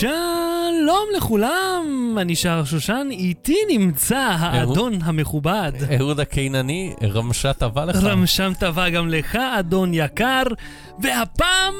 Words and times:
שלום 0.00 1.08
לכולם, 1.16 2.16
אני 2.20 2.36
שר 2.36 2.64
שושן, 2.64 3.08
איתי 3.10 3.56
נמצא 3.68 4.36
האדון 4.38 4.98
המכובד. 5.02 5.72
אהוד 5.98 6.20
הקינני, 6.20 6.94
רמשה 7.02 7.52
טובה 7.52 7.84
לך. 7.84 7.96
רמשם 8.02 8.52
טובה 8.60 8.90
גם 8.90 9.08
לך, 9.08 9.36
אדון 9.58 9.94
יקר, 9.94 10.42
והפעם 11.02 11.74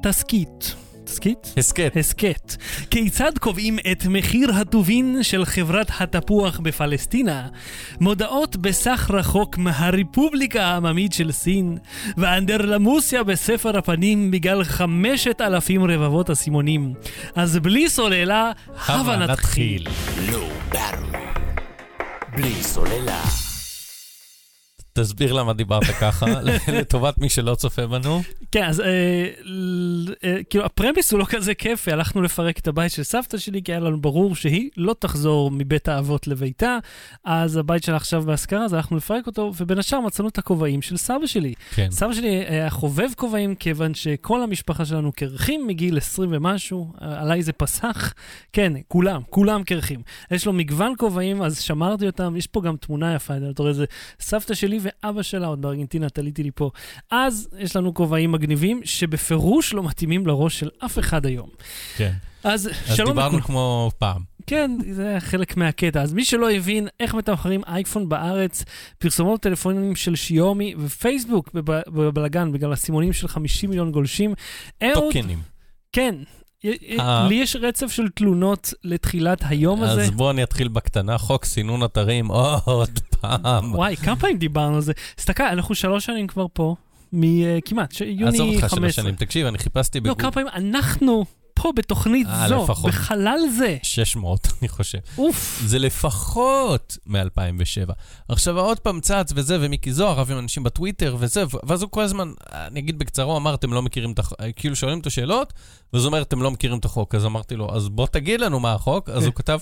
בתסכית. 0.00 0.74
תסכית? 1.10 1.54
הסכת. 1.56 1.96
הסכת. 1.96 2.56
כיצד 2.90 3.38
קובעים 3.38 3.78
את 3.92 4.06
מחיר 4.06 4.54
הטובין 4.54 5.22
של 5.22 5.44
חברת 5.44 5.90
התפוח 6.00 6.60
בפלסטינה? 6.60 7.48
מודעות 8.00 8.56
בסך 8.56 9.10
רחוק 9.14 9.58
מהרפובליקה 9.58 10.64
העממית 10.64 11.12
של 11.12 11.32
סין, 11.32 11.78
ואנדרלמוסיה 12.16 13.22
בספר 13.22 13.78
הפנים 13.78 14.30
בגלל 14.30 14.64
חמשת 14.64 15.40
אלפים 15.40 15.84
רבבות 15.84 16.30
אסימונים. 16.30 16.94
אז 17.34 17.56
בלי 17.56 17.88
סוללה, 17.88 18.52
הבה 18.88 19.16
נתחיל. 19.16 19.86
בלי 22.36 22.54
סוללה. 22.62 23.49
תסביר 25.00 25.32
למה 25.32 25.52
דיברת 25.52 25.84
ככה, 25.84 26.26
לטובת 26.78 27.18
מי 27.18 27.28
שלא 27.28 27.54
צופה 27.54 27.86
בנו. 27.86 28.22
כן, 28.52 28.64
אז 28.64 28.80
אה, 28.80 28.86
אה, 30.24 30.36
כאילו 30.50 30.64
הפרמיס 30.64 31.12
הוא 31.12 31.20
לא 31.20 31.24
כזה 31.24 31.54
כיפי, 31.54 31.92
הלכנו 31.92 32.22
לפרק 32.22 32.58
את 32.58 32.68
הבית 32.68 32.92
של 32.92 33.02
סבתא 33.02 33.38
שלי, 33.38 33.62
כי 33.62 33.72
היה 33.72 33.80
לנו 33.80 34.00
ברור 34.00 34.36
שהיא 34.36 34.70
לא 34.76 34.94
תחזור 34.98 35.50
מבית 35.50 35.88
האבות 35.88 36.26
לביתה, 36.26 36.78
אז 37.24 37.56
הבית 37.56 37.84
שלה 37.84 37.96
עכשיו 37.96 38.22
בהשכרה, 38.22 38.64
אז 38.64 38.72
הלכנו 38.72 38.96
לפרק 38.96 39.26
אותו, 39.26 39.52
ובין 39.56 39.78
השאר 39.78 40.00
מצאנו 40.00 40.28
את 40.28 40.38
הכובעים 40.38 40.82
של 40.82 40.96
סבא 40.96 41.26
שלי. 41.26 41.54
כן. 41.74 41.90
סבא 41.90 42.12
שלי 42.12 42.28
היה 42.28 42.70
חובב 42.70 43.08
כובעים, 43.16 43.54
כיוון 43.54 43.94
שכל 43.94 44.42
המשפחה 44.42 44.84
שלנו 44.84 45.12
קרחים 45.12 45.66
מגיל 45.66 45.98
20 45.98 46.30
ומשהו, 46.32 46.92
אה, 47.02 47.20
עליי 47.20 47.42
זה 47.42 47.52
פסח. 47.52 48.14
כן, 48.52 48.72
כולם, 48.88 49.20
כולם 49.30 49.62
קרחים. 49.64 50.02
יש 50.30 50.46
לו 50.46 50.52
מגוון 50.52 50.94
כובעים, 50.98 51.42
אז 51.42 51.60
שמרתי 51.60 52.06
אותם, 52.06 52.36
יש 52.36 52.46
פה 52.46 52.62
גם 52.62 52.76
תמונה 52.76 53.14
יפה, 53.14 53.34
אתה 53.50 53.62
רואה, 53.62 53.72
זה 53.72 53.84
סבתא 54.20 54.54
שלי 54.54 54.78
ואבא 55.04 55.22
שלה, 55.22 55.46
עוד 55.46 55.62
בארגנטינה, 55.62 56.08
תליתי 56.08 56.42
לי 56.42 56.50
פה. 56.54 56.70
אז 57.10 57.48
יש 57.58 57.76
לנו 57.76 57.94
כובעים 57.94 58.32
מגניבים, 58.32 58.80
שבפירוש 58.84 59.74
לא 59.74 59.82
מתאימים 59.82 60.26
לראש 60.26 60.58
של 60.60 60.68
אף 60.78 60.98
אחד 60.98 61.26
היום. 61.26 61.48
כן. 61.96 62.12
אז, 62.44 62.66
אז 62.88 62.96
שלום 62.96 63.08
דיברנו 63.08 63.28
לכולם. 63.38 63.42
כמו 63.42 63.90
פעם. 63.98 64.22
כן, 64.46 64.70
זה 64.90 65.08
היה 65.08 65.20
חלק 65.20 65.56
מהקטע. 65.56 66.02
אז 66.02 66.12
מי 66.12 66.24
שלא 66.24 66.50
הבין 66.50 66.88
איך 67.00 67.14
מתמחרים 67.14 67.60
אייפון 67.66 68.08
בארץ, 68.08 68.64
פרסומות 68.98 69.40
טלפונים 69.40 69.96
של 69.96 70.16
שיומי 70.16 70.74
ופייסבוק 70.78 71.50
בב- 71.54 71.80
בבלגן 71.88 72.52
בגלל 72.52 72.72
הסימונים 72.72 73.12
של 73.12 73.28
50 73.28 73.70
מיליון 73.70 73.92
גולשים. 73.92 74.34
אהוד, 74.82 74.94
טוקנים. 74.94 75.38
כן. 75.92 76.14
אה. 76.64 77.26
לי 77.28 77.34
יש 77.34 77.56
רצף 77.56 77.90
של 77.92 78.08
תלונות 78.08 78.74
לתחילת 78.84 79.38
היום 79.44 79.82
הזה. 79.82 80.02
אז 80.02 80.10
בואו 80.10 80.30
אני 80.30 80.42
אתחיל 80.42 80.68
בקטנה, 80.68 81.18
חוק 81.18 81.44
סינון 81.44 81.84
אתרים, 81.84 82.26
עוד 82.64 83.00
פעם. 83.20 83.74
וואי, 83.74 83.96
כמה 83.96 84.16
פעמים 84.16 84.38
דיברנו 84.38 84.74
על 84.74 84.80
זה? 84.80 84.92
תסתכל, 85.14 85.42
אנחנו 85.42 85.74
שלוש 85.74 86.06
שנים 86.06 86.26
כבר 86.26 86.46
פה, 86.52 86.74
מכמעט, 87.12 87.94
יוני 88.00 88.34
עזוב 88.34 88.48
אותך 88.48 88.60
15. 88.60 88.78
שלוש 88.78 88.96
שנים, 88.96 89.14
תקשיב, 89.14 89.46
אני 89.46 89.58
חיפשתי 89.58 90.00
לא, 90.00 90.04
בגוגל 90.04 90.22
כמה 90.22 90.30
פעמים 90.30 90.48
אנחנו 90.54 91.24
פה 91.62 91.72
בתוכנית 91.76 92.26
אה, 92.26 92.48
זו, 92.48 92.64
לפחות. 92.64 92.90
בחלל 92.90 93.40
זה. 93.58 93.76
600, 93.82 94.48
אני 94.60 94.68
חושב. 94.68 94.98
אוף. 95.18 95.62
זה 95.66 95.78
לפחות 95.78 96.96
מ-2007. 97.06 97.92
עכשיו, 98.28 98.58
עוד 98.58 98.78
פעם 98.78 99.00
צץ 99.00 99.32
וזה, 99.34 99.58
ומיקי 99.60 99.92
זוהר 99.92 100.18
רב 100.20 100.30
עם 100.30 100.38
אנשים 100.38 100.62
בטוויטר 100.62 101.16
וזה, 101.18 101.44
ואז 101.66 101.82
הוא 101.82 101.90
כל 101.90 102.02
הזמן, 102.02 102.32
אני 102.52 102.80
אגיד 102.80 102.98
בקצרה, 102.98 103.24
הוא 103.24 103.36
אמר, 103.36 103.54
אתם 103.54 103.72
לא 103.72 103.82
מכירים 103.82 104.12
את 104.12 104.18
החוק, 104.18 104.38
כאילו 104.56 104.76
שואלים 104.76 104.98
אותו 104.98 105.10
שאלות, 105.10 105.52
ואז 105.92 106.02
הוא 106.02 106.08
אומר, 106.08 106.22
אתם 106.22 106.42
לא 106.42 106.50
מכירים 106.50 106.78
את 106.78 106.84
החוק. 106.84 107.14
אז 107.14 107.24
אמרתי 107.24 107.56
לו, 107.56 107.76
אז 107.76 107.88
בוא 107.88 108.06
תגיד 108.06 108.40
לנו 108.40 108.60
מה 108.60 108.72
החוק. 108.72 109.08
אז 109.08 109.24
הוא 109.26 109.34
כתב, 109.34 109.58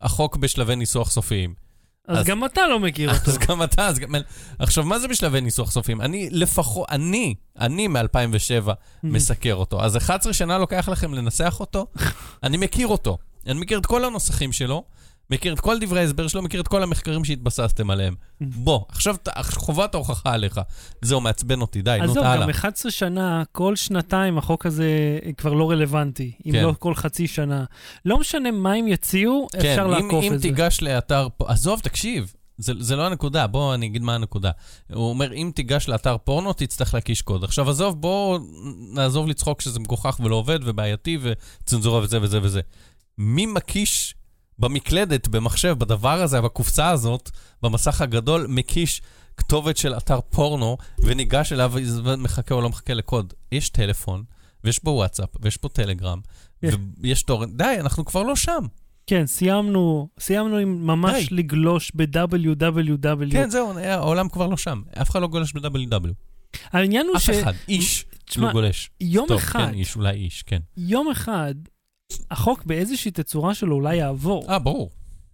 החוק 0.00 0.36
בשלבי 0.36 0.76
ניסוח 0.76 1.10
סופיים. 1.10 1.69
אז 2.10 2.18
אז- 2.18 2.24
גם 2.26 2.44
אתה 2.44 2.66
לא 2.66 2.80
מכיר 2.80 3.10
אותו. 3.14 3.30
אז 3.30 3.38
גם 3.38 3.62
אתה, 3.62 3.86
אז 3.86 3.98
גם... 3.98 4.14
עכשיו, 4.58 4.84
מה 4.84 4.98
זה 4.98 5.08
בשלבי 5.08 5.40
ניסוח 5.40 5.70
סופיים? 5.70 6.00
אני 6.00 6.28
לפחות, 6.30 6.86
אני, 6.90 7.34
אני 7.58 7.88
מ-2007 7.88 8.68
מסקר 9.02 9.54
אותו. 9.54 9.82
אז 9.82 9.96
11 9.96 10.32
שנה 10.32 10.58
לוקח 10.58 10.88
לכם 10.88 11.14
לנסח 11.14 11.56
אותו? 11.60 11.86
אני 12.42 12.56
מכיר 12.56 12.86
אותו. 12.86 13.18
אני 13.46 13.60
מכיר 13.60 13.78
את 13.78 13.86
כל 13.86 14.04
הנוסחים 14.04 14.52
שלו, 14.52 14.84
מכיר 15.30 15.52
את 15.52 15.60
כל 15.60 15.78
דברי 15.78 16.00
ההסבר 16.00 16.28
שלו, 16.28 16.42
מכיר 16.42 16.60
את 16.60 16.68
כל 16.68 16.82
המחקרים 16.82 17.24
שהתבססתם 17.24 17.90
עליהם. 17.90 18.14
בוא, 18.40 18.80
עכשיו 18.88 19.16
חובת 19.42 19.94
ההוכחה 19.94 20.32
עליך. 20.32 20.60
זהו, 21.02 21.20
מעצבן 21.20 21.60
אותי, 21.60 21.82
די, 21.82 21.98
נו, 21.98 22.04
עזוב, 22.04 22.24
הלאה. 22.24 22.42
גם 22.42 22.50
11 22.50 22.92
שנה, 22.92 23.42
כל 23.52 23.76
שנתיים 23.76 24.38
החוק 24.38 24.66
הזה 24.66 25.18
כבר 25.36 25.52
לא 25.52 25.70
רלוונטי, 25.70 26.32
אם 26.46 26.52
כן. 26.52 26.62
לא 26.62 26.74
כל 26.78 26.94
חצי 26.94 27.26
שנה. 27.26 27.64
לא 28.04 28.18
משנה 28.18 28.50
מה 28.50 28.72
הם 28.72 28.88
יציעו, 28.88 29.48
כן, 29.52 29.58
אפשר 29.58 29.84
אם, 29.84 29.90
לעקוף 29.90 30.24
אם 30.24 30.34
את 30.34 30.38
זה. 30.38 30.48
תיגש 30.48 30.82
לאתר, 30.82 31.28
עזוב, 31.46 31.80
תקשיב, 31.80 32.32
זה, 32.58 32.72
זה 32.78 32.96
לא 32.96 33.06
הנקודה, 33.06 33.46
בוא 33.46 33.74
אני 33.74 33.86
אגיד 33.86 34.02
מה 34.02 34.14
הנקודה. 34.14 34.50
הוא 34.92 35.08
אומר, 35.08 35.32
אם 35.32 35.50
תיגש 35.54 35.88
לאתר 35.88 36.16
פורנו, 36.18 36.52
תצטרך 36.52 36.94
להקיש 36.94 37.22
קוד. 37.22 37.44
עכשיו, 37.44 37.70
עזוב, 37.70 38.00
בוא 38.00 38.38
נעזוב 38.94 39.28
לצחוק 39.28 39.60
שזה 39.60 39.80
מגוחך 39.80 40.20
ולא 40.24 40.36
עובד 40.36 40.58
ובעייתי 40.62 41.18
וצנזורה 41.22 42.00
וזה 42.00 42.22
וזה 42.22 42.38
וזה. 42.42 42.60
מי 43.18 43.46
מקיש 43.46 44.14
במקלדת, 44.60 45.28
במחשב, 45.28 45.74
בדבר 45.78 46.22
הזה, 46.22 46.40
בקופסה 46.40 46.90
הזאת, 46.90 47.30
במסך 47.62 48.00
הגדול, 48.00 48.46
מקיש 48.48 49.02
כתובת 49.36 49.76
של 49.76 49.96
אתר 49.96 50.20
פורנו, 50.20 50.76
וניגש 50.98 51.52
אליו 51.52 51.72
ומחכה 52.04 52.54
או 52.54 52.60
לא 52.60 52.68
מחכה 52.68 52.94
לקוד. 52.94 53.32
יש 53.52 53.68
טלפון, 53.68 54.22
ויש 54.64 54.84
בו 54.84 54.90
וואטסאפ, 54.90 55.28
ויש 55.40 55.56
פה 55.56 55.68
טלגרם, 55.68 56.20
כן. 56.62 56.68
ויש 56.98 57.22
טורנט. 57.22 57.52
די, 57.54 57.76
אנחנו 57.80 58.04
כבר 58.04 58.22
לא 58.22 58.36
שם. 58.36 58.64
כן, 59.06 59.26
סיימנו, 59.26 60.08
סיימנו 60.20 60.56
עם 60.56 60.86
ממש 60.86 61.28
די. 61.28 61.34
לגלוש 61.34 61.92
ב-www. 61.94 63.32
כן, 63.32 63.50
זהו, 63.50 63.78
העולם 63.78 64.28
כבר 64.28 64.46
לא 64.46 64.56
שם. 64.56 64.82
אף 65.02 65.10
אחד 65.10 65.20
לא 65.20 65.26
גולש 65.26 65.52
ב-WW. 65.52 66.08
העניין 66.64 67.06
הוא 67.06 67.16
אף 67.16 67.22
ש... 67.22 67.30
אחד. 67.30 67.52
איש 67.68 68.04
תשמע, 68.24 68.46
לא 68.46 68.52
גולש. 68.52 68.90
יום 69.00 69.28
טוב, 69.28 69.38
אחד, 69.38 69.58
כן, 69.58 69.74
איש, 69.74 69.96
אולי 69.96 70.10
איש, 70.10 70.42
כן. 70.42 70.58
יום 70.76 71.10
אחד, 71.10 71.54
החוק 72.30 72.64
באיזושהי 72.64 73.10
תצורה 73.10 73.54
שלו 73.54 73.74
אולי 73.74 73.96
יעבור. 73.96 74.44
אה, 74.48 74.58
ברור. 74.58 74.90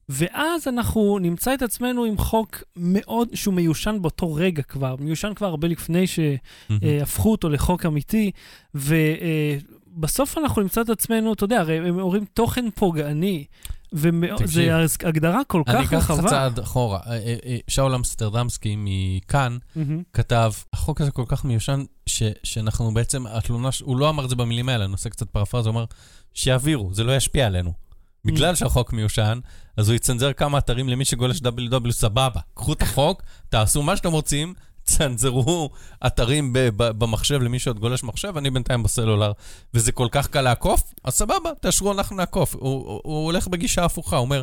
ואז 0.08 0.68
אנחנו 0.68 1.18
נמצא 1.18 1.54
את 1.54 1.62
עצמנו 1.62 2.04
עם 2.04 2.18
חוק 2.18 2.62
מאוד, 2.76 3.28
שהוא 3.34 3.54
מיושן 3.54 3.98
באותו 4.00 4.34
רגע 4.34 4.62
כבר, 4.62 4.96
מיושן 4.98 5.34
כבר 5.34 5.46
הרבה 5.46 5.68
לפני 5.68 6.04
שהפכו 6.06 7.32
אותו 7.32 7.48
לחוק 7.48 7.86
אמיתי, 7.86 8.30
ובסוף 8.74 10.38
אנחנו 10.38 10.62
נמצא 10.62 10.80
את 10.80 10.90
עצמנו, 10.90 11.32
אתה 11.32 11.44
יודע, 11.44 11.60
הרי 11.60 11.78
הם 11.78 11.98
אומרים 12.00 12.24
תוכן 12.24 12.70
פוגעני, 12.70 13.44
וזו. 13.92 14.60
הגדרה 15.04 15.40
כל 15.46 15.62
אני 15.66 15.86
כך 15.86 15.92
אקח 15.92 16.04
לך 16.04 16.10
רחבה. 16.10 16.30
צעד 16.30 16.58
אחורה. 16.58 17.00
אה, 17.06 17.12
אה, 17.12 17.36
אה, 17.46 17.56
שאול 17.68 17.94
אמסטרדמסקי 17.94 18.74
מכאן 18.78 19.58
מהמם. 19.76 20.02
כתב, 20.12 20.52
החוק 20.72 21.00
הזה 21.00 21.10
כל 21.10 21.24
כך 21.26 21.44
מיושן, 21.44 21.84
ש- 22.06 22.22
שאנחנו 22.42 22.94
בעצם, 22.94 23.26
התלונה, 23.26 23.68
הוא 23.82 23.96
לא 23.96 24.08
אמר 24.08 24.24
את 24.24 24.30
זה 24.30 24.36
במילים 24.36 24.68
האלה, 24.68 24.84
אני 24.84 24.92
עושה 24.92 25.10
קצת 25.10 25.30
פרפרזה, 25.30 25.68
הוא 25.68 25.74
אמר, 25.76 25.84
שיעבירו, 26.34 26.94
זה 26.94 27.04
לא 27.04 27.16
ישפיע 27.16 27.46
עלינו. 27.46 27.72
בגלל 28.24 28.54
שהחוק 28.54 28.92
מיושן, 28.92 29.38
אז 29.76 29.88
הוא 29.88 29.96
יצנזר 29.96 30.32
כמה 30.32 30.58
אתרים 30.58 30.88
למי 30.88 31.04
שגולש 31.04 31.38
www, 31.40 31.90
סבבה. 31.90 32.40
קחו 32.54 32.72
את 32.72 32.82
החוק, 32.82 33.22
תעשו 33.48 33.82
מה 33.82 33.96
שאתם 33.96 34.12
רוצים, 34.12 34.54
צנזרו 34.86 35.70
אתרים 36.06 36.50
במחשב 36.76 37.42
למי 37.42 37.58
שעוד 37.58 37.78
גולש 37.78 38.04
מחשב, 38.04 38.36
אני 38.36 38.50
בינתיים 38.50 38.82
בסלולר, 38.82 39.32
וזה 39.74 39.92
כל 39.92 40.08
כך 40.10 40.28
קל 40.28 40.40
לעקוף, 40.40 40.82
אז 41.04 41.14
סבבה, 41.14 41.50
תאשרו, 41.60 41.92
אנחנו 41.92 42.16
נעקוף. 42.16 42.54
הוא, 42.54 42.62
הוא, 42.62 43.00
הוא 43.04 43.24
הולך 43.24 43.48
בגישה 43.48 43.84
הפוכה, 43.84 44.16
הוא 44.16 44.24
אומר, 44.24 44.42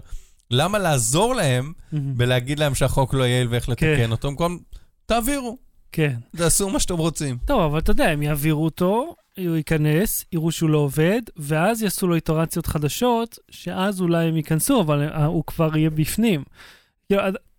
למה 0.52 0.80
לעזור 0.80 1.36
להם 1.36 1.74
מהמם. 1.92 2.18
בלהגיד 2.18 2.59
להם 2.59 2.76
שהחוק 2.76 3.14
לא 3.14 3.24
יעיל 3.24 3.48
ואיך 3.50 3.70
לתקן 3.70 3.98
כן. 3.98 4.12
אותו, 4.12 4.28
במקום, 4.28 4.59
תעבירו, 5.06 5.58
כן. 5.92 6.16
תעשו 6.38 6.70
מה 6.70 6.80
שאתם 6.80 6.98
רוצים. 6.98 7.38
טוב, 7.46 7.62
אבל 7.62 7.80
אתה 7.80 7.92
יודע, 7.92 8.10
הם 8.10 8.22
יעבירו 8.22 8.66
אותו, 8.66 9.16
הוא 9.38 9.56
ייכנס, 9.56 10.25
יראו 10.31 10.52
שהוא 10.52 10.70
לא 10.70 10.78
עובד, 10.78 11.22
ואז 11.38 11.81
יעשו 11.81 12.07
לו 12.07 12.16
איטרציות 12.16 12.68
חדשות, 12.68 13.38
שאז 13.51 14.01
אולי 14.01 14.28
הם 14.28 14.38
ייכנסו, 14.38 14.81
אבל 14.81 15.10
אה, 15.10 15.25
הוא 15.25 15.44
כבר 15.48 15.78
יהיה 15.78 15.90
בפנים. 15.90 16.44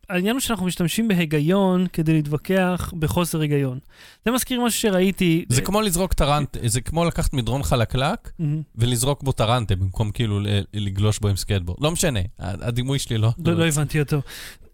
העניין 0.08 0.36
הוא 0.36 0.40
שאנחנו 0.40 0.66
משתמשים 0.66 1.08
בהיגיון 1.08 1.86
כדי 1.92 2.12
להתווכח 2.12 2.92
בחוסר 2.98 3.40
היגיון. 3.40 3.78
זה 4.24 4.30
מזכיר 4.30 4.60
משהו 4.60 4.80
שראיתי... 4.80 5.44
זה 5.48 5.62
כמו 5.62 5.80
לזרוק 5.80 6.12
טרנט, 6.12 6.56
זה 6.66 6.80
כמו 6.80 7.04
לקחת 7.04 7.32
מדרון 7.32 7.62
חלקלק. 7.62 8.30
ולזרוק 8.76 9.22
בו 9.22 9.32
טרנטה 9.32 9.76
במקום 9.76 10.10
כאילו 10.10 10.40
לגלוש 10.74 11.18
בו 11.18 11.28
עם 11.28 11.36
סקייטבורד. 11.36 11.78
לא 11.80 11.90
משנה, 11.90 12.20
הדימוי 12.38 12.98
שלי 12.98 13.18
לא... 13.18 13.30
לא, 13.44 13.52
לא 13.52 13.66
הבנתי 13.66 14.00
אותו. 14.00 14.20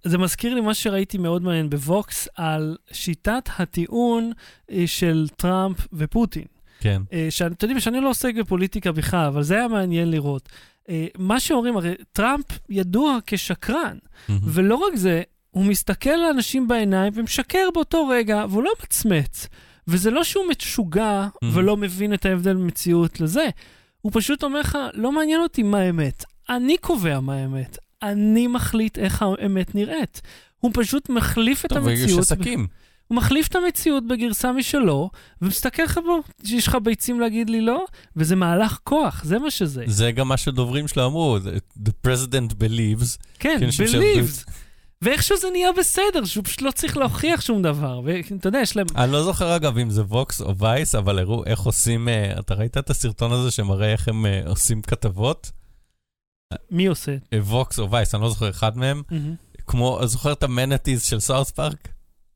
זה 0.04 0.18
מזכיר 0.18 0.54
לי 0.54 0.60
מה 0.60 0.74
שראיתי 0.74 1.18
מאוד 1.18 1.42
מעניין 1.42 1.70
ב 1.70 1.85
Vox 1.85 2.28
על 2.34 2.76
שיטת 2.92 3.48
הטיעון 3.58 4.32
אה, 4.70 4.82
של 4.86 5.28
טראמפ 5.36 5.76
ופוטין. 5.92 6.44
כן. 6.80 7.02
אה, 7.12 7.26
שאתם 7.30 7.54
יודעים 7.62 7.80
שאני 7.80 8.00
לא 8.00 8.10
עוסק 8.10 8.34
בפוליטיקה 8.34 8.92
בכלל, 8.92 9.26
אבל 9.26 9.42
זה 9.42 9.54
היה 9.54 9.68
מעניין 9.68 10.10
לראות. 10.10 10.48
אה, 10.90 11.06
מה 11.18 11.40
שאומרים, 11.40 11.76
הרי 11.76 11.94
טראמפ 12.12 12.44
ידוע 12.68 13.18
כשקרן, 13.26 13.98
מהמם. 14.28 14.40
ולא 14.44 14.74
רק 14.74 14.94
זה, 14.96 15.22
הוא 15.50 15.64
מסתכל 15.64 16.16
לאנשים 16.16 16.68
בעיניים 16.68 17.12
ומשקר 17.16 17.68
באותו 17.74 18.06
רגע, 18.08 18.44
והוא 18.50 18.62
לא 18.62 18.70
מצמץ. 18.82 19.46
וזה 19.88 20.10
לא 20.10 20.24
שהוא 20.24 20.44
משוגע 20.50 21.26
Mhm. 21.34 21.46
ולא 21.54 21.76
מבין 21.76 22.14
את 22.14 22.26
ההבדל 22.26 22.54
במציאות 22.54 23.20
לזה. 23.20 23.46
הוא 24.00 24.12
פשוט 24.14 24.42
אומר 24.44 24.60
לך, 24.60 24.78
לא 24.94 25.12
מעניין 25.12 25.40
אותי 25.40 25.62
מה 25.62 25.78
האמת, 25.78 26.24
אני 26.48 26.76
קובע 26.78 27.20
מה 27.20 27.34
האמת. 27.34 27.78
אני 28.02 28.46
מחליט 28.46 28.98
איך 28.98 29.22
האמת 29.22 29.74
נראית. 29.74 30.20
הוא 30.58 30.70
פשוט 30.74 31.08
מחליף 31.08 31.64
את 31.64 31.72
טוב, 31.72 31.88
יש 31.88 32.00
המציאות. 32.00 32.20
עסקים. 32.20 32.66
הוא 33.10 33.16
מחליף 33.16 33.48
את 33.48 33.56
המציאות 33.56 34.06
בגרסה 34.06 34.52
משלו, 34.52 35.10
ומסתכל 35.42 35.82
לך 35.82 35.98
בו, 36.06 36.20
שיש 36.44 36.66
לך 36.66 36.76
ביצים 36.82 37.20
להגיד 37.20 37.50
לי 37.50 37.60
לא, 37.60 37.84
וזה 38.16 38.36
מהלך 38.36 38.78
כוח, 38.84 39.24
זה 39.24 39.38
מה 39.38 39.50
שזה. 39.50 39.84
זה 39.86 40.12
גם 40.12 40.28
מה 40.28 40.36
שדוברים 40.36 40.88
שלו 40.88 41.06
אמרו, 41.06 41.38
The 41.78 42.08
president 42.08 42.52
believes. 42.52 43.18
כן, 43.38 43.58
believes. 43.78 44.50
ואיכשהו 45.02 45.36
זה 45.36 45.48
נהיה 45.52 45.72
בסדר, 45.78 46.24
שהוא 46.24 46.44
פשוט 46.44 46.62
לא 46.62 46.70
צריך 46.70 46.96
להוכיח 46.96 47.40
שום 47.40 47.62
דבר. 47.62 48.00
ואתה 48.04 48.48
יודע, 48.48 48.58
יש 48.58 48.76
להם... 48.76 48.86
אני 48.96 49.12
לא 49.12 49.24
זוכר 49.24 49.56
אגב 49.56 49.78
אם 49.78 49.90
זה 49.90 50.02
Vox 50.02 50.40
או 50.40 50.56
Vice, 50.56 50.94
אבל 50.94 51.18
הראו 51.18 51.44
איך 51.44 51.60
עושים, 51.60 52.08
אה, 52.08 52.38
אתה 52.38 52.54
ראית 52.54 52.78
את 52.78 52.90
הסרטון 52.90 53.32
הזה 53.32 53.50
שמראה 53.50 53.92
איך 53.92 54.08
הם 54.08 54.26
אה, 54.26 54.40
עושים 54.46 54.82
כתבות? 54.82 55.50
מי 56.70 56.86
עושה? 56.86 57.16
אה, 57.32 57.38
Vox 57.42 57.78
או 57.78 57.90
Vice, 57.90 58.14
אני 58.14 58.22
לא 58.22 58.28
זוכר 58.30 58.50
אחד 58.50 58.78
מהם. 58.78 59.02
כמו, 59.66 60.00
זוכר 60.04 60.32
את 60.32 60.42
ה 60.42 60.49
manatees 60.49 61.02
של 61.02 61.20
South 61.20 61.50
Park? 61.50 61.88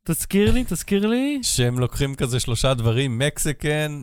תזכיר 0.09 0.51
לי, 0.51 0.65
תזכיר 0.69 1.07
לי. 1.07 1.39
שהם 1.43 1.79
לוקחים 1.79 2.15
כזה 2.15 2.41
שלושה 2.41 2.75
דברים, 2.75 3.19
Mexican, 3.19 4.03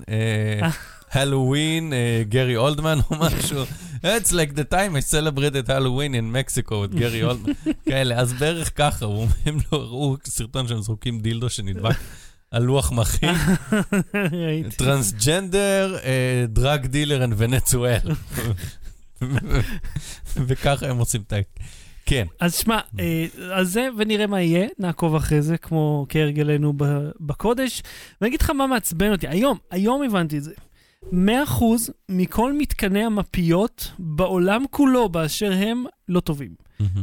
הלואוין, 1.14 1.94
גרי 2.30 2.56
אולדמן 2.56 3.00
או 3.12 3.16
משהו. 3.20 3.64
It's 4.04 4.30
like 4.32 4.54
the 4.56 4.72
time 4.74 4.96
I 4.96 5.12
celebrated 5.12 5.68
Halloween 5.68 6.14
in 6.16 6.36
Mexico 6.36 6.70
with 6.72 6.96
גרי 6.96 7.24
אולדמן. 7.24 7.54
כאלה, 7.90 8.16
אז 8.20 8.34
בערך 8.34 8.72
ככה, 8.78 9.06
הוא- 9.06 9.28
הם 9.46 9.58
לא 9.72 9.78
הראו 9.78 10.16
סרטון 10.26 10.68
שהם 10.68 10.82
זורקים 10.82 11.20
דילדו 11.20 11.50
שנדבק 11.50 11.96
על 12.52 12.64
לוח 12.64 12.92
מכין. 12.92 13.36
טרנסג'נדר, 14.78 15.98
דרג 16.48 16.86
דילר 16.86 17.24
and 17.26 17.34
ונצואל. 17.38 18.00
וככה 20.48 20.88
הם 20.90 20.98
עושים 20.98 21.22
את. 21.28 21.34
כן. 22.12 22.28
אז 22.40 22.56
שמע, 22.56 22.80
אה, 23.00 23.26
אז 23.54 23.72
זה, 23.72 23.88
ונראה 23.98 24.28
מה 24.28 24.42
יהיה, 24.42 24.68
נעקוב 24.80 25.16
אחרי 25.16 25.42
זה, 25.42 25.58
כמו 25.58 26.06
כהרגלנו 26.10 26.74
בקודש. 27.20 27.82
ואני 28.22 28.30
אגיד 28.30 28.42
לך 28.42 28.50
מה 28.50 28.68
מעצבן 28.68 29.12
אותי, 29.12 29.28
היום, 29.28 29.58
היום 29.72 30.04
הבנתי 30.04 30.38
את 30.38 30.44
זה. 30.44 30.52
100% 31.12 31.14
מכל 32.10 32.54
מתקני 32.58 33.04
המפיות 33.04 33.92
בעולם 34.00 34.66
כולו 34.70 35.10
באשר 35.10 35.52
הם 35.54 35.84
לא 36.10 36.20
טובים. 36.20 36.56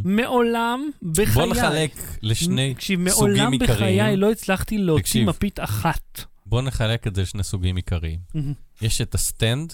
מעולם 0.04 0.90
בחיי... 1.02 1.34
בוא 1.34 1.46
נחלק 1.46 1.92
לשני 2.22 2.74
סוגים 2.78 3.04
מעולם 3.04 3.58
בחיי 3.58 3.86
עיקריים. 3.86 4.18
לא 4.18 4.30
הצלחתי 4.30 4.78
להוציא 4.78 5.02
תקשיב. 5.02 5.28
מפית 5.28 5.60
אחת. 5.60 6.24
בוא 6.46 6.62
נחלק 6.62 7.06
את 7.06 7.14
זה 7.14 7.22
לשני 7.22 7.42
סוגים 7.42 7.76
עיקריים. 7.76 8.18
יש 8.82 9.00
את 9.00 9.14
הסטנד, 9.14 9.72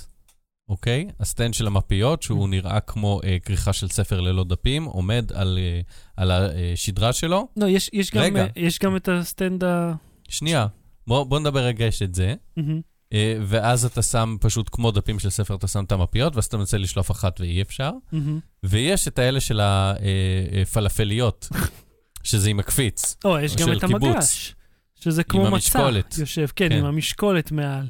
אוקיי? 0.68 1.06
הסטנד 1.20 1.54
של 1.54 1.66
המפיות, 1.66 2.22
שהוא 2.22 2.48
נראה 2.48 2.80
כמו 2.80 3.20
אה, 3.24 3.36
כריכה 3.44 3.72
של 3.72 3.88
ספר 3.88 4.20
ללא 4.20 4.44
דפים, 4.44 4.84
עומד 4.84 5.32
על, 5.34 5.58
אה, 5.58 5.80
על 6.16 6.30
השדרה 6.30 7.12
שלו. 7.12 7.48
לא, 7.56 7.66
יש, 7.66 7.90
יש, 7.92 8.10
גם, 8.10 8.22
רגע. 8.22 8.42
אה, 8.42 8.46
יש 8.56 8.78
גם 8.78 8.96
את 8.96 9.08
הסטנד 9.08 9.64
ה... 9.64 9.94
שנייה, 10.28 10.66
בוא, 11.06 11.24
בוא 11.24 11.40
נדבר 11.40 11.60
רגע, 11.60 11.84
יש 11.84 12.02
את 12.02 12.14
זה. 12.14 12.34
מהמם. 12.56 12.80
אה, 13.12 13.36
ואז 13.42 13.84
אתה 13.84 14.02
שם 14.02 14.36
פשוט 14.40 14.68
כמו 14.72 14.90
דפים 14.90 15.18
של 15.18 15.30
ספר, 15.30 15.54
אתה 15.54 15.68
שם 15.68 15.84
את 15.84 15.92
המפיות, 15.92 16.36
ואז 16.36 16.44
אתה 16.44 16.56
מנסה 16.56 16.78
לשלוף 16.78 17.10
אחת 17.10 17.40
ואי 17.40 17.62
אפשר. 17.62 17.90
מהמם. 18.12 18.40
ויש 18.62 19.08
את 19.08 19.18
האלה 19.18 19.40
של 19.40 19.60
הפלאפליות, 19.62 21.48
שזה 22.22 22.50
עם 22.50 22.60
הקפיץ. 22.60 23.16
או, 23.24 23.38
יש 23.38 23.56
גם 23.56 23.72
את 23.72 23.80
קיבוץ. 23.80 24.02
המגש, 24.04 24.54
שזה 25.00 25.24
כמו 25.24 25.40
מצע. 25.42 25.48
המשקולת. 25.48 26.18
יושב, 26.18 26.46
כן, 26.56 26.68
כן. 26.68 26.78
עם 26.78 26.84
המשקולת 26.84 27.52
מעל. 27.52 27.86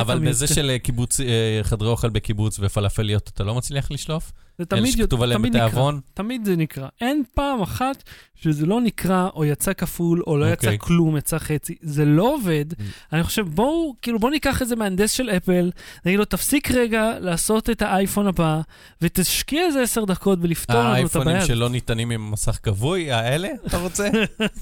אבל. 0.00 0.28
בזה 0.28 0.46
של 0.46 0.70
אה, 0.70 0.78
קיבוץ, 0.78 1.20
אה, 1.20 1.60
חדרי 1.62 1.88
אוכל 1.88 2.10
בקיבוץ 2.10 2.58
ופלאפליות, 2.60 3.30
אתה 3.34 3.44
לא 3.44 3.54
מצליח 3.54 3.90
לשלוף? 3.90 4.32
זה 4.60 4.76
אלה 4.76 4.80
תמיד, 4.80 4.92
שכתוב 4.92 5.22
עליהם. 5.22 5.42
בתיאבון? 5.42 6.00
תמיד 6.14 6.44
זה 6.44 6.56
נקרא. 6.56 6.88
אין 7.00 7.22
פעם 7.34 7.62
אחת 7.62 8.02
שזה 8.42 8.66
לא 8.66 8.80
נקרא, 8.80 9.28
או 9.34 9.44
יצא 9.44 9.72
כפול, 9.72 10.22
או 10.26 10.36
לא 10.36 10.52
יצא 10.52 10.66
אוקיי. 10.66 10.78
כלום, 10.78 11.16
יצא 11.16 11.38
חצי. 11.38 11.74
זה 11.82 12.04
לא 12.04 12.34
עובד. 12.34 12.64
Mm. 12.72 12.82
אני 13.12 13.22
חושב, 13.22 13.46
בואו, 13.48 13.94
כאילו, 14.02 14.18
בואו 14.18 14.32
ניקח 14.32 14.62
איזה 14.62 14.76
מהנדס 14.76 15.12
של 15.12 15.30
אפל, 15.30 15.70
נגיד 16.04 16.18
לו, 16.18 16.24
תפסיק 16.24 16.70
רגע 16.70 17.18
לעשות 17.20 17.70
את 17.70 17.82
האייפון 17.82 18.26
הבא, 18.26 18.60
ותשקיע 19.02 19.66
איזה 19.66 19.82
עשר 19.82 20.04
דקות 20.04 20.40
בלפתור 20.40 20.76
לנו 20.76 20.88
את 20.88 20.94
האייפונים 20.94 21.28
הבעיה. 21.28 21.38
הזאת. 21.38 21.48
שלא 21.48 21.68
ניתנים 21.68 22.10
עם 22.10 22.30
מסך 22.30 22.58
כבוי, 22.62 23.12
האלה, 23.12 23.48
אתה 23.66 23.78
רוצה? 23.78 24.10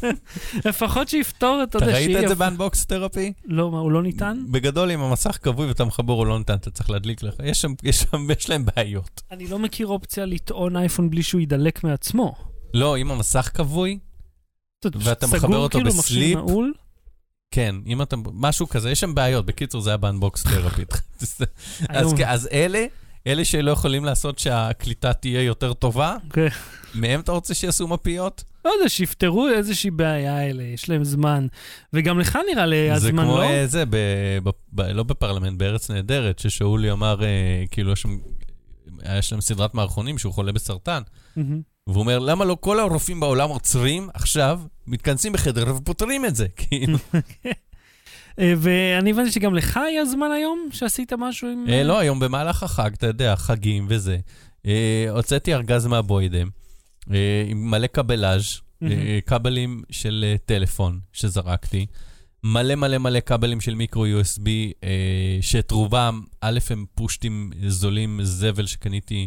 לפחות 0.67 1.09
שיפתור 1.09 1.63
את, 1.63 1.77
אתה 1.77 1.85
ראית 1.85 2.25
את 2.25 2.29
זה 2.29 2.35
באנבוקס 2.35 2.87
תרפי? 2.87 3.33
לא, 3.45 3.71
מה, 3.71 3.79
הוא 3.79 3.93
לא 3.93 4.03
ניתן? 4.03 4.39
בגדול, 4.51 4.91
אם 4.91 5.01
המסך 5.01 5.39
כבוי 5.43 5.67
ואתה 5.67 5.85
מחבר 5.85 6.15
או 6.15 6.25
לא 6.25 6.39
ניתן, 6.39 6.55
אתה 6.55 6.71
צריך 6.71 6.91
להדליק 6.91 7.23
לך. 7.23 7.35
יש 7.45 7.61
שם, 7.61 7.73
יש 7.83 7.99
שם, 7.99 8.31
יש 8.39 8.51
להם 8.51 8.65
בעיות. 8.65 9.23
אני 9.31 9.47
לא 9.47 9.59
מכיר 9.59 9.88
אופציה 9.91 10.27
לטעון 10.27 10.77
אייפון 10.77 11.11
בלי 11.11 11.23
שהוא 11.23 11.41
יידלק 11.41 11.85
מעצמו. 11.85 12.35
לא, 12.75 12.99
אם 12.99 13.11
המסך 13.11 13.51
כבוי, 13.55 13.99
ואתה 14.85 15.27
מחבר 15.27 15.57
אותו 15.57 15.79
כאילו, 15.79 15.91
מכשיר 15.91 16.03
בסליפ? 16.03 16.37
נעול. 16.37 16.73
כן, 17.51 17.75
אם 17.87 18.03
אתה, 18.03 18.17
משהו 18.33 18.69
כזה, 18.69 18.91
יש 18.91 19.01
שם 19.01 19.15
בעיות. 19.15 19.47
בקיצור, 19.47 19.81
זה 19.81 19.91
היה 19.91 19.97
באנבוקס 19.97 20.43
תרפי. 20.43 20.85
אז 21.89 22.15
אז 22.27 22.49
אלה, 22.53 22.87
אלה 23.27 23.45
שלא 23.45 23.71
יכולים 23.71 24.05
לעשות 24.05 24.39
שהקליטה 24.39 25.13
תהיה 25.13 25.43
יותר 25.43 25.73
טובה, 25.73 26.17
כן. 26.33 26.49
מהם 26.95 27.21
אתה 27.21 27.33
רוצה 27.33 27.55
שיעשו 27.55 27.89
מפיות? 27.89 28.45
לא 28.65 28.71
יודע, 28.71 28.89
שיפתרו 28.89 29.49
איזושהי 29.49 29.91
בעיה 29.91 30.39
האלה, 30.39 30.63
יש 30.63 30.89
להם 30.89 31.05
זמן. 31.05 31.47
וגם 31.93 32.19
לך 32.19 32.39
נראה 32.53 32.67
לי 32.67 32.89
זה 32.89 32.95
הזמן, 32.95 33.23
כמו 33.23 33.37
לא? 33.37 33.43
אה, 33.43 33.67
זה, 33.67 33.85
ב, 33.91 33.97
ב, 34.45 34.51
ב, 34.73 34.81
לא 34.81 35.03
בפרלמנט, 35.03 35.59
בארץ 35.59 35.91
נהדרת, 35.91 36.39
ששאולי 36.39 36.93
אמר, 36.93 37.25
אה, 37.25 37.65
כאילו, 37.71 37.93
יש 37.93 38.03
שם, 38.03 38.19
יש 39.19 39.33
להם 39.33 39.41
סדרת 39.41 39.75
מערכונים 39.75 40.19
שהוא 40.19 40.33
חולה 40.33 40.53
בסרטן. 40.53 41.03
והוא 41.87 42.01
אומר, 42.01 42.19
למה 42.19 42.45
לא 42.45 42.57
כל 42.61 42.81
הרופאים 42.81 43.21
בעולם 43.21 43.49
עוצרים 43.49 44.09
עכשיו, 44.15 44.61
מתכנסים 44.87 45.33
בחדר 45.33 45.77
ופותרים 45.77 46.25
את 46.25 46.37
זה? 46.37 46.47
כאילו, 46.69 46.99
אה, 48.39 48.55
ואני 48.57 49.11
הבנתי 49.11 49.31
שגם 49.33 49.55
לך 49.55 49.77
היה 49.77 50.05
זמן 50.05 50.31
היום 50.31 50.69
שעשית 50.73 51.13
משהו 51.13 51.49
עם... 51.49 51.65
אה, 51.69 51.83
לא, 51.83 51.99
היום 51.99 52.21
במהלך 52.21 52.63
החג, 52.63 52.91
אתה 52.93 53.07
יודע, 53.07 53.37
חגים 53.37 53.87
וזה. 53.89 54.19
אה, 54.67 55.07
הוצאתי 55.11 55.55
ארגז 55.55 55.87
מהבוידם, 55.87 56.49
אה, 57.11 57.45
עם 57.49 57.71
מלא 57.71 57.87
קבלאז'. 57.87 58.61
אה, 58.83 59.19
כבלים 59.27 59.83
של 59.91 60.25
אה, 60.29 60.37
טלפון 60.47 61.01
שזרקתי, 61.13 61.87
מלא 62.45 62.75
מלא 62.75 62.99
מלא 62.99 63.21
כבלים 63.21 63.61
של 63.61 63.75
מיקרו 63.75 64.07
USB, 64.07 64.47
אה, 64.85 64.89
שאת 65.41 65.71
רובם, 65.71 66.21
א', 66.41 66.59
הם 66.71 66.85
פושטים 66.95 67.51
זולים, 67.67 68.21
זבל 68.23 68.67
שקניתי 68.67 69.27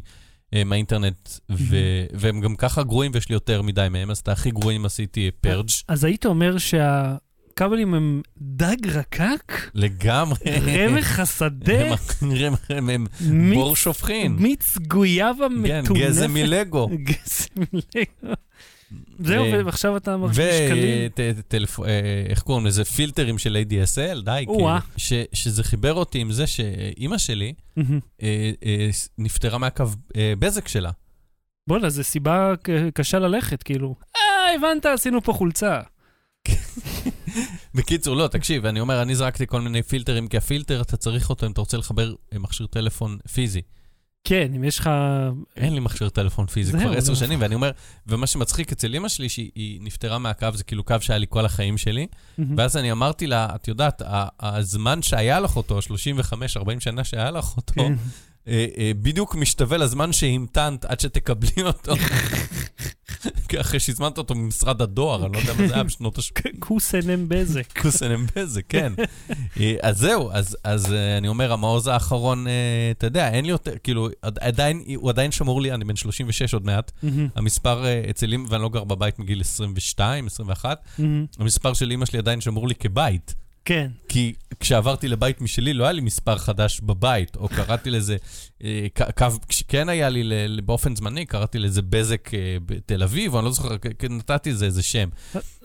אה, 0.53 0.63
מהאינטרנט, 0.63 1.29
ו- 1.51 1.75
והם 2.13 2.41
גם 2.41 2.55
ככה 2.55 2.83
גרועים 2.83 3.11
ויש 3.13 3.29
לי 3.29 3.33
יותר 3.33 3.61
מדי 3.61 3.87
מהם, 3.91 4.11
אז 4.11 4.17
את 4.17 4.27
הכי 4.27 4.51
גרועים 4.51 4.85
עשיתי 4.85 5.29
פרג' 5.41 5.67
אז 5.87 6.03
היית 6.03 6.25
אומר 6.25 6.57
שהכבלים 6.57 7.93
הם 7.93 8.21
דג 8.37 8.87
רקק? 8.87 9.69
לגמרי. 9.73 10.37
רמך 10.77 11.19
השדה? 11.23 11.93
הם- 12.21 12.53
הם- 12.69 12.89
הם 12.89 13.05
מיץ- 13.21 13.55
בור 13.55 13.75
שופכין. 13.75 14.35
מיץ 14.35 14.77
גויאבה 14.87 15.47
כן, 15.65 15.81
מטונפת? 15.83 16.01
גזם 16.01 16.33
מלגו. 16.33 16.89
גזם 17.09 17.45
מלגו. 17.73 18.33
זהו, 19.19 19.45
ועכשיו 19.65 19.97
אתה 19.97 20.17
מרגיש 20.17 20.37
שקלים. 20.37 21.09
ואיך 21.79 22.41
קוראים 22.41 22.65
לזה? 22.65 22.85
פילטרים 22.85 23.37
של 23.37 23.57
ADSL, 23.63 24.21
די, 24.25 24.45
כאילו. 24.47 24.69
שזה 25.33 25.63
חיבר 25.63 25.93
אותי 25.93 26.19
עם 26.19 26.31
זה 26.31 26.47
שאימא 26.47 27.17
שלי. 27.17 27.53
אה, 27.77 28.51
אה, 28.65 28.89
נפטרה 29.17 29.57
מהקו 29.57 29.83
אה, 30.15 30.33
בזק 30.39 30.67
שלה. 30.67 30.91
בואנה, 31.67 31.89
זו 31.89 32.03
סיבה 32.03 32.53
קשה 32.93 33.19
ללכת, 33.19 33.63
כאילו. 33.63 33.95
אה, 34.15 34.55
הבנת, 34.55 34.85
עשינו 34.85 35.21
פה 35.21 35.33
חולצה. 35.33 35.79
בקיצור, 37.75 38.15
לא, 38.15 38.27
תקשיב, 38.27 38.65
אני 38.65 38.79
אומר, 38.79 39.01
אני 39.01 39.15
זרקתי 39.15 39.47
כל 39.47 39.61
מיני 39.61 39.83
פילטרים, 39.83 40.27
כי 40.27 40.37
הפילטר, 40.37 40.81
אתה 40.81 40.97
צריך 40.97 41.29
אותו 41.29 41.45
אם 41.45 41.51
אתה 41.51 41.61
רוצה 41.61 41.77
לחבר 41.77 42.13
אה, 42.33 42.39
מכשיר 42.39 42.67
טלפון 42.67 43.17
פיזי. 43.33 43.61
כן, 44.23 44.51
אם 44.55 44.63
יש 44.63 44.79
לך... 44.79 44.89
אין 45.57 45.73
לי 45.73 45.79
מכשיר 45.79 46.09
טלפון 46.09 46.45
פיזי 46.45 46.71
כבר 46.71 46.91
עשר 46.91 47.01
זהו. 47.01 47.15
שנים, 47.15 47.41
ואני 47.41 47.55
אומר, 47.55 47.71
ומה 48.07 48.27
שמצחיק 48.27 48.71
אצל 48.71 48.95
אמא 48.95 49.09
שלי, 49.09 49.29
שהיא 49.29 49.79
נפטרה 49.83 50.17
מהקו, 50.17 50.47
זה 50.53 50.63
כאילו 50.63 50.83
קו 50.83 50.95
שהיה 50.99 51.17
לי 51.17 51.25
כל 51.29 51.45
החיים 51.45 51.77
שלי. 51.77 52.07
ואז 52.57 52.77
אני 52.77 52.91
אמרתי 52.91 53.27
לה, 53.27 53.47
את 53.55 53.67
יודעת, 53.67 54.01
הזמן 54.39 55.01
שהיה 55.01 55.39
לך 55.39 55.55
אותו, 55.55 55.79
35-40 55.79 56.79
שנה 56.79 57.03
שהיה 57.03 57.31
לך 57.31 57.57
אותו, 57.57 57.73
כן. 57.73 57.93
בדיוק 59.01 59.35
משתווה 59.35 59.77
לזמן 59.77 60.13
שהמתנת 60.13 60.85
עד 60.85 60.99
שתקבלי 60.99 61.51
אותו. 61.63 61.93
אחרי 63.61 63.79
שהזמנת 63.79 64.17
אותו 64.17 64.35
ממשרד 64.35 64.81
הדואר, 64.81 65.25
אני 65.25 65.33
לא 65.33 65.39
יודע 65.39 65.53
מה 65.53 65.67
זה 65.67 65.73
היה 65.73 65.83
בשנות 65.83 66.17
ה-80. 66.17 66.51
כוסנם 66.59 67.29
בזק. 67.29 67.79
קוסנם 67.81 68.25
בזק, 68.35 68.61
כן. 68.69 68.93
אה, 69.59 69.75
אז 69.81 69.97
זהו, 69.97 70.29
אז, 70.63 70.93
אה, 70.93 71.17
אני 71.17 71.27
אומר, 71.27 71.53
המעוז 71.53 71.87
האחרון, 71.87 72.47
אה, 72.47 72.51
אתה 72.91 73.07
יודע, 73.07 73.29
אין 73.29 73.45
לי 73.45 73.51
יותר, 73.51 73.73
כאילו, 73.83 74.09
עד- 74.21 74.39
עדיין, 74.39 74.83
הוא 74.95 75.09
עדיין 75.09 75.31
שמור 75.31 75.61
לי, 75.61 75.71
אני 75.73 75.85
בן 75.85 75.95
36 75.95 76.53
עוד 76.53 76.65
מעט. 76.65 76.91
המספר 77.35 77.85
אה, 77.85 78.01
אצל 78.09 78.33
אמא, 78.33 78.45
ואני 78.49 78.61
לא 78.63 78.69
גר 78.69 78.83
בבית 78.83 79.19
מגיל 79.19 79.41
22, 79.41 80.27
21, 80.27 80.77
מהמם. 80.97 81.25
המספר 81.39 81.73
של 81.73 81.91
אמא 81.91 82.05
שלי 82.05 82.19
עדיין 82.19 82.41
שמור 82.41 82.67
לי 82.67 82.75
כבית. 82.75 83.35
כן. 83.65 83.91
כי 84.09 84.33
כשעברתי 84.59 85.07
לבית 85.07 85.41
משלי, 85.41 85.73
לא 85.73 85.83
היה 85.83 85.91
לי 85.91 86.01
מספר 86.01 86.37
חדש 86.37 86.79
בבית, 86.81 87.35
או 87.35 87.47
קראתי 87.47 87.89
לזה, 87.89 88.17
אה, 88.63 88.87
קו, 89.17 89.25
כשכן 89.47 89.89
היה 89.89 90.09
לי 90.09 90.23
ל- 90.23 90.61
באופן 90.65 90.95
זמני, 90.95 91.25
קראתי 91.25 91.59
לזה 91.59 91.81
בזק 91.81 92.33
אה, 92.33 92.39
בתל 92.65 93.03
אביב, 93.03 93.33
או 93.33 93.39
אני 93.39 93.45
לא 93.45 93.51
זוכר, 93.51 93.75
נתתי 94.09 94.51
לזה 94.51 94.65
איזה 94.65 94.83
שם. 94.83 95.09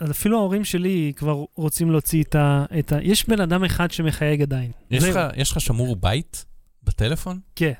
אז 0.00 0.10
אפילו 0.10 0.38
ההורים 0.38 0.64
שלי 0.64 1.12
כבר 1.16 1.44
רוצים 1.54 1.90
להוציא 1.90 2.22
את 2.22 2.34
ה... 2.34 2.64
את 2.78 2.92
ה... 2.92 2.98
יש 3.02 3.28
בן 3.28 3.40
אדם 3.40 3.64
אחד 3.64 3.90
שמחייג 3.90 4.42
עדיין. 4.42 4.70
יש. 4.90 5.04
לך, 5.50 5.60
שמור 5.60 5.96
בית 5.96 6.44
בטלפון? 6.82 7.40
כן, 7.56 7.72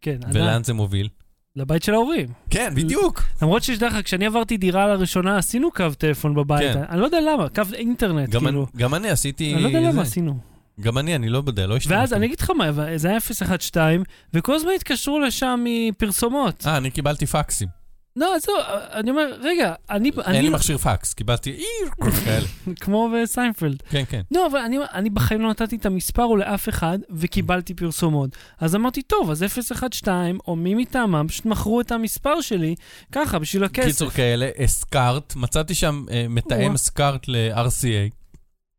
כן, 0.00 0.16
עדיין. 0.24 0.44
ולאן 0.44 0.64
זה 0.64 0.72
מוביל? 0.72 1.08
לבית 1.56 1.82
של 1.82 1.94
ההורים. 1.94 2.28
כן, 2.50 2.72
בדיוק. 2.76 3.22
למרות 3.42 3.62
שיש 3.62 3.78
דרך 3.78 3.92
אגב, 3.92 4.02
כשאני 4.02 4.26
עברתי 4.26 4.56
דירה 4.56 4.86
לראשונה, 4.88 5.38
עשינו 5.38 5.70
קו 5.70 5.84
טלפון 5.98 6.34
בבית. 6.34 6.72
כן. 6.72 6.82
אני 6.88 7.00
לא 7.00 7.04
יודע 7.04 7.20
למה, 7.20 7.48
קו 7.48 7.62
אינטרנט, 7.74 8.28
גם, 8.28 8.44
כאילו. 8.44 8.66
אני, 8.74 8.82
גם 8.82 8.94
אני 8.94 9.10
עשיתי... 9.10 9.54
אני 9.54 9.62
לא 9.62 9.68
יודע 9.68 9.80
למה 9.80 9.92
זה. 9.92 10.00
עשינו. 10.00 10.38
גם 10.80 10.98
אני, 10.98 11.14
אני 11.14 11.28
לא 11.28 11.42
יודע, 11.46 11.66
לא 11.66 11.76
השתמשתי. 11.76 11.98
ואז 12.00 12.12
אני 12.12 12.26
אגיד 12.26 12.40
לך 12.40 12.50
מה, 12.50 12.72
זה 12.96 13.08
היה 13.08 13.20
012, 13.20 13.96
וכל 14.34 14.54
הזמן 14.54 14.70
התקשרו 14.76 15.20
לשם 15.20 15.64
מפרסומות. 15.64 16.66
אה, 16.66 16.76
אני 16.76 16.90
קיבלתי 16.90 17.26
פקסים. 17.26 17.68
לא, 18.16 18.36
עזוב, 18.36 18.54
אני 18.92 19.10
אומר, 19.10 19.32
רגע, 19.40 19.74
אני... 19.90 20.10
אין 20.26 20.44
לי 20.44 20.48
מכשיר 20.48 20.78
פקס, 20.78 21.14
קיבלתי 21.14 21.50
איר, 21.50 22.10
כאלה. 22.24 22.46
כמו 22.80 23.10
בסיינפלד. 23.14 23.82
כן, 23.90 24.02
כן. 24.08 24.22
לא, 24.30 24.46
אבל 24.46 24.60
אני, 24.92 25.10
בחיים 25.10 25.40
לא 25.40 25.50
נתתי 25.50 25.76
את 25.76 25.86
המספר 25.86 26.26
לאף 26.26 26.68
אחד, 26.68 26.98
וקיבלתי 27.10 27.74
פרסומות. 27.74 28.30
אז 28.60 28.74
אמרתי, 28.74 29.02
טוב, 29.02 29.30
אז 29.30 29.44
012, 29.48 30.30
או 30.46 30.56
מי 30.56 30.74
מטעמם, 30.74 31.26
פשוט 31.28 31.46
מכרו 31.46 31.80
את 31.80 31.92
המספר 31.92 32.40
שלי, 32.40 32.74
ככה, 33.12 33.38
בשביל 33.38 33.64
הכסף. 33.64 33.86
קיצור 33.86 34.10
כאלה, 34.10 34.50
סקארט, 34.66 35.36
מצאתי 35.36 35.74
שם 35.74 36.04
אה, 36.10 36.26
מתאם. 36.28 36.76
סקארט 36.76 37.28
ל-RCA 37.28 38.14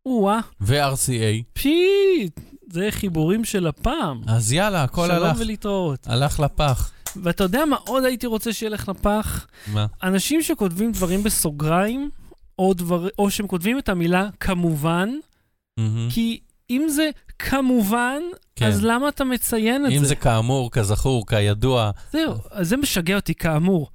או-אה, 0.06 0.40
ו-RCA, 0.62 1.44
פשיט, 1.54 2.40
זה 2.72 2.88
חיבורים 2.92 3.46
של 3.46 3.68
הפעם. 3.68 4.22
אז 4.28 4.54
יאללה, 4.54 4.84
הכל 4.84 5.08
שלום 5.08 5.24
הלך, 5.24 5.38
ולהתראות. 5.40 6.08
הלך 6.08 6.40
לפח. 6.40 6.92
ואתה 7.16 7.44
יודע 7.44 7.66
מה 7.66 7.76
עוד 7.76 8.04
הייתי 8.04 8.28
רוצה 8.28 8.54
שילך 8.54 8.90
לפח? 8.90 9.48
מה? 9.68 9.86
אנשים 10.04 10.42
שכותבים 10.42 10.92
דברים 10.92 11.24
בסוגריים, 11.24 12.10
או, 12.60 12.74
דבר, 12.74 13.08
או 13.20 13.32
שהם 13.32 13.48
כותבים 13.48 13.80
את 13.80 13.90
המילה 13.90 14.30
כמובן, 14.40 15.10
מהמם. 15.78 16.08
כי 16.12 16.40
אם 16.70 16.86
זה 16.90 17.10
כמובן, 17.40 18.22
כן. 18.56 18.66
אז 18.66 18.84
למה 18.84 19.10
אתה 19.10 19.24
מציין 19.24 19.86
את 19.86 19.92
אם 19.92 20.00
זה? 20.00 20.06
זה 20.06 20.16
כאמור, 20.16 20.72
כזכור, 20.72 21.28
כידוע, 21.28 21.92
זהו, 22.12 22.34
אז 22.52 22.70
זה 22.70 22.78
משגע 22.78 23.16
אותי, 23.16 23.36
כאמור. 23.36 23.90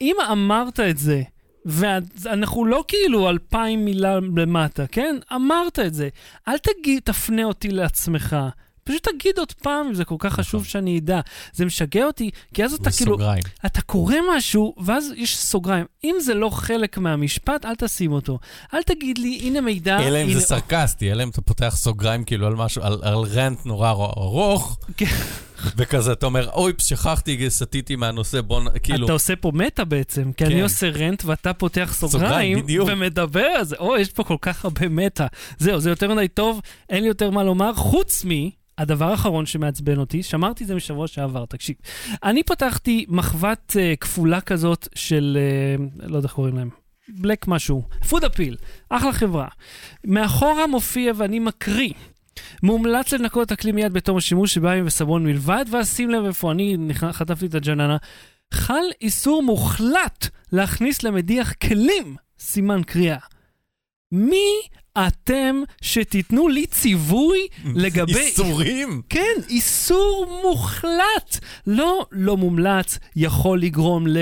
אם 0.00 0.16
אמרת 0.32 0.80
את 0.80 0.98
זה, 0.98 1.22
ואנחנו 1.64 2.64
לא 2.64 2.84
כאילו 2.88 3.28
אלפיים 3.28 3.84
מילה 3.84 4.18
למטה, 4.36 4.86
כן? 4.86 5.16
אמרת 5.34 5.78
את 5.78 5.94
זה. 5.94 6.08
אל 6.48 6.58
תגיד, 6.58 7.02
תפנה 7.04 7.44
אותי 7.44 7.68
לעצמך. 7.68 8.36
פשוט 8.84 9.08
תגיד 9.08 9.38
עוד 9.38 9.52
פעם, 9.52 9.86
אם 9.86 9.94
זה 9.94 10.04
כל 10.04 10.14
כך 10.18 10.34
חשוב 10.34 10.64
שאני 10.64 10.98
אדע. 10.98 11.20
זה 11.52 11.64
משגע 11.64 12.04
אותי, 12.04 12.30
כי 12.54 12.64
אז 12.64 12.72
אתה 12.72 12.90
כאילו, 12.90 13.12
בסוגריים. 13.12 13.42
אתה 13.66 13.82
קורא 13.82 14.16
משהו, 14.36 14.74
ואז 14.84 15.12
יש 15.16 15.38
סוגריים. 15.38 15.84
אם 16.04 16.14
זה 16.20 16.34
לא 16.34 16.50
חלק 16.50 16.98
מהמשפט, 16.98 17.64
אל 17.64 17.74
תשים 17.74 18.12
אותו. 18.12 18.38
אל 18.74 18.82
תגיד 18.82 19.18
לי, 19.18 19.40
הנה 19.42 19.60
מידע, 19.60 20.00
אלא 20.00 20.18
אם 20.22 20.28
הנה... 20.28 20.40
זה 20.40 20.46
סרקסטי, 20.46 21.12
אלא 21.12 21.22
אם 21.22 21.28
אתה 21.28 21.42
פותח 21.42 21.74
סוגריים 21.76 22.24
כאילו 22.24 22.46
על 22.46 22.54
משהו, 22.54 22.82
על, 22.82 22.98
על 23.02 23.14
רנט 23.14 23.66
נורא 23.66 23.90
ארוך, 23.90 24.78
כן. 24.96 25.06
וכזה, 25.76 26.12
אתה 26.12 26.26
אומר, 26.26 26.50
אוי, 26.50 26.72
שכחתי, 26.78 27.50
סטיתי 27.50 27.96
מהנושא, 27.96 28.40
בוא 28.40 28.62
נ... 28.62 28.66
כאילו... 28.82 29.04
אתה 29.04 29.12
עושה 29.12 29.36
פה 29.36 29.52
מטה 29.54 29.84
בעצם, 29.84 30.32
כי 30.32 30.44
כן. 30.44 30.50
אני 30.50 30.62
עושה 30.62 30.88
רנט 30.88 31.24
ואתה 31.24 31.52
פותח 31.52 31.94
סוגריים, 31.98 32.58
סוגריים. 32.58 32.82
ומדבר 32.86 33.40
על 33.40 33.64
זה. 33.64 33.76
או, 33.78 33.96
יש 33.96 34.08
פה 34.08 34.24
כל 34.24 34.36
כך 34.40 34.64
הרבה 34.64 34.88
מטה. 34.88 35.26
זהו, 35.58 35.80
זה 35.80 35.90
יותר 35.90 36.14
מדי 36.14 36.28
טוב, 36.28 36.60
אין 36.90 37.02
לי 37.02 37.08
יותר 37.08 37.30
מה 37.30 37.44
לומר, 37.44 37.74
חוץ 37.74 38.24
מ... 38.24 38.30
הדבר 38.78 39.10
האחרון 39.10 39.46
שמעצבן 39.46 39.98
אותי, 39.98 40.22
שמרתי 40.22 40.64
את 40.64 40.68
זה 40.68 40.74
משבוע 40.74 41.06
שעבר, 41.06 41.44
תקשיב. 41.44 41.76
אני 42.24 42.42
פתחתי 42.42 43.06
מחבת 43.08 43.76
uh, 43.76 43.96
כפולה 43.96 44.40
כזאת 44.40 44.88
של, 44.94 45.38
uh, 45.78 46.06
לא 46.10 46.16
יודע 46.16 46.26
איך 46.26 46.34
קוראים 46.34 46.56
להם, 46.56 46.70
בלק 47.08 47.48
משהו, 47.48 47.82
פוד 48.08 48.24
אפיל, 48.24 48.56
אחלה 48.88 49.12
חברה. 49.12 49.48
מאחורה 50.04 50.66
מופיע 50.66 51.12
ואני 51.16 51.38
מקריא. 51.38 51.92
מומלץ 52.62 53.12
לנקות 53.12 53.46
את 53.46 53.52
הכלי 53.52 53.72
מיד 53.72 53.92
בתום 53.92 54.16
השימוש 54.16 54.54
שבמים 54.54 54.86
וסבון 54.86 55.24
מלבד, 55.24 55.64
ואז 55.70 55.96
שים 55.96 56.10
לב 56.10 56.24
איפה 56.24 56.52
אני 56.52 56.76
נכ- 56.90 57.12
חטפתי 57.12 57.46
את 57.46 57.54
הג'ננה. 57.54 57.96
חל 58.54 58.84
איסור 59.00 59.42
מוחלט 59.42 60.28
להכניס 60.52 61.02
למדיח 61.02 61.52
כלים, 61.52 62.16
סימן 62.38 62.82
קריאה. 62.82 63.18
מי 64.12 64.46
אתם 64.98 65.62
שתיתנו 65.82 66.48
לי 66.48 66.66
ציווי 66.66 67.46
לגבי... 67.74 68.18
איסורים! 68.18 69.02
כן, 69.08 69.34
איסור 69.48 70.40
מוחלט. 70.42 71.38
לא, 71.66 72.06
לא 72.12 72.36
מומלץ, 72.36 72.98
יכול 73.16 73.60
לגרום 73.60 74.06
ל... 74.06 74.16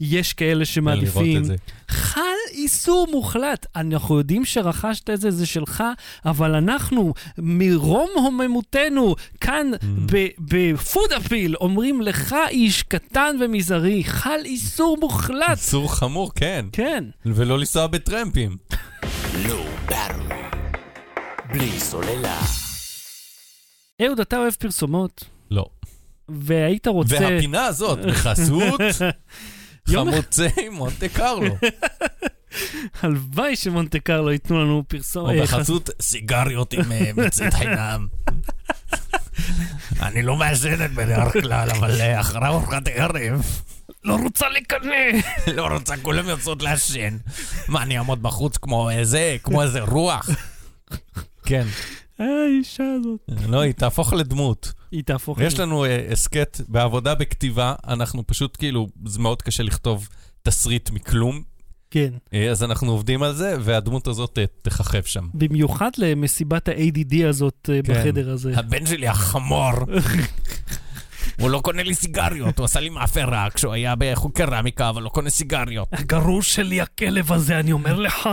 יש 0.00 0.32
כאלה 0.32 0.64
שמעדיפים. 0.64 1.42
חל 1.88 2.20
איסור 2.52 3.06
מוחלט. 3.10 3.66
אנחנו 3.76 4.18
יודעים 4.18 4.44
שרכשת 4.44 5.10
את 5.10 5.20
זה, 5.20 5.30
זה 5.30 5.46
שלך, 5.46 5.84
אבל 6.24 6.54
אנחנו, 6.54 7.14
מרום 7.38 8.10
הוממותנו, 8.14 9.14
כאן 9.40 9.70
Mm. 9.80 10.12
בפוד 10.40 11.12
אפיל, 11.12 11.56
אומרים 11.56 12.00
לך, 12.02 12.36
איש 12.48 12.82
קטן 12.82 13.36
ומזערי, 13.40 14.04
חל 14.04 14.40
איסור 14.44 14.96
מוחלט. 15.00 15.50
איסור 15.50 15.94
חמור, 15.94 16.32
כן. 16.34 16.66
כן. 16.72 17.04
ולא 17.26 17.58
לנסוע 17.58 17.86
בטרמפים. 17.86 18.56
לואו 19.34 19.64
בארווי. 19.88 20.36
בלי 21.52 21.80
סוללה. 21.80 22.40
אהוד, 24.02 24.20
אתה 24.20 24.36
אוהב 24.36 24.52
פרסומות, 24.52 25.24
לא. 25.50 25.66
והיית 26.28 26.86
רוצה... 26.86 27.18
והפינה 27.20 27.64
הזאת, 27.64 27.98
בחסות 27.98 28.80
חמוצי 29.90 30.68
מונטה 30.70 31.08
קרלו. 31.08 31.56
הלוואי 33.02 33.56
שמונטה 33.56 33.98
קרלו 33.98 34.32
ייתנו 34.32 34.64
לנו 34.64 34.84
פרסום... 34.88 35.30
או 35.30 35.30
אה, 35.30 35.42
בחסות 35.42 35.90
סיגריות 36.00 36.72
עם 36.72 36.92
אה, 36.92 37.10
מצית 37.16 37.54
חינם. 37.54 38.06
אני 40.06 40.22
לא 40.22 40.36
מעשנת 40.36 40.90
בדרך 40.90 41.32
כלל, 41.32 41.70
אבל 41.70 42.00
אה, 42.00 42.20
אחרי 42.20 42.46
ארוחת 42.46 42.88
ערב, 42.88 43.62
לא 44.04 44.16
רוצה 44.22 44.48
לקנא. 44.48 45.20
לא 45.56 45.66
רוצה, 45.66 45.96
כולם 45.96 46.28
יוצאות 46.28 46.62
לעשן. 46.62 47.16
מה, 47.68 47.82
אני 47.82 47.98
אעמוד 47.98 48.22
בחוץ 48.22 48.56
כמו 48.56 48.90
איזה, 48.90 49.36
כמו 49.42 49.62
איזה 49.62 49.80
רוח? 49.80 50.28
כן. 51.44 51.66
האישה 52.18 52.84
הזאת. 52.98 53.20
לא, 53.48 53.60
היא 53.60 53.72
תהפוך 53.72 54.12
לדמות. 54.12 54.72
היא 54.92 55.04
תהפוך... 55.04 55.38
יש 55.40 55.58
לנו 55.58 55.84
אה, 55.84 56.06
הסכת 56.12 56.60
בעבודה 56.68 57.14
בכתיבה, 57.14 57.74
אנחנו 57.88 58.26
פשוט 58.26 58.56
כאילו, 58.56 58.88
זה 59.06 59.18
מאוד 59.18 59.42
קשה 59.42 59.62
לכתוב 59.62 60.08
תסריט 60.42 60.90
מכלום, 60.90 61.42
כן. 61.90 62.10
אה, 62.34 62.50
אז 62.50 62.62
אנחנו 62.62 62.90
עובדים 62.90 63.22
על 63.22 63.34
זה, 63.34 63.56
והדמות 63.60 64.06
הזאת 64.06 64.38
אה, 64.38 64.44
תככב 64.62 65.02
שם. 65.02 65.28
במיוחד 65.34 65.90
למסיבת 65.98 66.68
ה-ADD 66.68 67.26
הזאת 67.28 67.70
כן. 67.84 67.92
בחדר 67.92 68.30
הזה. 68.30 68.52
הבן 68.56 68.86
שלי 68.86 69.08
החמור. 69.08 69.72
הוא 71.40 71.50
לא 71.50 71.60
קונה 71.60 71.82
לי 71.82 71.94
סיגריות, 71.94 72.58
הוא 72.58 72.64
עשה 72.64 72.80
לי 72.80 72.88
מאפרה 72.88 73.48
כשהוא 73.54 73.72
היה 73.72 73.94
בחוג 73.98 74.32
קרמיקה, 74.32 74.88
אבל 74.88 75.02
לא 75.02 75.08
קונה 75.08 75.30
סיגריות. 75.30 75.88
הגרוש 75.92 76.54
שלי, 76.54 76.80
הכלב 76.80 77.32
הזה, 77.32 77.60
אני 77.60 77.72
אומר 77.72 77.98
לך, 77.98 78.28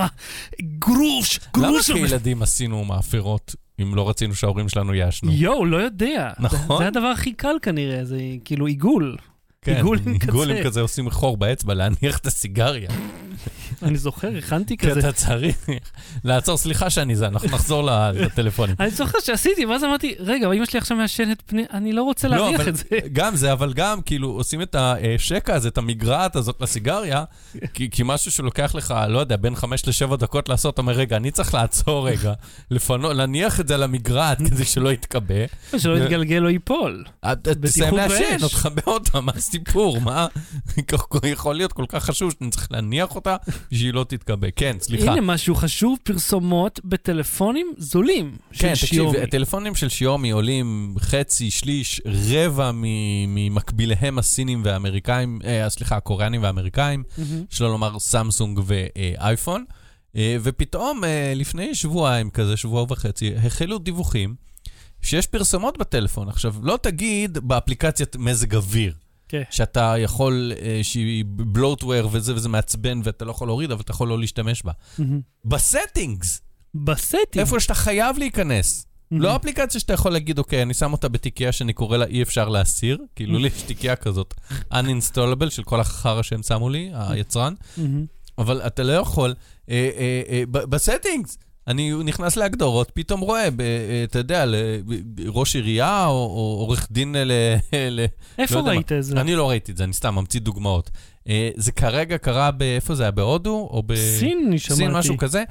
גרוש, 0.61 1.39
למה 1.57 1.67
גרוש. 1.67 1.91
כילדים 1.91 2.41
עשינו 2.41 2.85
מאפרות 2.85 3.55
אם 3.81 3.95
לא 3.95 4.09
רצינו 4.09 4.35
שההורים 4.35 4.69
שלנו 4.69 4.93
יעשנו? 4.93 5.31
יואו, 5.31 5.65
לא 5.65 5.77
יודע. 5.77 6.31
נכון. 6.39 6.77
זה 6.77 6.83
זה 6.83 6.87
הדבר 6.87 7.07
הכי 7.07 7.33
קל 7.33 7.55
כנראה, 7.61 8.05
זה 8.05 8.17
כאילו 8.45 8.65
עיגול. 8.65 9.17
כן. 9.61 9.75
עיגול 9.75 10.51
עם 10.51 10.63
כזה 10.63 10.81
עושים 10.81 11.09
חור 11.09 11.37
באצבע, 11.37 11.73
להניח 11.73 12.17
את 12.17 12.27
הסיגריה. 12.27 12.89
אני 13.83 13.97
זוכר, 13.97 14.29
הכנתי 14.37 14.77
כי 14.77 14.87
כזה. 14.87 14.99
אתה 14.99 15.11
צריך 15.11 15.55
לעצור, 16.23 16.57
סליחה 16.57 16.89
שאני 16.89 17.15
זה, 17.15 17.27
אנחנו 17.27 17.47
נחזור 17.49 17.83
לטלפונים. 18.13 18.75
אני 18.79 18.89
זוכר 18.89 19.19
שעשיתי, 19.23 19.65
ואז 19.65 19.83
אמרתי, 19.83 20.15
רגע, 20.19 20.51
אמא 20.51 20.65
שלי 20.65 20.79
עכשיו 20.79 20.97
מעשנת 20.97 21.41
פני, 21.45 21.63
אני 21.73 21.93
לא 21.93 22.03
רוצה 22.03 22.27
לא, 22.27 22.37
להריח 22.37 22.67
את 22.67 22.75
זה. 22.75 22.83
גם 23.13 23.35
זה, 23.35 23.51
אבל 23.51 23.73
גם, 23.73 24.01
כאילו, 24.01 24.29
עושים 24.29 24.61
את 24.61 24.75
השקע 24.79 25.55
הזה, 25.55 25.67
את 25.67 25.77
המגרעת 25.77 26.35
הזאת 26.35 26.61
לסיגריה, 26.61 27.23
כי, 27.73 27.89
כי 27.89 28.01
משהו 28.05 28.31
שלוקח 28.31 28.75
לך, 28.75 28.93
לא 29.09 29.19
יודע, 29.19 29.35
בין 29.35 29.55
חמש 29.55 29.87
לשבע 29.87 30.15
דקות 30.15 30.49
לעשות, 30.49 30.73
אתה 30.73 30.81
אומר, 30.81 30.93
רגע, 30.93 31.15
אני 31.17 31.31
צריך 31.31 31.53
לעצור 31.53 32.09
רגע, 32.09 32.33
להניח 33.13 33.59
את 33.59 33.67
זה 33.67 33.73
על 33.73 33.83
המגרעת 33.83 34.37
כדי 34.37 34.65
שלא 34.65 34.91
יתכבה. 34.93 35.35
שלא 35.77 35.97
יתגלגל 35.97 36.43
או 36.43 36.49
ייפול. 36.49 37.03
את- 37.25 37.47
את 37.47 37.57
תסיים 37.61 37.95
לעשן. 37.95 38.37
עוד 38.41 38.51
תכבה 38.51 38.81
אותה, 38.87 39.21
מה 39.21 39.31
הסיפור? 39.35 40.01
מה? 40.01 40.27
יכול 41.23 41.55
להיות 41.55 41.73
כל 41.73 41.85
כך 41.89 42.03
חשוב 42.05 42.33
שאני 42.39 42.49
צריך 42.51 42.67
להניח 42.71 43.15
אותה 43.15 43.26
בשביל 43.71 43.95
לא 43.95 44.03
תתכבה. 44.03 44.51
כן, 44.55 44.77
סליחה. 44.79 45.11
הנה 45.11 45.21
משהו 45.21 45.55
חשוב, 45.55 45.97
פרסומות 46.03 46.79
בטלפונים 46.85 47.73
זולים 47.77 48.37
של 48.51 48.61
כן, 48.61 48.73
תקשיב, 48.73 48.89
שיומי. 48.89 49.17
הטלפונים 49.17 49.75
של 49.75 49.89
שיומי 49.89 50.31
עולים 50.31 50.95
חצי, 50.99 51.51
שליש, 51.51 52.01
רבע 52.05 52.71
ממקביליהם 53.27 54.19
הסינים 54.19 54.61
והאמריקאים, 54.65 55.39
אה, 55.45 55.69
סליחה, 55.69 55.95
הקוריאנים 55.97 56.43
והאמריקאים, 56.43 57.03
מהמם. 57.17 57.43
שלא 57.49 57.67
לומר 57.67 57.99
סמסונג 57.99 58.59
ואייפון. 58.65 59.65
אה, 60.15 60.37
ופתאום, 60.43 61.03
אה, 61.03 61.33
לפני 61.35 61.75
שבועיים 61.75 62.29
כזה, 62.29 62.57
שבוע 62.57 62.85
וחצי, 62.89 63.35
החלו 63.35 63.77
דיווחים 63.77 64.35
שיש 65.01 65.27
פרסומות 65.27 65.77
בטלפון. 65.77 66.29
עכשיו, 66.29 66.55
לא 66.61 66.79
תגיד 66.81 67.37
באפליקציית 67.37 68.15
מזג 68.15 68.55
אוויר, 68.55 68.93
כן. 69.29 69.43
שאתה 69.49 69.95
יכול, 69.97 70.51
אה, 70.61 70.79
שהיא 70.83 71.25
bloatware 71.27 72.09
וזה 72.11 72.35
וזה 72.35 72.49
מעצבן 72.49 73.01
ואתה 73.03 73.25
לא 73.25 73.31
יכול 73.31 73.47
להוריד, 73.47 73.71
אבל 73.71 73.81
אתה 73.81 73.91
יכול 73.91 74.07
לא 74.07 74.19
להשתמש 74.19 74.63
בה. 74.63 74.71
מהמם. 74.99 75.21
ב 75.45 75.55
settings, 75.55 76.41
בסטים. 76.75 77.41
איפה 77.41 77.59
שאתה 77.59 77.73
חייב 77.73 78.17
להיכנס. 78.17 78.85
מהמם. 79.11 79.23
לא 79.23 79.35
אפליקציה 79.35 79.79
שאתה 79.81 79.93
יכול 79.93 80.11
להגיד, 80.11 80.39
אוקיי, 80.39 80.61
אני 80.61 80.73
שם 80.73 80.91
אותה 80.91 81.07
בתיקייה 81.09 81.51
שאני 81.51 81.73
קורא 81.73 81.97
לה 81.97 82.05
אי 82.05 82.21
אפשר 82.21 82.49
להסיר, 82.49 82.97
כאילו 83.15 83.39
לי 83.39 83.47
יש 83.47 83.61
תיקייה 83.61 83.95
כזאת, 83.95 84.33
uninstallable 84.73 85.49
של 85.49 85.63
כל 85.63 85.79
החרא 85.79 86.21
שהם 86.21 86.43
שמו 86.43 86.69
לי, 86.69 86.91
היצרן. 86.93 87.53
אבל 88.37 88.61
אתה 88.61 88.83
לא 88.83 88.93
יכול, 88.93 89.33
אה, 89.69 89.89
אה, 89.97 90.21
אה, 90.29 90.43
ב 90.65 90.72
settings, 90.72 91.37
אני 91.67 91.91
נכנס 92.03 92.35
להגדרות, 92.35 92.91
פתאום 92.93 93.19
רואה, 93.19 93.43
אה, 93.43 93.49
אתה 94.03 94.19
יודע, 94.19 94.45
ראש 95.27 95.55
עירייה 95.55 96.05
או, 96.05 96.11
או 96.11 96.57
עורך 96.59 96.87
דין 96.91 97.15
ל... 97.15 97.31
ל- 97.89 98.05
איפה 98.37 98.55
לא 98.55 98.67
ראית 98.67 98.91
את 98.91 99.03
זה? 99.03 99.21
אני 99.21 99.35
לא 99.35 99.49
ראיתי 99.49 99.71
את 99.71 99.77
זה, 99.77 99.83
אני 99.83 99.93
סתם 99.93 100.15
ממציא 100.15 100.39
דוגמאות. 100.39 100.89
אה, 101.29 101.49
זה 101.55 101.71
כרגע 101.71 102.17
קרה, 102.17 102.51
ב- 102.51 102.61
איפה 102.61 102.95
זה 102.95 103.03
היה? 103.03 103.11
בהודו? 103.11 103.69
או 103.71 103.83
ב... 103.85 103.95
סין, 103.95 104.43
אני 104.47 104.59
שמעתי. 104.59 104.75
סין, 104.81 104.91
משהו 104.91 105.17
כזה. 105.17 105.43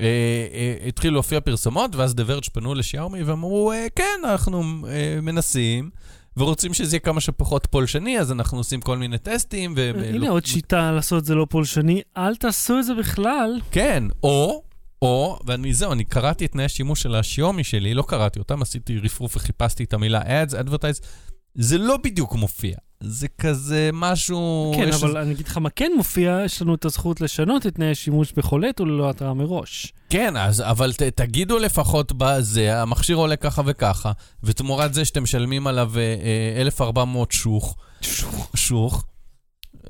אה, 0.00 0.06
אה, 0.54 0.88
התחילו 0.88 1.14
להופיע 1.14 1.40
פרסומות, 1.40 1.96
ואז 1.96 2.14
דה 2.14 2.22
ורג' 2.26 2.42
פנו 2.52 2.74
לשיארמי 2.74 3.22
ואמרו, 3.22 3.72
אה, 3.72 3.86
כן, 3.96 4.04
אנחנו 4.24 4.62
אה, 4.88 5.18
מנסים, 5.22 5.90
ורוצים 6.36 6.74
שזה 6.74 6.96
יהיה 6.96 7.00
כמה 7.00 7.20
שפחות 7.20 7.66
פולשני, 7.70 8.18
אז 8.18 8.32
אנחנו 8.32 8.58
עושים 8.58 8.80
כל 8.80 8.98
מיני 8.98 9.18
טסטים. 9.18 9.74
ו- 9.76 9.92
הנה 9.96 10.16
ולא- 10.16 10.30
עוד 10.32 10.46
שיטה 10.46 10.92
לעשות 10.92 11.18
את 11.20 11.24
זה 11.24 11.34
לא 11.34 11.46
פולשני, 11.50 12.02
אל 12.16 12.36
תעשו 12.36 12.78
את 12.78 12.84
זה 12.84 12.94
בכלל. 12.94 13.60
כן, 13.70 14.04
או, 14.22 14.62
או, 15.02 15.38
ואני 15.46 15.74
זהו, 15.74 15.92
אני 15.92 16.04
קראתי 16.04 16.44
את 16.44 16.52
תנאי 16.52 16.64
השימוש 16.64 17.02
של 17.02 17.14
השיומי 17.14 17.64
שלי, 17.64 17.94
לא 17.94 18.04
קראתי 18.08 18.38
אותם, 18.38 18.62
עשיתי 18.62 18.98
רפרוף 18.98 19.36
וחיפשתי 19.36 19.84
את 19.84 19.92
המילה 19.92 20.22
ads, 20.22 20.52
advertise, 20.52 21.04
זה 21.54 21.78
לא 21.78 21.96
בדיוק 21.96 22.34
מופיע. 22.34 22.76
זה 23.00 23.28
כזה 23.28 23.90
משהו... 23.92 24.72
כן, 24.76 24.92
אבל 24.92 25.16
אני 25.16 25.32
אגיד 25.32 25.48
לך 25.48 25.58
מה 25.58 25.70
כן 25.70 25.92
מופיע, 25.96 26.40
יש 26.44 26.62
לנו 26.62 26.74
את 26.74 26.84
הזכות 26.84 27.20
לשנות 27.20 27.66
את 27.66 27.74
תנאי 27.74 27.90
השימוש 27.90 28.32
בחולט 28.32 28.80
וללא 28.80 29.10
התראה 29.10 29.34
מראש. 29.34 29.92
כן, 30.10 30.36
אז, 30.36 30.60
אבל 30.60 30.92
ת, 30.92 31.02
תגידו 31.02 31.58
לפחות 31.58 32.12
בזה, 32.16 32.82
המכשיר 32.82 33.16
עולה 33.16 33.36
ככה 33.36 33.62
וככה, 33.66 34.12
ותמורת 34.42 34.94
זה 34.94 35.04
שאתם 35.04 35.22
משלמים 35.22 35.66
עליו 35.66 35.92
אה, 35.96 36.02
אה, 36.56 36.62
1,400 36.62 37.32
שוך, 37.32 37.76
שוך, 38.54 39.04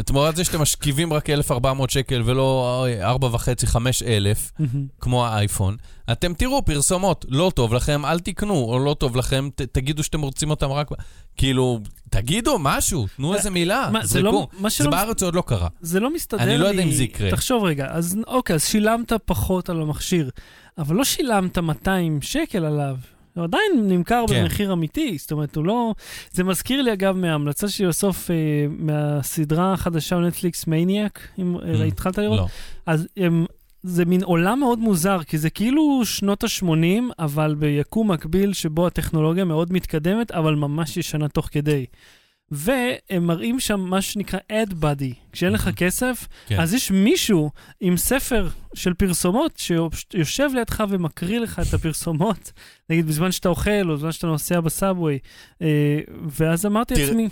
תמורת 0.05 0.37
זה 0.37 0.45
שאתם 0.45 0.61
משכיבים 0.63 1.13
רק 1.13 1.31
1,400 1.31 1.91
שקל 1.91 2.23
ולא 2.25 2.87
4.5-5 3.23 3.77
אלף, 4.07 4.53
כמו 5.01 5.27
האייפון, 5.27 5.77
אתם 6.13 6.35
תראו 6.35 6.65
פרסומות, 6.65 7.25
לא 7.29 7.53
טוב 7.55 7.75
לכם, 7.75 8.05
אל 8.05 8.21
תקנו, 8.21 8.55
או 8.55 8.79
לא 8.79 8.95
טוב 8.99 9.17
לכם, 9.17 9.49
ת, 9.55 9.61
תגידו 9.63 10.03
שאתם 10.03 10.21
רוצים 10.21 10.51
אותם 10.51 10.71
רק... 10.71 10.89
כאילו, 11.37 11.81
תגידו 12.11 12.57
משהו, 12.61 13.07
תנו 13.17 13.35
איזה 13.35 13.51
מילה, 13.51 13.89
מה, 13.93 14.07
זה 14.07 14.23
לא-. 14.23 14.49
מה 14.59 14.69
זה 14.69 14.75
שלא- 14.77 14.91
בארץ 14.91 15.21
זה 15.21 15.27
עוד 15.27 15.35
לא 15.35 15.43
קרה. 15.47 15.69
זה 15.81 16.01
לא 16.01 16.15
מסתדר 16.15 16.45
לי. 16.45 16.51
אני 16.51 16.59
לא 16.59 16.67
יודע 16.67 16.83
אם 16.83 16.91
זה 16.91 17.05
יקרה. 17.05 17.31
תחשוב 17.31 17.65
רגע, 17.65 17.87
אז 17.91 18.19
אוקיי, 18.27 18.55
אז 18.55 18.65
שילמת 18.65 19.13
פחות 19.25 19.69
על 19.71 19.81
המכשיר, 19.83 20.31
אבל 20.79 20.97
לא 20.97 21.05
שילמת 21.05 21.59
200 21.59 22.23
שקל 22.23 22.65
עליו. 22.65 22.97
הוא 23.35 23.45
עדיין 23.45 23.73
נמכר 23.89 24.25
כן. 24.29 24.43
במחיר 24.43 24.73
אמיתי, 24.73 25.17
זאת 25.19 25.33
אומרת, 25.33 25.57
הוא 25.57 25.65
לא... 25.65 25.95
זה 26.33 26.45
מזכיר 26.45 26.83
לי, 26.83 26.93
אגב, 26.93 27.17
מההמלצה 27.17 27.69
שלי 27.69 27.87
בסוף, 27.87 28.31
אה, 28.31 28.37
מהסדרה 28.69 29.73
החדשה 29.73 30.17
בנטפליקס, 30.17 30.67
מניאק, 30.67 31.29
אם 31.39 31.57
Mm. 31.57 31.65
אה, 31.81 31.85
התחלת 31.85 32.19
לראות? 32.19 32.39
לא. 32.39 32.47
אז 32.87 33.09
הם, 33.17 33.47
זה 33.83 34.05
מין 34.05 34.23
עולם 34.23 34.61
מאוד 34.61 34.79
מוזר, 34.79 35.23
כי 35.23 35.39
זה 35.39 35.51
כאילו 35.51 36.01
שנות 36.05 36.45
ה-80, 36.45 37.03
אבל 37.19 37.55
ביקום 37.59 38.11
מקביל 38.11 38.53
שבו 38.53 38.87
הטכנולוגיה 38.87 39.45
מאוד 39.45 39.73
מתקדמת, 39.73 40.31
אבל 40.31 40.55
ממש 40.55 40.97
ישנה 40.97 41.29
תוך 41.29 41.49
כדי. 41.53 41.87
והם 42.55 43.27
מראים 43.27 43.61
שם 43.61 43.81
מה 43.81 44.03
שנקרא 44.03 44.39
ad 44.53 44.71
buddy. 44.71 45.15
כשאין 45.33 45.53
לך 45.53 45.67
Mhm. 45.69 45.73
כסף, 45.73 46.29
כן. 46.47 46.61
אז 46.61 46.75
יש 46.75 46.91
מישהו 46.91 47.51
עם 47.81 47.97
ספר 47.97 48.49
של 48.75 48.95
פרסומות 48.95 49.59
שיושב 49.59 50.51
לידך 50.55 50.85
ומקריא 50.89 51.39
לך 51.41 51.61
את 51.69 51.75
הפרסומות, 51.75 52.53
נגיד 52.91 53.07
בזמן 53.07 53.33
שאתה 53.33 53.49
אוכל 53.49 53.91
או 53.91 53.97
בזמן 53.97 54.13
שאתה 54.13 54.27
נוסע 54.27 54.61
בסאבווי. 54.61 55.19
אה, 55.63 56.01
ואז 56.31 56.67
אמרתי 56.67 56.95
לעצמי, 56.95 57.29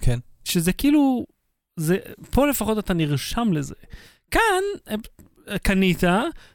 כן. 0.00 0.18
שזה 0.44 0.72
כאילו, 0.72 1.26
זה, 1.76 1.96
פה 2.30 2.46
לפחות 2.46 2.78
אתה 2.78 2.94
נרשם 2.94 3.52
לזה. 3.52 3.74
כאן, 4.30 4.40
אה, 4.90 4.94
קנית, 5.58 6.02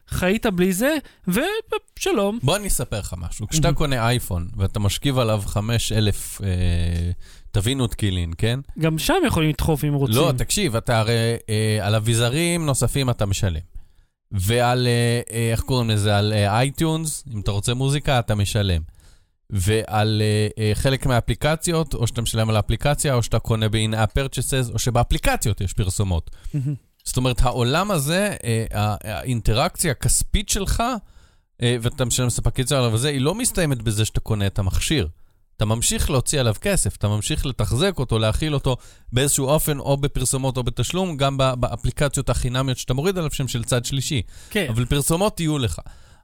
חיית 0.07 0.45
בלי 0.45 0.73
זה, 0.73 0.95
ושלום. 1.27 2.39
בוא 2.43 2.55
אני 2.55 2.67
אספר 2.67 2.99
לך 2.99 3.13
משהו. 3.17 3.47
כשאתה. 3.47 3.73
קונה 3.73 4.07
אייפון 4.07 4.49
ואתה 4.57 4.79
משכיב 4.79 5.17
עליו 5.19 5.41
5,000 5.45 6.41
אה, 6.43 7.11
טבין 7.51 7.81
ותקילין, 7.81 8.31
כן? 8.37 8.59
גם 8.79 8.97
שם 8.99 9.13
יכולים 9.27 9.49
לדחוף 9.49 9.83
אם 9.85 9.93
רוצים. 9.93 10.15
לא, 10.15 10.31
תקשיב, 10.37 10.75
אתה 10.75 10.99
הרי 10.99 11.13
אה, 11.49 11.79
על 11.81 11.95
אביזרים 11.95 12.65
נוספים 12.65 13.09
אתה 13.09 13.25
משלם. 13.25 13.59
ועל, 14.31 14.87
אה, 14.87 15.21
אה, 15.35 15.51
איך 15.51 15.61
קוראים 15.61 15.89
לזה? 15.89 16.17
על 16.17 16.33
אה, 16.33 16.57
iTunes, 16.59 17.23
אם 17.33 17.39
אתה 17.39 17.51
רוצה 17.51 17.73
מוזיקה, 17.73 18.19
אתה 18.19 18.35
משלם. 18.35 18.81
ועל 19.49 20.21
אה, 20.21 20.47
אה, 20.63 20.71
חלק 20.75 21.05
מהאפליקציות, 21.05 21.93
או 21.93 22.07
שאתה 22.07 22.21
משלם 22.21 22.49
על 22.49 22.55
האפליקציה, 22.55 23.13
או 23.13 23.23
שאתה 23.23 23.39
קונה 23.39 23.69
ב-in-app 23.69 24.19
purchases, 24.19 24.73
או 24.73 24.79
שבאפליקציות 24.79 25.61
יש 25.61 25.73
פרסומות. 25.73 26.29
זאת 27.03 27.17
אומרת, 27.17 27.41
העולם 27.41 27.91
הזה, 27.91 28.35
אה, 28.43 28.65
הא- 28.71 28.95
האינטראקציה 29.03 29.91
הכספית 29.91 30.49
שלך, 30.49 30.83
אה, 31.61 31.75
ואתה 31.81 32.05
משלם 32.05 32.29
ספק 32.29 32.59
יצר 32.59 32.77
עליו 32.77 32.93
וזה, 32.93 33.09
היא 33.09 33.21
לא 33.21 33.35
מסתיימת 33.35 33.81
בזה 33.81 34.05
שאתה 34.05 34.19
קונה 34.19 34.47
את 34.47 34.59
המכשיר. 34.59 35.07
אתה 35.61 35.69
ממשיך 35.69 36.09
להוציא 36.09 36.39
עליו 36.39 36.53
כסף, 36.61 36.95
אתה 36.95 37.07
ממשיך 37.07 37.45
לתחזק 37.45 37.93
אותו, 37.97 38.19
להכיל 38.19 38.53
אותו 38.53 38.77
באיזשהו 39.13 39.45
אופן, 39.45 39.79
או 39.79 39.97
בפרסומות 39.97 40.57
או 40.57 40.63
בתשלום, 40.63 41.17
גם 41.17 41.37
באפליקציות 41.37 42.29
החינמיות 42.29 42.77
שאתה 42.77 42.93
מוריד 42.93 43.17
עליו 43.17 43.31
שהם 43.31 43.47
של 43.47 43.63
צד 43.63 43.85
שלישי. 43.85 44.21
כן. 44.49 44.65
אבל 44.69 44.85
פרסומות 44.85 45.39
יהיו 45.39 45.57
לך. 45.57 45.79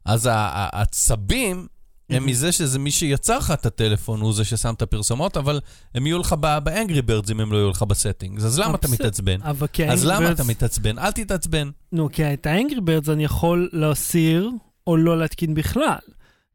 אז 0.05 0.29
העצבים 0.31 1.67
הם. 2.09 2.25
מזה 2.25 2.51
שזה 2.51 2.79
מי 2.79 2.91
שיצר 2.91 3.37
לך 3.37 3.51
את 3.51 3.65
הטלפון, 3.65 4.21
הוא 4.21 4.33
זה 4.33 4.45
ששם 4.45 4.73
את 4.73 4.81
הפרסומות, 4.81 5.37
אבל 5.37 5.59
הם 5.95 6.07
יהיו 6.07 6.19
לך 6.19 6.35
ב-Angry 6.39 7.09
Birds 7.09 7.31
אם 7.31 7.39
הם 7.39 7.51
לא 7.51 7.57
יהיו 7.57 7.69
לך 7.69 7.83
ב-settings. 7.83 8.43
אז 8.43 8.59
למה 8.59 8.75
אתה. 8.75 8.87
מתעצבן? 8.87 9.39
אז 9.89 10.05
למה 10.05 10.31
אתה 10.31 10.43
מתעצבן? 10.43 10.99
אל 10.99 11.11
תתעצבן. 11.11 11.69
נו, 11.91 12.09
כי 12.11 12.33
את 12.33 12.45
ה-Angry 12.45 12.79
Birds 12.79 13.11
אני 13.11 13.23
יכול 13.23 13.69
להסיר 13.73 14.49
או 14.87 14.97
לא 14.97 15.19
להתקין 15.19 15.53
בכלל. 15.53 15.97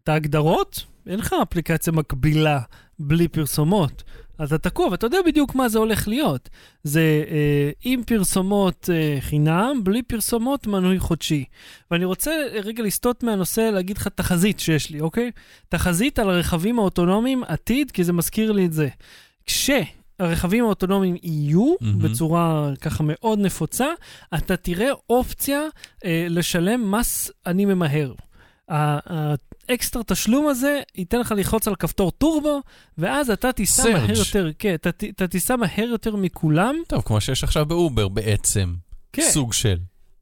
את 0.03 0.09
ההגדרות, 0.09 0.85
אין 1.07 1.19
לך 1.19 1.35
אפליקציה 1.43 1.93
מקבילה 1.93 2.61
בלי 2.99 3.29
פרסומות. 3.29 4.03
אז 4.39 4.53
אתה 4.53 4.71
תקוע, 4.71 4.89
ואתה 4.89 5.07
יודע 5.07 5.19
בדיוק 5.27 5.55
מה 5.55 5.69
זה 5.69 5.79
הולך 5.79 6.09
להיות. 6.09 6.49
זה 6.85 7.25
אה, 7.31 7.71
עם 7.85 8.03
פרסומות 8.05 8.91
אה, 8.93 9.17
חינם, 9.21 9.81
בלי 9.85 10.03
פרסומות 10.03 10.67
מנוי 10.67 10.99
חודשי. 10.99 11.45
ואני 11.91 12.05
רוצה 12.05 12.31
רגע 12.65 12.83
לסטות 12.83 13.23
מהנושא, 13.23 13.61
להגיד 13.61 13.99
לך 13.99 14.09
תחזית 14.09 14.61
שיש 14.61 14.91
לי, 14.91 15.01
אוקיי? 15.01 15.31
תחזית 15.69 16.19
על 16.19 16.31
הרכבים 16.31 16.79
האוטונומיים 16.79 17.45
עתיד, 17.45 17.91
כי 17.91 18.05
זה 18.05 18.13
מזכיר 18.13 18.53
לי 18.53 18.67
את 18.67 18.73
זה. 18.73 18.89
כשהרכבים 19.47 20.65
האוטונומיים 20.65 21.17
יהיו, 21.23 21.75
מהמם. 21.81 21.99
בצורה 21.99 22.71
ככה 22.81 23.05
מאוד 23.07 23.39
נפוצה, 23.39 23.87
אתה 24.35 24.57
תראה 24.57 24.91
אופציה 25.11 25.61
אה, 26.05 26.27
לשלם 26.31 26.91
מס 26.91 27.31
אני 27.47 27.65
ממהר. 27.65 28.13
האקסטרה 28.73 30.03
תשלום 30.03 30.49
הזה 30.49 30.81
ייתן 30.95 31.21
לך 31.21 31.33
ללחוץ 31.33 31.69
על 31.69 31.75
כפתור 31.75 32.11
טורבו, 32.11 32.61
ואז 32.99 33.31
אתה 33.31 33.53
תיסע. 33.53 33.93
מהר 33.93 34.19
יותר, 34.19 34.51
כן, 34.59 34.75
אתה, 34.75 34.91
אתה 35.09 35.29
תיסע 35.29 35.57
מהר 35.57 35.89
יותר 35.89 36.17
מכולם, 36.17 36.77
טוב, 36.89 37.03
כמו 37.03 37.21
שיש 37.21 37.45
עכשיו 37.45 37.67
באובר 37.67 38.09
בעצם. 38.09 38.75
כן. 39.13 39.23
סוג 39.31 39.53
של. 39.53 39.79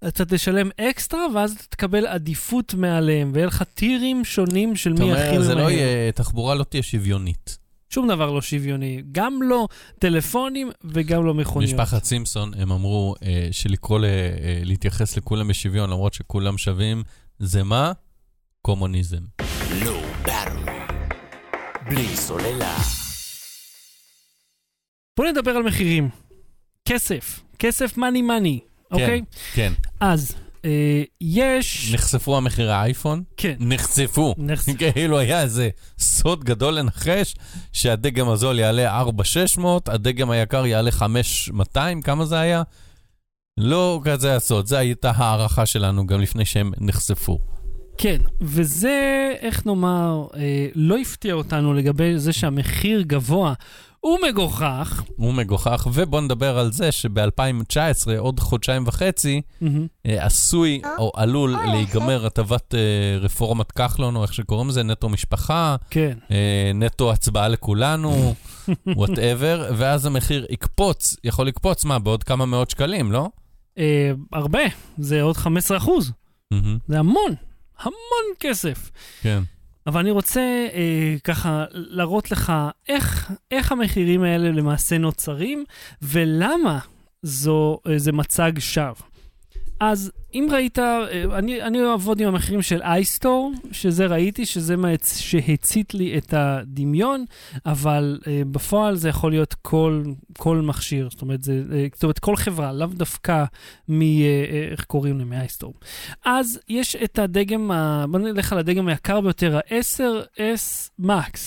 אתה 0.09 0.25
תשלם 0.25 0.71
אקסטרה, 0.81 1.27
ואז 1.35 1.53
אתה 1.53 1.63
תקבל 1.69 2.07
עדיפות 2.07 2.75
מעליהם, 2.75 3.31
ויהיה 3.35 3.47
לך 3.47 3.63
טירים 3.75 4.25
שונים 4.25 4.77
של 4.77 4.95
אתה 4.95 5.05
מי 5.05 5.13
הכי 5.13 5.29
אומר, 5.31 5.43
זה. 5.43 5.55
לא 5.55 5.71
יהיה, 5.71 6.13
תחבורה 6.13 6.55
לא 6.55 6.65
תהיה 6.65 6.83
שוויונית. 6.83 7.59
שום 7.91 8.09
דבר 8.09 8.31
לא 8.31 8.43
שוויוני, 8.43 9.03
גם 9.13 9.43
לא 9.43 9.69
טלפונים 9.99 10.71
וגם 10.85 11.25
לא 11.25 11.35
מכוניות. 11.35 11.73
משפחת 11.73 12.05
סימפסון, 12.05 12.55
הם 12.55 12.73
אמרו 12.73 13.15
אה, 13.23 13.49
שלקרוא, 13.51 13.99
ל, 13.99 14.05
אה, 14.05 14.61
להתייחס 14.65 15.17
לכולם 15.17 15.49
בשוויון, 15.49 15.91
למרות 15.91 16.15
שכולם 16.15 16.59
שווים, 16.59 17.03
זה 17.39 17.63
מה? 17.63 17.93
קומוניזם. 18.63 19.23
לא 19.85 20.03
ברור. 20.23 20.77
בלי 21.89 22.17
סוללה. 22.17 22.77
בוא 25.17 25.27
נדבר 25.27 25.51
על 25.51 25.63
מחירים. 25.63 26.09
כסף, 26.89 27.41
כסף 27.59 27.97
מאני 27.97 28.23
מאני, 28.23 28.61
אוקיי? 28.91 29.23
כן. 29.55 29.73
אז, 30.01 30.35
אה, 30.65 31.03
יש... 31.21 31.93
נחשפו 31.95 32.37
המחירי 32.37 32.73
האייפון? 32.73 33.23
כן. 33.37 33.57
נחשפו. 33.61 34.35
נחשפו. 34.39 34.73
כאילו 34.95 35.19
היה 35.19 35.43
איזה 35.43 35.69
סוד 35.99 36.45
גדול 36.45 36.75
לנחש 36.75 37.35
שהדגם 37.73 38.29
הזול 38.29 38.59
יעלה 38.59 38.99
4,600, 38.99 39.89
הדגם 39.89 40.31
היקר 40.31 40.67
יעלה 40.67 40.91
5,200, 40.91 42.03
כמה 42.03 42.25
זה 42.25 42.41
היה? 42.41 42.63
לא 43.57 44.01
כזה 44.05 44.37
הסוד, 44.37 44.67
זו 44.67 44.77
הייתה 44.77 45.13
הערכה 45.17 45.67
שלנו 45.67 46.07
גם 46.07 46.21
לפני 46.21 46.45
שהם 46.45 46.73
נחשפו. 46.79 47.39
כן, 48.03 48.17
וזה, 48.41 49.33
איך 49.41 49.67
נאמר, 49.67 50.27
אה, 50.37 50.69
לא 50.75 50.99
הפתיע 50.99 51.35
אותנו 51.35 51.75
לגבי 51.75 52.19
זה 52.19 52.33
שהמחיר 52.33 53.03
גבוה. 53.03 53.55
הוא 54.01 54.19
מגוחך. 54.29 55.03
הוא 55.17 55.35
מגוחך, 55.35 55.89
ובוא 55.93 56.21
נדבר 56.21 56.59
על 56.59 56.73
זה 56.73 56.93
שב-2019, 56.93 58.11
עוד 58.19 58.41
חודשיים 58.41 58.83
וחצי. 58.87 59.43
אה, 60.07 60.27
עשוי 60.27 60.83
או 60.99 61.13
עלול 61.15 61.57
להיגמר 61.67 62.27
הטבת 62.27 62.75
אה, 62.75 63.19
רפורמת 63.21 63.73
כחלון, 63.73 64.17
או 64.17 64.23
איך 64.23 64.35
שקוראים 64.35 64.69
לזה, 64.69 64.83
נטו 64.83 65.09
משפחה, 65.09 65.77
כן. 65.91 66.19
אה, 66.31 66.71
נטו 66.75 67.13
הצבעה 67.13 67.49
לכולנו, 67.49 68.35
וואטאבר, 68.97 69.71
ואז 69.77 70.07
המחיר 70.07 70.47
יקפוץ, 70.51 71.17
יכול 71.25 71.47
לקפוץ, 71.47 71.85
מה, 71.85 71.99
בעוד 71.99 72.25
כמה 72.25 72.47
מאות 72.47 72.71
שקלים, 72.71 73.13
לא? 73.13 73.29
אה, 73.79 74.13
הרבה, 74.33 74.63
זה 74.99 75.23
עוד 75.23 75.37
15 75.37 75.77
אחוז. 75.77 76.13
מהמם, 76.51 76.79
זה 76.89 76.99
המון, 76.99 77.35
המון 77.81 78.35
כסף. 78.41 78.91
כן. 79.23 79.43
אבל 79.87 80.01
אני 80.01 80.11
רוצה 80.11 80.41
אה, 80.73 81.15
ככה 81.25 81.65
להראות 81.71 82.31
לך 82.31 82.53
איך, 82.89 83.31
איך 83.51 83.73
המחירים 83.73 84.23
האלה 84.23 84.51
למעשה 84.51 84.99
נוצרים, 84.99 85.65
ולמה 86.03 86.79
זו, 87.23 87.81
אה, 87.87 87.99
זה 87.99 88.13
מצג 88.13 88.53
שווא. 88.59 89.10
אז 89.81 90.13
אם 90.35 90.49
ראית, 90.53 90.79
אה, 90.79 91.05
אני, 91.39 91.63
אני 91.63 91.79
אעבוד 91.87 92.21
עם 92.21 92.29
המחירים 92.29 92.63
של 92.63 92.83
אייסטור, 92.83 93.53
שזה 93.73 94.07
ראיתי, 94.07 94.47
שזה 94.47 94.77
מה 94.77 94.89
הצ- 94.93 95.19
שהצית 95.19 95.95
לי 95.95 96.19
את 96.19 96.35
הדמיון, 96.37 97.25
אבל 97.67 98.19
אה, 98.27 98.43
בפועל 98.51 98.97
זה 98.97 99.09
יכול 99.09 99.31
להיות 99.31 99.55
כל, 99.63 100.03
כל 100.39 100.57
מכשיר, 100.61 101.09
זאת 101.11 101.23
אומרת, 101.23 101.43
זה, 101.43 101.63
אה, 101.73 101.87
זאת 101.95 102.03
אומרת, 102.03 102.19
כל 102.19 102.37
חברה, 102.37 102.73
לאו 102.73 102.87
דווקא 102.87 103.45
מ... 103.89 104.01
איך 104.71 104.85
קוראים 104.85 105.19
להם? 105.19 105.31
מאייסטור. 105.31 105.75
אז 106.25 106.61
יש 106.69 106.97
את 106.97 107.19
הדגם, 107.19 107.71
ה... 107.71 108.05
בוא 108.11 108.19
נלך 108.19 108.53
על 108.53 108.59
הדגם 108.59 108.89
היקר 108.89 109.21
ביותר, 109.21 109.57
ה-10S 109.57 110.91
Max. 111.07 111.39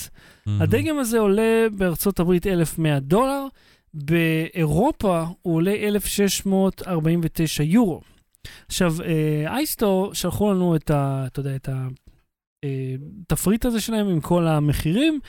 מהמם. 0.46 0.62
הדגם 0.62 0.98
הזה 0.98 1.18
עולה 1.18 1.66
בארצות 1.76 2.20
הברית 2.20 2.46
1,100 2.46 3.00
דולר, 3.00 3.46
באירופה 3.94 5.24
הוא 5.42 5.54
עולה 5.56 5.74
1,649 5.74 7.62
יורו. 7.62 8.13
עכשיו, 8.66 8.94
אה, 9.02 9.44
אייסטור 9.46 10.14
שלחו 10.14 10.52
לנו 10.52 10.76
את 10.76 10.90
ה... 10.90 11.24
אתה 11.26 11.40
יודע, 11.40 11.56
את 11.56 11.68
התפריט 13.30 13.64
הזה 13.64 13.80
שלהם 13.80 14.08
עם 14.08 14.20
כל 14.20 14.46
המחירים, 14.46 15.20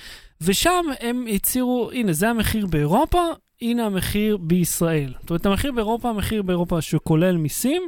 ושם 0.41 0.85
הם 0.99 1.25
הצהירו, 1.35 1.91
הנה, 1.91 2.13
זה 2.13 2.29
המחיר 2.29 2.67
באירופה, 2.67 3.21
הנה 3.61 3.85
המחיר 3.85 4.37
בישראל. 4.37 5.13
זאת 5.19 5.29
אומרת, 5.29 5.45
המחיר 5.45 5.71
באירופה, 5.71 6.09
המחיר 6.09 6.41
באירופה 6.41 6.81
שכולל 6.81 7.37
מיסים, 7.37 7.81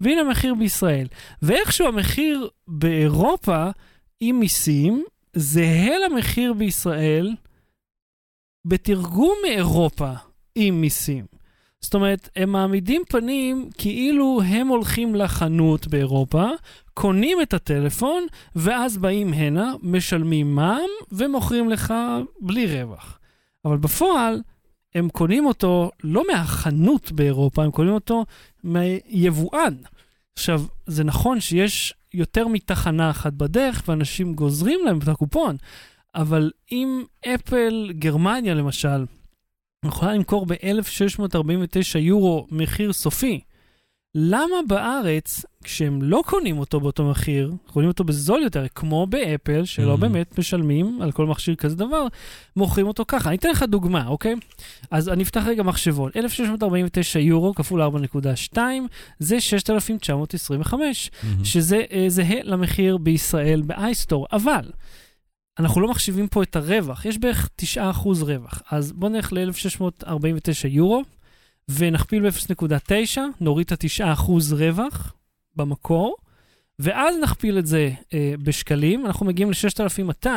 והנה 0.00 0.20
המחיר 0.20 0.54
בישראל. 0.54 1.06
ואיכשהו 1.42 1.88
המחיר 1.88 2.48
באירופה 2.68 3.66
עם 4.20 4.40
מיסים 4.40 5.04
זהה 5.36 5.98
למחיר 5.98 6.52
בישראל 6.52 7.34
בתרגום 8.64 9.34
מאירופה 9.46 10.12
עם 10.54 10.80
מיסים. 10.80 11.26
זאת 11.84 11.94
אומרת, 11.94 12.28
הם 12.36 12.52
מעמידים 12.52 13.02
פנים 13.08 13.70
כאילו 13.78 14.40
הם 14.46 14.68
הולכים 14.68 15.14
לחנות 15.14 15.86
באירופה, 15.86 16.48
קונים 16.94 17.38
את 17.42 17.54
הטלפון, 17.54 18.26
ואז 18.56 18.98
באים 18.98 19.32
הנה, 19.32 19.72
משלמים 19.82 20.54
מע"מ 20.54 20.88
ומוכרים 21.12 21.70
לך 21.70 21.94
בלי 22.40 22.66
רווח. 22.66 23.18
אבל 23.64 23.76
בפועל, 23.76 24.42
הם 24.94 25.08
קונים 25.08 25.46
אותו 25.46 25.90
לא 26.04 26.22
מהחנות 26.32 27.12
באירופה, 27.12 27.64
הם 27.64 27.70
קונים 27.70 27.94
אותו 27.94 28.24
מיבואן. 28.64 29.74
עכשיו, 30.34 30.62
זה 30.86 31.04
נכון 31.04 31.40
שיש 31.40 31.94
יותר 32.14 32.48
מתחנה 32.48 33.10
אחת 33.10 33.32
בדרך, 33.32 33.82
ואנשים 33.88 34.34
גוזרים 34.34 34.80
להם 34.84 34.98
את 34.98 35.08
הקופון, 35.08 35.56
אבל 36.14 36.50
אם 36.72 37.02
אפל 37.26 37.92
גרמניה, 37.98 38.54
למשל, 38.54 39.04
יכולה 39.88 40.14
למכור 40.14 40.46
ב-1,649 40.46 41.98
יורו 41.98 42.46
מחיר 42.50 42.92
סופי, 42.92 43.40
למה 44.16 44.56
בארץ, 44.68 45.44
כשהם 45.64 46.02
לא 46.02 46.22
קונים 46.26 46.58
אותו 46.58 46.80
באותו 46.80 47.10
מחיר, 47.10 47.52
קונים 47.72 47.88
אותו 47.88 48.04
בזול 48.04 48.42
יותר, 48.42 48.64
כמו 48.74 49.06
באפל, 49.06 49.64
שלא 49.64 49.94
Mhm. 49.94 49.96
באמת 49.96 50.38
משלמים 50.38 50.98
על 51.02 51.12
כל 51.12 51.26
מכשיר 51.26 51.54
כזה 51.54 51.76
דבר, 51.76 52.06
מוכרים 52.56 52.86
אותו 52.86 53.04
ככה. 53.08 53.28
אני 53.28 53.36
אתן 53.36 53.50
לך 53.50 53.62
דוגמה, 53.62 54.06
אוקיי? 54.06 54.34
אז 54.90 55.08
אני 55.08 55.22
אפתח 55.22 55.42
רגע 55.46 55.62
מחשבון. 55.62 56.10
1,649 56.16 57.18
יורו 57.18 57.54
כפול 57.54 57.82
4.2, 57.82 58.58
זה 59.18 59.40
6,925. 59.40 61.10
מהמם. 61.22 61.44
שזה 61.44 61.82
אה, 61.92 62.04
זהה 62.08 62.42
למחיר 62.42 62.96
בישראל 62.96 63.62
באייסטור, 63.62 64.26
אבל 64.32 64.62
אנחנו 65.58 65.80
לא 65.80 65.88
מחשיבים 65.88 66.28
פה 66.28 66.42
את 66.42 66.56
הרווח, 66.56 67.04
יש 67.04 67.18
בערך 67.18 67.48
9% 67.76 67.78
רווח. 68.20 68.62
אז 68.70 68.92
בואו 68.92 69.12
נלך 69.12 69.32
ל-1649 69.32 70.66
יורו, 70.68 71.02
ונכפיל 71.68 72.30
ב-0.9, 72.30 73.18
נוריד 73.40 73.72
את 73.72 73.84
ה-9% 73.84 74.30
רווח 74.56 75.12
במקור, 75.56 76.16
ואז 76.78 77.14
נכפיל 77.22 77.58
את 77.58 77.66
זה 77.66 77.90
אה, 78.14 78.34
בשקלים, 78.42 79.06
אנחנו 79.06 79.26
מגיעים 79.26 79.50
ל-6,200, 79.50 80.28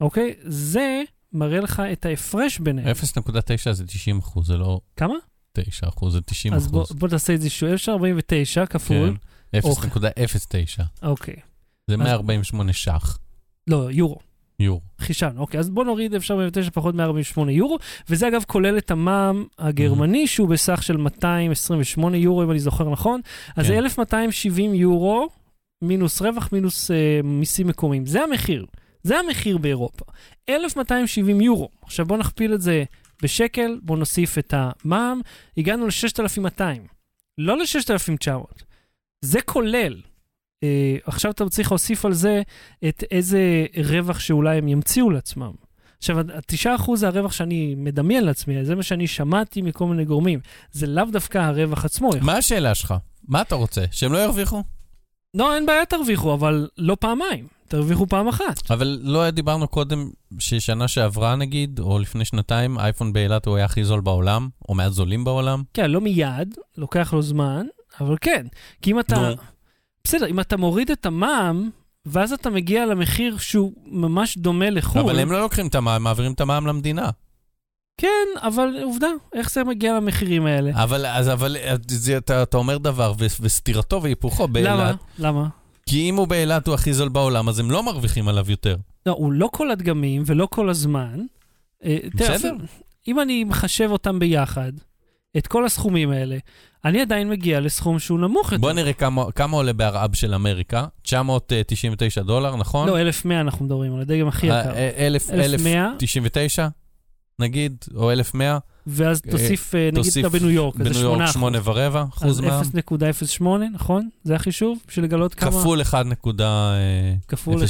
אוקיי? 0.00 0.34
זה 0.42 1.02
מראה 1.32 1.60
לך 1.60 1.82
את 1.92 2.06
ההפרש 2.06 2.58
ביניהם. 2.58 2.88
0.9 2.88 3.72
זה 3.72 3.86
90 3.86 4.18
אחוז, 4.18 4.46
זה 4.46 4.56
לא 4.56 4.80
כמה? 4.96 5.14
9 5.52 5.88
אחוז, 5.88 6.12
זה 6.12 6.20
90 6.20 6.54
אז 6.54 6.68
בוא, 6.68 6.82
אחוז. 6.82 6.96
בוא 6.96 7.08
נעשה 7.08 7.34
את 7.34 7.40
זה 7.40 7.50
שוב, 7.50 7.68
1,949 7.68 8.66
כפול, 8.66 9.16
כן. 9.52 9.58
0.09. 9.58 10.82
אוקיי. 11.02 11.36
זה 11.90 11.96
148 11.96 12.72
ש"ח, 12.72 13.18
לא, 13.66 13.88
יורו. 13.90 14.18
יורו. 14.58 14.80
חישבנו, 14.98 15.40
אוקיי, 15.40 15.60
אז 15.60 15.70
בוא 15.70 15.84
נוריד 15.84 16.14
0.49 16.14 16.70
פחות 16.72 16.94
148 16.94 17.52
יורו, 17.52 17.78
וזה 18.08 18.28
אגב 18.28 18.44
כולל 18.46 18.78
את 18.78 18.90
המע"מ 18.90 19.44
הגרמני, 19.58 20.26
שהוא 20.26 20.48
בסך 20.48 20.82
של 20.82 20.96
228 20.96 22.16
יורו, 22.16 22.42
אם 22.42 22.50
אני 22.50 22.58
זוכר 22.60 22.90
נכון, 22.90 23.20
אז 23.56 23.66
כן. 23.66 23.72
1,270 23.72 24.74
יורו, 24.74 25.28
מינוס 25.82 26.22
רווח, 26.22 26.52
מינוס 26.52 26.90
אה, 26.90 27.20
מיסים 27.24 27.66
מקומיים. 27.66 28.06
זה 28.06 28.22
המחיר, 28.22 28.66
זה 29.02 29.18
המחיר 29.18 29.58
באירופה. 29.58 30.04
1,270 30.48 31.40
יורו. 31.40 31.68
עכשיו 31.82 32.06
בוא 32.06 32.16
נכפיל 32.16 32.54
את 32.54 32.60
זה 32.60 32.84
בשקל, 33.22 33.78
בוא 33.82 33.96
נוסיף 33.96 34.38
את 34.38 34.54
המע"מ, 34.56 35.20
הגענו 35.56 35.86
ל-6,200, 35.86 36.62
לא 37.38 37.58
ל-6,900. 37.58 38.62
זה 39.20 39.42
כולל. 39.42 40.00
אה, 40.62 40.96
עכשיו 41.06 41.30
אתה 41.30 41.48
צריך 41.48 41.72
להוסיף 41.72 42.04
על 42.04 42.12
זה 42.12 42.42
את 42.88 43.04
איזה 43.10 43.66
רווח 43.84 44.18
שאולי 44.18 44.58
הם 44.58 44.68
ימציאו 44.68 45.10
לעצמם. 45.10 45.52
עכשיו, 45.98 46.18
ה-9% 46.18 46.96
זה 46.96 47.08
הרווח 47.08 47.32
שאני 47.32 47.74
מדמיין 47.78 48.24
לעצמי, 48.24 48.64
זה 48.64 48.74
מה 48.74 48.82
שאני 48.82 49.06
שמעתי 49.06 49.62
מכל 49.62 49.86
מיני 49.86 50.04
גורמים. 50.04 50.40
זה 50.72 50.86
לאו 50.86 51.04
דווקא 51.04 51.38
הרווח 51.38 51.84
עצמו. 51.84 52.10
מה 52.20 52.36
השאלה 52.36 52.74
שלך? 52.74 52.94
מה 53.28 53.42
אתה 53.42 53.54
רוצה? 53.54 53.84
שהם 53.90 54.12
לא 54.12 54.18
ירוויחו? 54.18 54.62
לא, 55.34 55.54
אין 55.54 55.66
בעיה 55.66 55.86
תרוויחו, 55.86 56.34
אבל 56.34 56.68
לא 56.78 56.96
פעמיים. 57.00 57.46
תרוויחו 57.68 58.06
פעם 58.06 58.28
אחת. 58.28 58.70
אבל 58.70 58.98
לא 59.02 59.30
דיברנו 59.30 59.68
קודם 59.68 60.10
ששנה 60.38 60.88
שעברה 60.88 61.36
נגיד, 61.36 61.80
או 61.80 61.98
לפני 61.98 62.24
שנתיים, 62.24 62.78
אייפון 62.78 63.12
באילת 63.12 63.46
הוא 63.46 63.56
היה 63.56 63.64
הכי 63.64 63.84
זול 63.84 64.00
בעולם, 64.00 64.48
או 64.68 64.74
מהזולים 64.74 65.24
בעולם? 65.24 65.62
כן, 65.74 65.90
לא 65.90 66.00
מיד, 66.00 66.54
לוקח 66.76 67.12
לו 67.12 67.22
זמן, 67.22 67.66
אבל 68.00 68.16
כן. 68.20 68.46
כי 68.82 68.90
אם 68.90 69.00
אתה... 69.00 69.16
נו. 69.16 69.34
בסדר, 70.04 70.26
אם 70.26 70.40
אתה 70.40 70.56
מוריד 70.56 70.90
את 70.90 71.06
המע"מ, 71.06 71.70
ואז 72.06 72.32
אתה 72.32 72.50
מגיע 72.50 72.86
למחיר 72.86 73.38
שהוא 73.38 73.72
ממש 73.86 74.38
דומה 74.38 74.70
לחו"ל. 74.70 75.00
אבל 75.02 75.18
הם 75.18 75.32
לא 75.32 75.40
לוקחים 75.40 75.66
את 75.66 75.74
המע"מ, 75.74 76.02
מעבירים 76.02 76.32
את 76.32 76.40
המע"מ 76.40 76.66
למדינה. 76.66 77.10
כן, 77.96 78.08
אבל 78.36 78.68
עובדה, 78.82 79.06
איך 79.34 79.50
זה 79.52 79.64
מגיע 79.64 79.96
למחירים 79.96 80.46
האלה? 80.46 80.82
אבל, 80.82 81.06
אז, 81.06 81.28
אבל 81.28 81.56
זה, 81.88 82.16
אתה, 82.16 82.42
אתה 82.42 82.56
אומר 82.56 82.78
דבר, 82.78 83.12
ו, 83.18 83.24
וסתירתו 83.40 84.02
והיפוכו 84.02 84.42
למה? 84.44 84.52
באילת. 84.52 84.96
למה? 85.18 85.48
כי 85.88 86.10
אם 86.10 86.16
הוא 86.16 86.26
באילת 86.28 86.66
הוא 86.66 86.74
הכי 86.74 86.92
זול 86.92 87.08
בעולם, 87.08 87.48
אז 87.48 87.58
הם 87.58 87.70
לא 87.70 87.82
מרוויחים 87.82 88.28
עליו 88.28 88.50
יותר. 88.50 88.76
לא, 89.06 89.12
הוא 89.12 89.32
לא 89.32 89.48
כל 89.52 89.70
הדגמים 89.70 90.22
ולא 90.26 90.48
כל 90.50 90.68
הזמן. 90.70 91.20
אה, 91.84 91.98
תראה, 92.16 92.34
בסדר. 92.36 92.48
אפילו- 92.48 92.66
אם 93.08 93.20
אני 93.20 93.44
מחשב 93.44 93.88
אותם 93.90 94.18
ביחד, 94.18 94.72
את 95.38 95.46
כל 95.46 95.64
הסכומים 95.66 96.10
האלה, 96.10 96.36
אני 96.84 97.00
עדיין 97.00 97.30
מגיע 97.30 97.60
לסכום 97.60 97.98
שהוא 97.98 98.18
נמוך 98.18 98.52
יותר. 98.52 98.60
בוא 98.62 98.72
נראה 98.72 98.92
כמה, 98.92 99.32
כמה 99.34 99.56
עולה 99.56 99.72
בהרעב 99.72 100.14
של 100.14 100.34
אמריקה. 100.34 100.86
999 101.02 102.22
דולר, 102.22 102.56
נכון? 102.56 102.88
לא, 102.88 103.00
1,100 103.00 103.40
אנחנו 103.40 103.64
מדברים, 103.64 103.94
על 103.94 104.00
הדגם 104.00 104.28
הכי 104.28 104.46
יקר. 104.46 104.54
אה, 104.54 104.74
אה, 104.74 105.06
אלף- 105.06 105.30
1,100, 105.30 105.86
1,099 105.86 106.68
נגיד, 107.38 107.76
או 107.96 108.12
1,100. 108.12 108.58
ואז 108.86 109.22
אה, 109.26 109.30
תוסיף, 109.32 109.74
אה, 109.74 109.80
נגיד 109.80 109.94
תוסיף 109.94 110.26
אתה 110.26 110.38
בניו 110.38 110.50
יורק, 110.50 110.74
אז 110.80 110.86
זה 110.86 110.90
בניו 110.92 111.02
יורק 111.02 111.20
8%. 111.28 111.32
8 111.32 111.58
ורבע 111.64 112.04
אחוז 112.08 112.30
אז 112.30 112.40
מע"מ. 112.40 112.62
0.08, 113.40 113.44
נכון? 113.74 114.08
זה 114.24 114.34
החישוב? 114.34 114.78
בשביל 114.88 115.04
לגלות 115.04 115.34
כמה? 115.34 115.50
כפול 115.50 115.80
אה, 115.80 115.84
1.08. 115.84 116.14
כפול. 117.28 117.62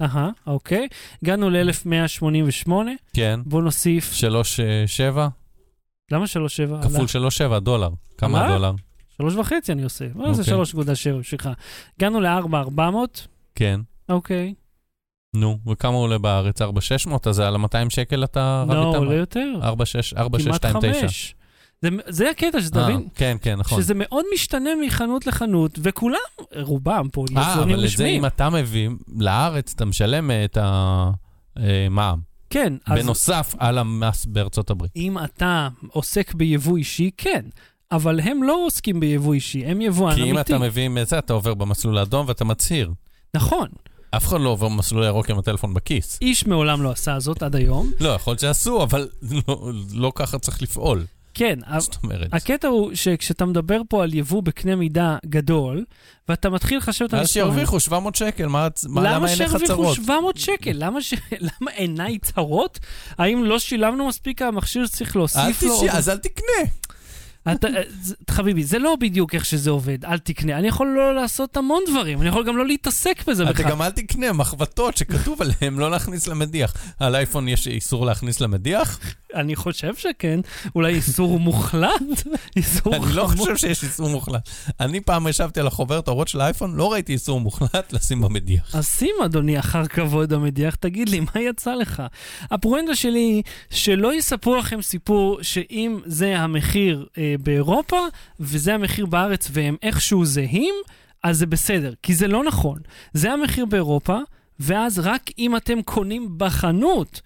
אהה, 0.00 0.30
אוקיי. 0.46 0.88
הגענו 1.22 1.50
ל-1,188, 1.50 2.70
כן. 3.14 3.40
בוא 3.46 3.62
נוסיף, 3.62 4.12
3.7 4.12 5.28
למה 6.10 6.24
3.7? 6.24 6.82
כפול 6.88 7.06
3.7 7.54 7.58
דולר. 7.58 7.88
כמה 8.18 8.38
מה? 8.38 8.46
הדולר? 8.46 8.72
שלוש 9.16 9.34
וחצי 9.34 9.72
אני 9.72 9.82
עושה. 9.82 10.04
מה 10.14 10.24
זה 10.24 10.30
אוקיי. 10.30 10.44
שלוש 10.44 10.74
נקודה 10.74 10.94
שבע 10.94 11.18
בשבילך? 11.18 11.48
הגענו 11.96 12.20
לארבע 12.20 12.58
ארבע 12.58 12.90
מאות, 12.90 13.26
כן. 13.54 13.80
אוקיי. 14.08 14.54
נו, 15.36 15.58
וכמה 15.68 15.96
עולה 15.96 16.18
בארץ? 16.18 16.62
4,600? 16.62 17.26
אז 17.26 17.40
על 17.40 17.54
ה-200 17.56 17.90
שקל 17.90 18.24
אתה 18.24 18.64
רב 18.68 18.72
לא, 18.74 18.88
איתם? 18.88 18.98
עולה 18.98 19.14
יותר. 19.14 19.52
4,6, 19.62 19.64
כמעט 19.64 20.64
4,629. 20.64 21.00
חמש. 21.00 21.34
זה- 21.82 21.88
זה 22.08 22.30
הקטע, 22.30 22.60
שתבין. 22.60 23.08
כן, 23.14 23.36
כן, 23.42 23.56
נכון. 23.58 23.82
שזה 23.82 23.94
מאוד 23.96 24.24
משתנה 24.34 24.70
מחנות 24.86 25.26
לחנות, 25.26 25.78
וכולם, 25.82 26.18
רובם 26.56 27.08
פה, 27.12 27.24
אה, 27.36 27.42
יצרנים 27.52 27.74
אבל 27.74 27.84
את 27.84 27.90
זה 27.90 27.94
רשמיים. 27.94 28.20
אם 28.20 28.26
אתה 28.26 28.50
מביא 28.50 28.88
לארץ, 29.18 29.72
אתה 29.74 29.84
משלם 29.84 30.30
את 30.44 30.58
המע"מ. 30.60 32.29
כן, 32.50 32.72
אז 32.86 32.98
בנוסף 33.02 33.54
על 33.58 33.78
המס 33.78 34.26
בארצות 34.26 34.70
הברית. 34.70 34.92
אם 34.96 35.18
אתה 35.24 35.68
עוסק 35.88 36.34
ביבוא 36.34 36.76
אישי, 36.76 37.10
כן. 37.16 37.44
אבל 37.92 38.20
הם 38.20 38.42
לא 38.42 38.64
עוסקים 38.66 39.00
ביבוא 39.00 39.34
אישי, 39.34 39.66
הם 39.66 39.80
יבואן 39.80 40.14
כי 40.14 40.22
אם 40.22 40.36
אמיתי. 40.36 40.40
אתה 40.54 40.58
מביא 40.58 40.88
את 41.02 41.08
זה, 41.08 41.18
אתה 41.18 41.32
עובר 41.32 41.54
במסלול 41.54 41.98
האדום 41.98 42.26
ואתה 42.28 42.44
מצהיר. 42.44 42.90
נכון. 43.34 43.68
אף 44.10 44.26
אחד 44.26 44.40
לא 44.40 44.48
עובר 44.48 44.68
במסלול 44.68 45.02
הירוק 45.02 45.30
עם 45.30 45.38
הטלפון 45.38 45.74
בכיס. 45.74 46.18
איש 46.22 46.46
מעולם 46.46 46.82
לא 46.82 46.90
עשה 46.90 47.20
זאת 47.20 47.42
עד 47.42 47.56
היום. 47.56 47.90
לא, 48.00 48.08
יכול 48.08 48.30
להיות 48.30 48.40
שעשו, 48.40 48.82
אבל 48.82 49.08
לא- 49.48 49.70
לא 49.92 50.12
ככה 50.14 50.38
צריך 50.38 50.62
לפעול. 50.62 51.04
כן, 51.34 51.58
זאת 51.78 51.96
אומרת. 52.04 52.28
הקטע 52.34 52.68
הוא 52.68 52.90
שכשאתה 52.94 53.44
מדבר 53.44 53.80
פה 53.88 54.02
על 54.02 54.14
יבוא 54.14 54.42
בקנה 54.42 54.76
מידה 54.76 55.16
גדול, 55.26 55.84
ואתה 56.28 56.50
מתחיל 56.50 56.78
לחשב 56.78 57.04
את 57.04 57.14
אז 57.14 57.20
המספרים, 57.20 57.44
שירוויחו 57.46 57.80
700 57.80 58.14
שקל, 58.14 58.46
מה- 58.46 58.68
מה- 58.88 59.00
למה 59.02 59.14
למה 59.14 59.28
אין 59.28 59.38
לך 59.38 59.48
שירוויחו 59.50 59.66
צרות? 59.66 59.94
700 59.96 60.36
שקל? 60.36 60.72
למה 60.74 61.02
ש- 61.02 61.14
למה 61.60 61.70
עיניי 61.70 62.18
צרות? 62.18 62.78
האם 63.18 63.44
לא 63.44 63.58
שילמנו 63.58 64.08
מספיק 64.08 64.42
על 64.42 64.48
המכשיר 64.48 64.86
שצריך 64.86 65.16
להוסיף 65.16 65.62
לו? 65.62 65.76
תשי, 65.76 65.90
אז 65.90 66.08
אל 66.08 66.16
תקנה. 66.18 66.70
אתה, 67.52 67.68
חביבי, 68.30 68.64
זה 68.64 68.78
לא 68.78 68.96
בדיוק 69.00 69.34
איך 69.34 69.44
שזה 69.44 69.70
עובד, 69.70 70.04
אל 70.04 70.18
תקנה. 70.18 70.58
אני 70.58 70.68
יכול 70.68 70.94
לא 70.96 71.14
לעשות 71.14 71.56
המון 71.56 71.82
דברים, 71.90 72.20
אני 72.20 72.28
יכול 72.28 72.46
גם 72.46 72.56
לא 72.56 72.66
להתעסק 72.66 73.24
בזה 73.28 73.42
אתה 73.44 73.52
בכלל. 73.52 73.70
גם 73.70 73.82
אל 73.82 73.90
תקנה 73.90 74.32
מחבטות 74.32 74.96
שכתוב 74.96 75.42
עליהן 75.42 75.74
לא 75.78 75.90
להכניס 75.90 76.26
למדיח. 76.26 76.74
על 76.98 77.14
אייפון 77.16 77.48
יש 77.48 77.66
איסור 77.66 78.06
להכניס 78.06 78.40
למדיח? 78.40 78.98
אני 79.34 79.56
חושב 79.56 79.94
שכן, 79.96 80.40
אולי 80.74 80.94
איסור 80.94 81.40
מוחלט? 81.40 81.90
איסור 82.56 82.96
אני 82.96 83.12
לא 83.14 83.26
חמור. 83.26 83.46
חושב 83.46 83.56
שיש 83.56 83.84
איסור 83.84 84.08
מוחלט. 84.08 84.48
אני 84.80 85.00
פעם 85.00 85.28
ישבתי 85.28 85.60
על 85.60 85.66
החוברת 85.66 86.08
האורות 86.08 86.28
של 86.28 86.40
האייפון, 86.40 86.74
לא 86.76 86.92
ראיתי 86.92 87.12
איסור 87.12 87.40
מוחלט 87.40 87.92
לשים 87.92 88.20
במדיח. 88.20 88.74
אז 88.74 88.88
שים, 88.88 89.14
אדוני, 89.24 89.58
אחר 89.58 89.86
כבוד 89.86 90.32
המדיח, 90.32 90.74
תגיד 90.74 91.08
לי, 91.08 91.20
מה 91.20 91.40
יצא 91.40 91.74
לך? 91.74 92.02
הפואנטה 92.50 92.94
שלי 92.94 93.18
היא 93.18 93.42
שלא 93.70 94.14
יספרו 94.14 94.56
לכם 94.56 94.82
סיפור 94.82 95.38
שאם 95.42 96.00
זה 96.04 96.38
המחיר 96.38 97.06
אה, 97.18 97.34
באירופה 97.42 98.00
וזה 98.40 98.74
המחיר 98.74 99.06
בארץ 99.06 99.48
והם 99.52 99.76
איכשהו 99.82 100.24
זהים, 100.24 100.74
אז 101.22 101.38
זה 101.38 101.46
בסדר, 101.46 101.92
כי 102.02 102.14
זה 102.14 102.28
לא 102.28 102.44
נכון. 102.44 102.78
זה 103.12 103.32
המחיר 103.32 103.64
באירופה, 103.64 104.18
ואז 104.60 104.98
רק 104.98 105.30
אם 105.38 105.56
אתם 105.56 105.82
קונים 105.82 106.28
בחנות, 106.36 107.20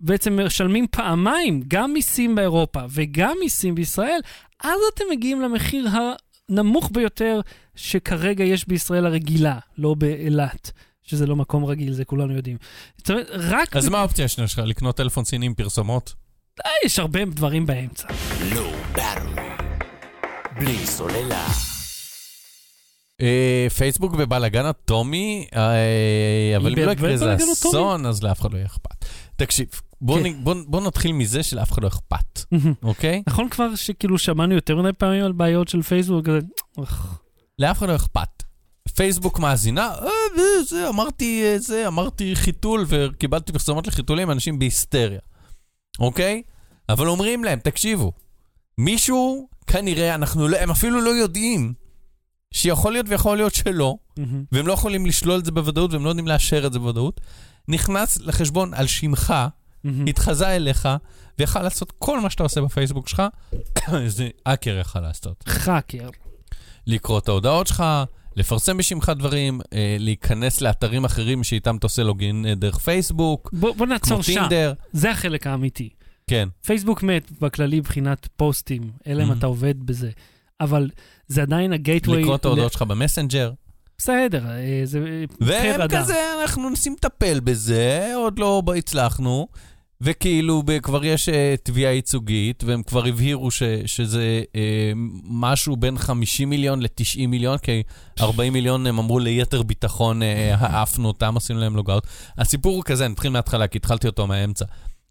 בעצם 0.00 0.40
משלמים 0.46 0.86
פעמיים, 0.90 1.62
גם 1.68 1.92
מיסים 1.92 2.34
באירופה 2.34 2.80
וגם 2.90 3.36
מיסים 3.40 3.74
בישראל, 3.74 4.20
אז 4.64 4.78
אתם 4.94 5.04
מגיעים 5.10 5.40
למחיר 5.40 5.88
הנמוך 6.48 6.90
ביותר 6.92 7.40
שכרגע 7.74 8.44
יש 8.44 8.68
בישראל 8.68 9.06
הרגילה, 9.06 9.58
לא 9.78 9.94
באילת, 9.94 10.72
שזה 11.02 11.26
לא 11.26 11.36
מקום 11.36 11.64
רגיל, 11.64 11.92
זה 11.92 12.04
כולנו 12.04 12.34
יודעים. 12.34 12.56
זאת 12.98 13.10
אומרת, 13.10 13.26
רק... 13.30 13.76
אז 13.76 13.88
מה 13.88 13.98
האופציה 13.98 14.24
השנייה 14.24 14.48
שלך? 14.48 14.58
לקנות 14.58 14.96
טלפון 14.96 15.24
סיני 15.24 15.46
עם 15.46 15.54
פרסומות? 15.54 16.14
אה, 16.66 16.70
יש 16.84 16.98
הרבה 16.98 17.24
דברים 17.24 17.66
באמצע. 17.66 18.08
Battery. 18.94 19.40
בלי 20.58 20.86
סוללה. 20.86 21.46
אה, 23.20 23.66
פייסבוק 23.76 24.14
בבלאגן 24.14 24.66
אטומי, 24.66 25.46
אה, 25.56 26.56
אבל 26.56 26.72
אם 26.72 26.86
לא 26.86 26.90
יקרה 26.90 27.10
איזה? 27.10 27.36
אסון, 27.52 28.06
אז 28.06 28.22
לאף 28.22 28.40
אחד 28.40 28.52
לא 28.52 28.56
יהיה 28.56 28.66
אכפת. 28.66 28.99
תקשיב, 29.44 29.68
בוא 30.00 30.18
כן. 30.18 30.26
נ- 30.26 30.44
בוא- 30.44 30.54
בוא 30.66 30.80
נתחיל 30.80 31.12
מזה 31.12 31.42
שלאף 31.42 31.72
אחד 31.72 31.82
לא 31.82 31.88
אכפת, 31.88 32.40
אוקיי? 32.82 33.22
נכון 33.28 33.48
כבר 33.48 33.74
שכאילו 33.74 34.18
שמענו 34.18 34.54
יותר 34.54 34.76
מדי 34.76 34.92
פעמים 34.92 35.24
על 35.24 35.32
בעיות 35.32 35.68
של 35.68 35.82
פייסבוק, 35.82 36.26
כזה. 36.26 36.38
לאף 37.58 37.78
אחד 37.78 37.88
לא 37.88 37.96
אכפת. 37.96 38.42
פייסבוק 38.96 39.38
מאזינה, 39.38 39.90
אה, 40.02 40.08
זה, 40.68 40.88
אמרתי 40.88 41.42
אה, 41.44 41.58
זה, 41.58 41.88
אמרתי 41.88 42.36
חיתול 42.36 42.84
וקיבלתי 42.88 43.52
פרסומות 43.52 43.86
לחיתולים, 43.86 44.30
אנשים 44.30 44.58
בהיסטריה, 44.58 45.20
אוקיי? 45.98 46.42
אבל 46.88 47.08
אומרים 47.08 47.44
להם, 47.44 47.58
תקשיבו, 47.58 48.12
מישהו, 48.78 49.48
כנראה, 49.66 50.14
אנחנו 50.14 50.48
לא, 50.48 50.56
הם 50.56 50.70
אפילו 50.70 51.00
לא 51.00 51.10
יודעים 51.10 51.72
שיכול 52.54 52.92
להיות 52.92 53.06
ויכול 53.08 53.36
להיות 53.36 53.54
שלא. 53.54 53.96
והם 54.52 54.66
לא 54.66 54.72
יכולים 54.72 55.06
לשלול 55.06 55.38
את 55.38 55.44
זה 55.44 55.52
בוודאות, 55.52 55.92
והם 55.92 56.04
לא 56.04 56.08
יודעים 56.08 56.28
לאשר 56.28 56.66
את 56.66 56.72
זה 56.72 56.78
בוודאות, 56.78 57.20
נכנס 57.68 58.18
לחשבון 58.20 58.74
על 58.74 58.86
שמך, 58.86 59.34
מהמם. 59.84 60.06
התחזה 60.06 60.48
אליך, 60.56 60.88
ויכל 61.38 61.62
לעשות 61.62 61.92
כל 61.98 62.20
מה 62.20 62.30
שאתה 62.30 62.42
עושה 62.42 62.60
בפייסבוק 62.60 63.08
שלך, 63.08 63.22
זה 64.06 64.28
האקר 64.46 64.78
יכל 64.80 65.00
לעשות. 65.00 65.44
חאקר. 65.46 66.08
לקרוא 66.86 67.18
את 67.18 67.28
ההודעות 67.28 67.66
שלך, 67.66 67.84
לפרסם 68.36 68.76
בשמך 68.76 69.12
דברים, 69.18 69.60
אה, 69.72 69.96
להיכנס 69.98 70.60
לאתרים 70.60 71.04
אחרים 71.04 71.44
שאיתם 71.44 71.76
אתה 71.76 71.86
עושה 71.86 72.02
לוגין 72.02 72.46
אה, 72.46 72.54
דרך 72.54 72.78
פייסבוק, 72.78 73.50
בוא 73.52 73.74
בוא 73.74 73.86
נעצור 73.86 74.22
שם, 74.22 74.32
טינדר. 74.40 74.72
זה 74.92 75.10
החלק 75.10 75.46
האמיתי. 75.46 75.88
כן. 76.26 76.48
פייסבוק 76.66 77.02
מת 77.02 77.30
בכללי 77.40 77.78
מבחינת 77.78 78.28
פוסטים, 78.36 78.90
אלא 79.06 79.22
אם 79.22 79.30
Mhm. 79.30 79.34
אתה 79.38 79.46
עובד 79.46 79.74
בזה. 79.86 80.10
אבל 80.60 80.90
זה 81.28 81.42
עדיין 81.42 81.72
הגייטווי... 81.72 82.20
לקרוא 82.20 82.34
את 82.36 82.44
ההודעות 82.44 82.72
שלך 82.72 82.82
במסנג'ר. 82.82 83.50
בסדר, 84.00 84.46
אה, 84.46 84.80
זה 84.84 85.00
והם 85.40 85.76
פר 85.76 85.84
אדם. 85.84 85.98
כזה, 85.98 86.16
אנחנו 86.42 86.70
מנסים 86.70 86.92
לטפל 86.92 87.40
בזה, 87.40 88.12
עוד 88.16 88.38
לא 88.38 88.62
הצלחנו. 88.76 89.48
וכאילו 90.00 90.62
כבר 90.82 91.04
יש 91.04 91.28
אה, 91.28 91.54
תביעה 91.62 91.92
ייצוגית, 91.92 92.64
והם 92.64 92.82
כבר 92.82 93.06
הבהירו 93.06 93.50
ש, 93.50 93.62
שזה 93.86 94.42
אה, 94.56 94.92
משהו 95.24 95.76
בין 95.76 95.98
50 95.98 96.50
מיליון 96.50 96.82
ל-90 96.82 97.26
מיליון, 97.26 97.58
כי 97.58 97.82
40 98.20 98.52
מיליון 98.52 98.86
הם 98.86 98.98
אמרו 98.98 99.18
ליתר 99.18 99.62
ביטחון, 99.62 100.22
אה, 100.22 100.54
העפנו 100.58 101.08
אותם, 101.08 101.36
עשינו 101.36 101.60
להם 101.60 101.76
לוגאוט. 101.76 102.06
הסיפור 102.38 102.76
הוא 102.76 102.84
כזה, 102.84 103.08
נתחיל 103.08 103.30
מההתחלה, 103.30 103.66
כי 103.66 103.78
התחלתי 103.78 104.06
אותו 104.06 104.26
מהאמצע. 104.26 104.64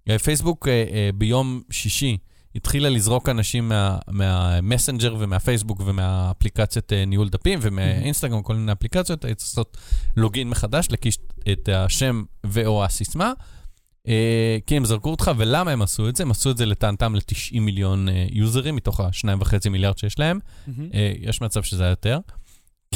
אה, 0.10 0.20
פייסבוק 0.20 0.68
אה, 0.68 0.74
אה, 0.74 1.10
ביום 1.16 1.62
שישי 1.72 2.18
התחילה 2.56 2.90
לזרוק 2.90 3.30
אנשים 3.30 3.70
מה- 3.70 3.98
מהמסנג'ר 4.08 5.16
ומהפייסבוק 5.20 5.82
ומהאפליקציית 5.86 6.94
אה, 6.94 7.06
ניהול 7.06 7.30
דפים 7.30 7.60
ומהאינסטגרם, 7.62 8.42
כל 8.42 8.56
מיני 8.56 8.72
אפליקציות, 8.72 9.26
היית 9.26 9.38
צריך 9.38 9.50
לעשות 9.50 9.78
לוגין 10.18 10.50
מחדש, 10.50 10.88
להקיש 10.92 11.18
את 11.52 11.70
השם 11.74 12.24
ו/או 12.46 12.86
הסיסמה. 12.86 13.34
אה, 14.08 14.58
כי 14.68 14.78
הם 14.78 14.86
זרקו 14.86 15.10
אותך, 15.12 15.32
ולמה 15.38 15.72
הם 15.72 15.82
עשו 15.82 16.10
את 16.10 16.16
זה? 16.16 16.24
הם 16.24 16.32
עשו 16.32 16.52
את 16.52 16.58
זה 16.58 16.66
לטענתם 16.66 17.16
ל-90 17.16 17.60
מיליון 17.60 18.10
אה, 18.10 18.26
יוזרים 18.32 18.76
מתוך 18.76 19.00
ה-2.5 19.00 19.70
מיליארד 19.70 19.98
שיש 19.98 20.20
להם. 20.20 20.40
מהמם. 20.68 20.90
אה, 20.94 21.14
יש 21.20 21.42
מצב 21.42 21.64
שזה 21.64 21.84
היה 21.84 21.90
יותר. 21.90 22.20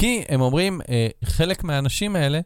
כי 0.00 0.22
הם 0.28 0.40
אומרים, 0.40 0.80
אה, 0.88 1.08
חלק 1.24 1.64
מהאנשים 1.64 2.16
האלה, 2.16 2.40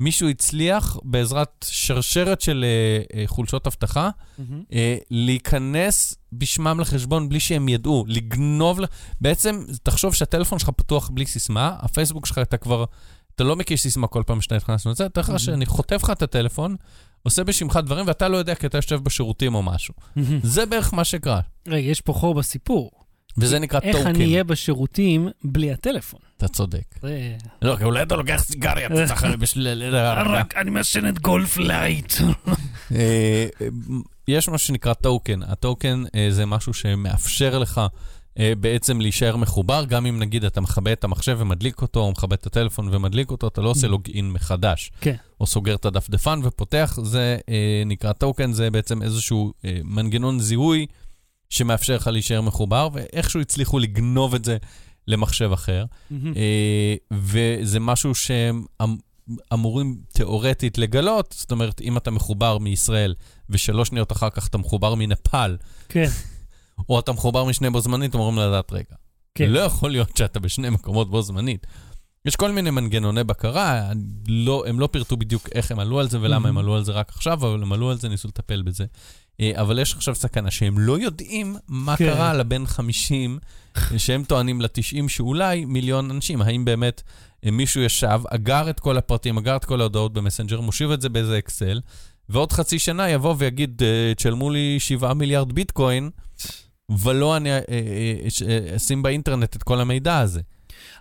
מישהו 0.00 0.28
הצליח 0.28 0.96
בעזרת 1.02 1.66
שרשרת 1.68 2.40
של 2.40 2.64
אה, 2.64 3.20
אה, 3.20 3.26
חולשות 3.26 3.66
אבטחה, 3.66 4.10
מהמם. 4.38 4.62
אה, 4.72 4.96
להיכנס 5.10 6.14
בשמם 6.32 6.80
לחשבון 6.80 7.28
בלי 7.28 7.40
שהם 7.40 7.68
ידעו, 7.68 8.04
לגנוב, 8.08 8.80
בעצם, 9.20 9.64
תחשוב 9.82 10.14
שהטלפון 10.14 10.58
שלך 10.58 10.70
פתוח 10.70 11.10
בלי 11.10 11.26
סיסמה, 11.26 11.76
הפייסבוק 11.80 12.26
שלך 12.26 12.38
אתה 12.38 12.56
כבר, 12.56 12.84
אתה 13.34 13.44
לא 13.44 13.56
מקיש 13.56 13.80
סיסמה 13.80 14.06
כל 14.06 14.22
פעם 14.26 14.40
שאתה 14.40 14.56
נכנס 14.56 14.86
לזה, 14.86 15.06
אתה 15.06 15.20
לך 15.20 15.32
שאני 15.40 15.66
חוטף 15.66 16.00
לך 16.02 16.10
את 16.10 16.22
הטלפון, 16.22 16.76
עושה 17.22 17.44
בשמך 17.44 17.78
דברים, 17.84 18.06
ואתה 18.06 18.28
לא 18.28 18.36
יודע 18.36 18.54
כי 18.54 18.66
אתה 18.66 18.78
יושב 18.78 19.00
בשירותים 19.02 19.54
או 19.54 19.62
משהו. 19.62 19.94
זה 20.42 20.66
בערך 20.66 20.94
מה 20.94 21.04
שקרה, 21.04 21.40
רגע, 21.68 21.88
יש 21.88 22.00
פה 22.00 22.12
חור 22.12 22.34
בסיפור. 22.34 22.90
וזה 23.38 23.58
נקרא 23.58 23.80
איך 23.82 23.96
token. 23.96 24.08
אני 24.08 24.24
אהיה 24.24 24.44
בשירותים 24.44 25.28
בלי 25.44 25.72
הטלפון? 25.72 26.20
אתה 26.44 26.52
צודק. 26.52 26.98
לא, 27.62 27.76
כי 27.76 27.84
אולי 27.84 28.02
אתה 28.02 28.16
לוקח 28.16 28.42
סיגריה, 28.42 28.86
אתה 28.86 29.06
צריך 29.06 29.24
בשביל... 29.24 29.94
רק 30.26 30.56
אני 30.56 30.70
מעשנת 30.70 31.18
גולף 31.18 31.56
לייט. 31.56 32.12
אה, 32.94 33.46
יש 34.28 34.48
משהו 34.48 34.66
שנקרא 34.66 34.94
token. 34.94 35.42
ה-token 35.42 36.02
אה, 36.14 36.26
זה 36.30 36.46
משהו 36.46 36.74
שמאפשר 36.74 37.58
לך 37.58 37.80
אה, 38.38 38.52
בעצם 38.60 39.00
להישאר 39.00 39.36
מחובר, 39.36 39.84
גם 39.84 40.06
אם 40.06 40.18
נגיד 40.18 40.44
אתה 40.44 40.60
מכבה 40.60 40.92
את 40.92 41.04
המחשב 41.04 41.36
ומדליק 41.40 41.82
אותו, 41.82 42.00
או 42.00 42.10
מכבה 42.10 42.34
את 42.34 42.46
הטלפון 42.46 42.94
ומדליק 42.94 43.30
אותו, 43.30 43.48
אתה 43.48 43.60
לא 43.60 43.68
עושה 43.68 43.88
לוגין 43.88 44.30
מחדש. 44.30 44.92
כן. 45.00 45.14
או 45.40 45.46
סוגר 45.46 45.74
את 45.74 45.84
הדפדפן 45.84 46.40
ופותח, 46.42 46.98
זה 47.02 47.38
אה, 47.48 47.82
נקרא 47.86 48.12
טוקן, 48.12 48.52
זה 48.52 48.70
בעצם 48.70 49.02
איזשהו 49.02 49.52
אה, 49.64 49.78
מנגנון 49.84 50.40
זיהוי 50.40 50.86
שמאפשר 51.50 51.96
לך 51.96 52.06
להישאר 52.06 52.40
מחובר, 52.40 52.88
ואיכשהו 52.92 53.40
הצליחו 53.40 53.78
לגנוב 53.78 54.34
את 54.34 54.44
זה 54.44 54.56
למחשב 55.08 55.50
אחר. 55.52 55.84
אה, 56.12 56.94
וזה 57.12 57.80
משהו 57.80 58.14
שהם 58.14 58.64
אמ- 58.82 58.96
אמורים 59.52 59.98
תיאורטית 60.12 60.78
לגלות, 60.78 61.34
זאת 61.38 61.52
אומרת, 61.52 61.80
אם 61.80 61.96
אתה 61.96 62.10
מחובר 62.10 62.58
מישראל 62.58 63.14
ושלוש 63.50 63.88
שניות 63.88 64.12
אחר 64.12 64.30
כך 64.30 64.48
אתה 64.48 64.58
מחובר 64.58 64.94
מנפאל, 64.94 65.56
כן. 65.88 66.08
או 66.88 66.98
אתה 67.00 67.12
מחובר 67.12 67.44
משני 67.44 67.70
בו 67.70 67.80
זמנית, 67.80 68.14
אמורים 68.14 68.38
לדעת, 68.38 68.72
רגע, 68.72 68.96
כן. 69.34 69.50
לא 69.50 69.60
יכול 69.60 69.90
להיות 69.90 70.16
שאתה 70.16 70.40
בשני 70.40 70.70
מקומות 70.70 71.10
בו 71.10 71.22
זמנית. 71.22 71.66
יש 72.24 72.36
כל 72.36 72.52
מיני 72.52 72.70
מנגנוני 72.70 73.24
בקרה, 73.24 73.90
לא, 74.28 74.64
הם 74.66 74.80
לא 74.80 74.86
פירטו 74.92 75.16
בדיוק 75.16 75.48
איך 75.54 75.70
הם 75.70 75.78
עלו 75.78 76.00
על 76.00 76.08
זה 76.08 76.18
ולמה 76.20 76.48
הם 76.48 76.56
Mhm. 76.56 76.60
עלו 76.60 76.74
על 76.76 76.84
זה 76.84 76.92
רק 76.92 77.08
עכשיו, 77.08 77.32
אבל 77.32 77.62
הם 77.62 77.72
עלו 77.72 77.90
על 77.90 77.98
זה, 77.98 78.08
ניסו 78.08 78.28
לטפל 78.28 78.62
בזה. 78.62 78.84
אה, 79.40 79.52
אבל 79.54 79.78
יש 79.78 79.94
עכשיו 79.94 80.14
סכנה 80.14 80.50
שהם 80.50 80.78
לא 80.78 80.98
יודעים 80.98 81.56
מה 81.68 81.96
כן. 81.96 82.04
קרה 82.04 82.34
לבן 82.34 82.66
50, 82.66 83.38
שהם 83.96 84.24
טוענים 84.24 84.60
ל-90 84.60 85.08
שאולי 85.08 85.64
מיליון 85.64 86.10
אנשים. 86.10 86.42
האם 86.42 86.64
באמת 86.64 87.02
אה, 87.44 87.50
מישהו 87.50 87.82
ישב, 87.82 88.20
אגר 88.28 88.70
את 88.70 88.80
כל 88.80 88.96
הפרטים, 88.96 89.38
אגר 89.38 89.56
את 89.56 89.64
כל 89.64 89.80
ההודעות 89.80 90.12
במסנג'ר, 90.12 90.60
מושיב 90.60 90.90
את 90.90 91.00
זה 91.00 91.08
באיזה 91.08 91.38
אקסל, 91.38 91.80
ועוד 92.28 92.52
חצי 92.52 92.78
שנה 92.78 93.08
יבוא 93.08 93.34
ויגיד, 93.38 93.82
אה, 93.82 94.14
תשלמו 94.14 94.50
לי 94.50 94.80
7 94.80 95.14
מיליארד 95.14 95.52
ביטקוין, 95.52 96.10
ולא 97.02 97.36
אני 97.36 97.50
אשים 98.76 99.02
באינטרנט 99.02 99.56
את 99.56 99.62
כל 99.62 99.80
המידע 99.80 100.18
הזה. 100.18 100.40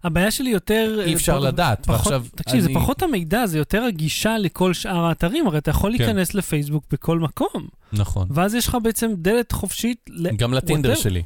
הבעיה 0.04 0.32
שלי 0.32 0.50
יותר... 0.50 1.00
אי 1.06 1.14
אפשר 1.14 1.34
פחות- 1.34 1.48
לדעת, 1.48 1.80
פחות, 1.86 1.96
ועכשיו 1.96 2.24
תקשיב, 2.36 2.60
זה 2.60 2.66
אני- 2.68 2.76
פחות 2.76 3.04
המידע, 3.04 3.46
זה 3.46 3.58
יותר 3.58 3.84
הגישה 3.84 4.38
לכל 4.38 4.74
שאר 4.74 5.06
האתרים, 5.06 5.48
הרי 5.48 5.58
אתה 5.58 5.72
יכול 5.72 5.98
כן. 5.98 6.04
להיכנס 6.06 6.34
לפייסבוק 6.34 6.84
בכל 6.92 7.20
מקום, 7.20 7.68
נכון. 7.94 8.28
ואז 8.32 8.56
יש 8.56 8.68
לך 8.68 8.78
בעצם 8.84 9.12
דלת 9.18 9.52
חופשית, 9.52 9.98
ל- 10.10 10.36
גם 10.36 10.54
לטינדר 10.54 10.94
whatever. 10.94 10.98
שלי. 11.00 11.24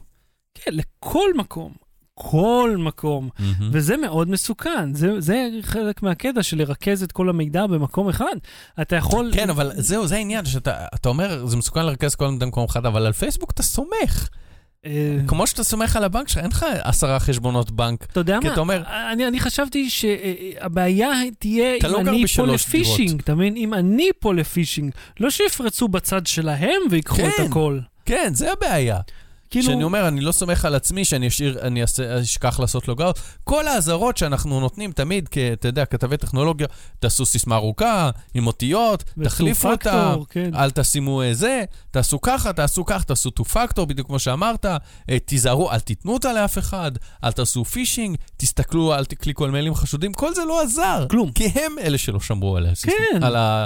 כן, 0.55 0.71
לכל 0.73 1.29
מקום. 1.37 1.73
כל 2.19 2.75
מקום. 2.79 3.29
מהמם. 3.39 3.69
וזה 3.73 3.97
מאוד 3.97 4.29
מסוכן. 4.29 4.93
זה, 4.93 5.21
זה 5.21 5.47
חלק 5.61 6.03
מהקטע 6.03 6.43
של 6.43 6.57
לרכז 6.57 7.03
את 7.03 7.11
כל 7.11 7.29
המידע 7.29 7.67
במקום 7.67 8.09
אחד. 8.09 8.35
אתה 8.81 8.95
יכול... 8.95 9.31
כן, 9.33 9.49
אבל 9.49 9.71
זהו, 9.75 10.07
זה 10.07 10.15
העניין, 10.15 10.45
שאתה 10.45 10.85
אתה 10.95 11.09
אומר, 11.09 11.45
זה 11.45 11.57
מסוכן 11.57 11.85
לרכז 11.85 12.15
כל 12.15 12.25
המידע 12.25 12.45
במקום 12.45 12.63
אחד, 12.65 12.85
אבל 12.85 13.05
על 13.05 13.13
פייסבוק 13.13 13.51
אתה 13.51 13.63
סומך. 13.63 14.29
אה, 14.87 15.17
כמו 15.27 15.47
שאתה 15.47 15.63
סומך 15.63 15.95
על 15.95 16.03
הבנק 16.03 16.27
שלך, 16.27 16.37
אין 16.37 16.51
לך 16.51 16.65
עשרה 16.83 17.19
חשבונות 17.19 17.71
בנק. 17.71 18.03
אתה 18.11 18.19
יודע 18.19 18.37
כי 18.41 18.47
מה? 18.47 18.53
אתה 18.53 18.59
אומר- 18.61 18.83
אני, 19.11 19.27
אני 19.27 19.39
חשבתי 19.39 19.89
שהבעיה 19.89 21.09
תהיה 21.39 21.77
אתה 21.77 21.87
אם 21.87 21.93
לא 21.93 21.99
אני 21.99 22.27
פה 22.35 22.45
לפישינג, 22.45 23.21
אתה 23.21 23.35
מבין? 23.35 23.55
אם 23.57 23.73
אני 23.73 24.09
פה 24.19 24.33
לפישינג, 24.33 24.91
לא 25.19 25.29
שיפרצו 25.29 25.87
בצד 25.87 26.27
שלהם 26.27 26.81
ויקחו 26.91 27.15
כן. 27.15 27.29
את 27.29 27.49
הכל. 27.49 27.79
כן, 28.05 28.31
זה 28.33 28.51
הבעיה. 28.51 28.99
כאילו, 29.49 29.65
שאני 29.65 29.83
אומר, 29.83 30.07
אני 30.07 30.21
לא 30.21 30.31
סומך 30.31 30.65
על 30.65 30.75
עצמי 30.75 31.05
שאני 31.05 31.27
אשאיר, 31.27 31.59
אני 31.61 31.81
אעשה- 31.81 32.21
אשכח 32.21 32.59
לעשות 32.59 32.87
לוגאוט. 32.87 33.19
כל 33.43 33.67
האזהרות 33.67 34.17
שאנחנו 34.17 34.59
נותנים 34.59 34.91
תמיד, 34.91 35.29
אתה 35.53 35.67
יודע, 35.67 35.85
כתבי 35.85 36.17
טכנולוגיה, 36.17 36.67
תעשו 36.99 37.25
סיסמה 37.25 37.55
ארוכה, 37.55 38.09
עם 38.33 38.47
אותיות, 38.47 39.03
תחליפו 39.23 39.71
אותה, 39.71 40.15
כן. 40.29 40.55
אל 40.55 40.71
תשימו 40.71 41.21
אה, 41.21 41.33
זה, 41.33 41.63
תעשו 41.91 42.21
ככה, 42.21 42.53
תעשו 42.53 42.85
כך, 42.85 43.03
תעשו 43.03 43.29
טו 43.29 43.45
פקטור, 43.45 43.85
בדיוק 43.85 44.07
כמו 44.07 44.19
שאמרת, 44.19 44.65
אה, 44.65 45.19
תיזהרו, 45.25 45.71
אל 45.71 45.79
תיתנו 45.79 46.13
אותה 46.13 46.33
לאף 46.33 46.57
אחד, 46.57 46.91
אל 47.23 47.31
תעשו 47.31 47.65
פישינג, 47.65 48.17
תסתכלו, 48.37 48.95
אל 48.95 49.05
תקליקו 49.05 49.45
על 49.45 49.51
מיילים 49.51 49.75
חשודים, 49.75 50.13
כל 50.13 50.33
זה 50.35 50.45
לא 50.45 50.61
עזר. 50.61 51.05
כלום. 51.09 51.31
כי 51.31 51.45
הם 51.45 51.75
אלה 51.81 51.97
שלא 51.97 52.19
שמרו 52.19 52.57
על 52.57 52.65
הסיסמה. 52.65 52.93
כן. 53.13 53.23
על 53.23 53.35
ה... 53.35 53.65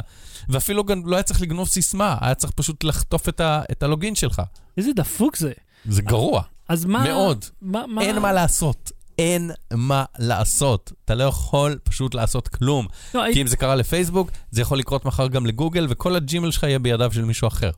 ואפילו 0.50 0.84
גם 0.84 1.02
לא 1.06 1.16
היה 1.16 1.24
צריך 1.24 1.42
לגנוב 1.42 1.68
סיסמה, 1.68 2.18
היה 2.22 2.36
צריך 2.36 2.54
פשוט 2.54 2.84
לחטוף 2.84 3.30
את, 3.30 3.40
ה... 3.40 3.62
את 3.72 3.84
הלוגין 3.84 4.16
שלך. 4.16 4.42
איזה 4.78 4.92
דפוק 4.96 5.38
זה. 5.38 5.52
זה 5.86 6.02
גרוע. 6.02 6.42
אז 6.70 6.86
מה... 6.86 7.04
מאוד. 7.04 7.46
מה, 7.62 7.84
מה... 7.88 8.02
אין 8.02 8.20
מה 8.20 8.34
לעשות. 8.34 8.92
אין 9.20 9.52
מה 9.74 10.06
לעשות. 10.20 10.92
אתה 11.06 11.16
לא 11.16 11.24
יכול 11.24 11.80
פשוט 11.84 12.16
לעשות 12.16 12.48
כלום. 12.48 12.88
לא, 13.14 13.24
כי 13.34 13.42
אם 13.42 13.48
זה 13.48 13.58
קרה 13.58 13.76
לפייסבוק, 13.76 14.32
זה 14.52 14.62
יכול 14.62 14.80
לקרות 14.80 15.06
מחר 15.06 15.28
גם 15.28 15.46
לגוגל, 15.46 15.88
וכל 15.90 16.16
הג'ימל 16.16 16.52
שלך 16.52 16.64
יהיה 16.64 16.80
בידיו 16.80 17.14
של 17.14 17.26
מישהו 17.26 17.48
אחר. 17.48 17.72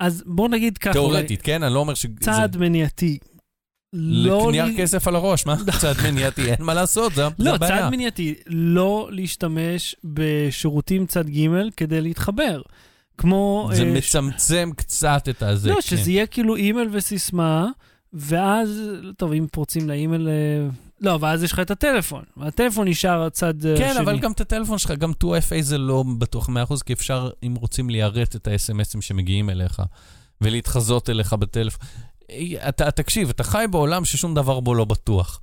אז 0.00 0.22
בוא 0.26 0.48
נגיד 0.48 0.78
ככה, 0.78 0.92
תיאורטית, 0.92 1.42
כן? 1.42 1.62
אני 1.62 1.74
לא 1.74 1.78
אומר 1.78 1.94
שזה... 1.94 2.12
צעד 2.20 2.56
מניעתי. 2.56 3.18
לא... 3.92 4.38
לקנייר 4.46 4.64
ל- 4.64 4.76
כסף 4.76 5.08
על 5.08 5.16
הראש, 5.16 5.46
מה? 5.46 5.56
צעד 5.80 5.96
מניעתי, 6.02 6.50
אין 6.50 6.56
מה 6.64 6.74
לעשות, 6.74 7.14
זה 7.14 7.28
זה 7.38 7.44
לא, 7.44 7.54
הבעיה. 7.54 7.78
צעד 7.78 7.90
מניעתי, 7.90 8.34
לא 8.46 9.08
להשתמש 9.10 9.96
בשירותים 10.04 11.06
צד 11.06 11.28
ג' 11.28 11.48
כדי 11.76 12.00
להתחבר. 12.00 12.62
כמו... 13.18 13.70
זה 13.72 13.82
אה, 13.82 14.02
ש- 14.02 14.16
מצמצם 14.16 14.70
קצת 14.76 15.28
את 15.30 15.42
הזה. 15.42 15.70
לא, 15.70 15.74
כן. 15.74 15.80
שזה 15.80 16.10
יהיה 16.10 16.26
כאילו 16.26 16.56
אימייל 16.56 16.88
וסיסמה, 16.92 17.68
ואז, 18.12 18.82
טוב, 19.16 19.32
אם 19.32 19.46
פורצים 19.52 19.88
לאימייל... 19.88 20.28
אה, 20.28 20.68
לא, 21.00 21.18
ואז 21.20 21.42
יש 21.42 21.52
לך 21.52 21.60
את 21.60 21.70
הטלפון, 21.70 22.22
והטלפון 22.36 22.88
נשאר 22.88 23.22
הצד 23.22 23.66
אה, 23.66 23.74
כן, 23.78 23.88
השני. 23.90 24.02
אבל 24.02 24.18
גם 24.18 24.32
את 24.32 24.40
הטלפון 24.40 24.78
שלך, 24.78 24.90
גם 24.90 25.12
2FA 25.24 25.60
זה 25.60 25.78
לא 25.78 26.04
בטוח 26.18 26.48
100%, 26.48 26.52
כי 26.86 26.92
אפשר, 26.92 27.30
אם 27.42 27.54
רוצים 27.54 27.90
ליירט 27.90 28.36
את 28.36 28.48
ה-SMSים 28.48 29.00
שמגיעים 29.00 29.50
אליך, 29.50 29.82
ולהתחזות 30.40 31.10
אליך 31.10 31.32
בטלפון. 31.32 31.86
אתה, 32.68 32.90
תקשיב, 32.90 33.28
אתה 33.30 33.44
חי 33.44 33.64
בעולם 33.70 34.04
ששום 34.04 34.34
דבר 34.34 34.60
בו 34.60 34.74
לא 34.74 34.84
בטוח. 34.84 35.40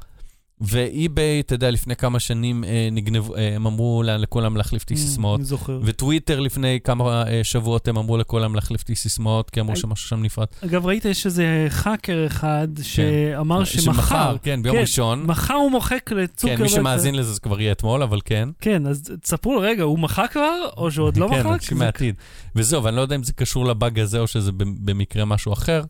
ואי-ביי, 0.61 1.39
אתה 1.39 1.55
יודע, 1.55 1.71
לפני 1.71 1.95
כמה 1.95 2.19
שנים 2.19 2.63
אה, 2.63 2.89
נגנבו, 2.91 3.35
אה, 3.35 3.55
הם 3.55 3.65
אמרו 3.67 4.03
לכולם 4.05 4.57
להחליף 4.57 4.81
אותי 4.81 4.93
Mm, 4.93 4.97
סיסמאות. 4.97 5.39
אני 5.39 5.45
זוכר. 5.45 5.79
וטוויטר 5.83 6.39
לפני 6.39 6.79
כמה 6.83 7.23
אה, 7.27 7.43
שבועות 7.43 7.87
הם 7.87 7.97
אמרו 7.97 8.17
לכולם 8.17 8.55
להחליף 8.55 8.81
אותי 8.81 8.95
סיסמאות, 8.95 9.49
כי 9.49 9.59
אמרו 9.59 9.73
הי- 9.73 9.79
שמשהו 9.79 10.09
שם 10.09 10.23
נפרט. 10.23 10.55
אגב, 10.65 10.85
ראית, 10.85 11.05
יש 11.05 11.25
איזה 11.25 11.65
חאקר 11.69 12.23
אחד 12.27 12.67
שאמר 12.81 13.63
שמחר, 13.63 14.35
כן, 14.43 14.63
ביום 14.63 14.75
כן, 14.75 14.81
ראשון. 14.81 15.23
מחר 15.23 15.53
הוא 15.53 15.71
מוחק 15.71 16.11
לצוקרברג. 16.11 16.57
כן, 16.57 16.63
מי 16.63 16.69
שמאזין 16.69 17.15
לזה 17.15 17.33
זה 17.33 17.39
כבר 17.39 17.61
יהיה 17.61 17.71
אתמול, 17.71 18.03
אבל 18.03 18.19
כן. 18.25 18.49
כן, 18.61 18.87
אז 18.87 19.03
תספרו 19.21 19.53
לו, 19.55 19.59
רגע, 19.61 19.83
הוא 19.83 19.99
מחק 19.99 20.29
כבר, 20.31 20.69
או 20.77 20.91
שהוא 20.91 21.05
עוד 21.07 21.17
לא 21.17 21.27
כן, 21.31 21.39
מחק? 21.39 21.51
אנשים 21.53 21.77
זה- 21.77 21.83
מהעתיד. 21.83 22.15
וזהו, 22.55 22.83
ואני 22.83 22.95
לא 22.95 23.01
יודע 23.01 23.15
אם 23.15 23.23
זה 23.23 23.33
קשור 23.33 23.65
לבאג 23.65 23.99
הזה 23.99 24.19
או 24.19 24.27
שזה 24.27 24.51
במקרה 24.57 25.25
משהו 25.25 25.53
אחר, 25.53 25.81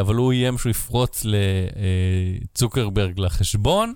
אבל 0.00 0.14
הוא 0.14 0.32
איים 0.32 0.58
שהוא 0.58 0.70
יפרוץ 0.70 1.22
לצוקרברג 2.44 3.20
לחשבון, 3.20 3.94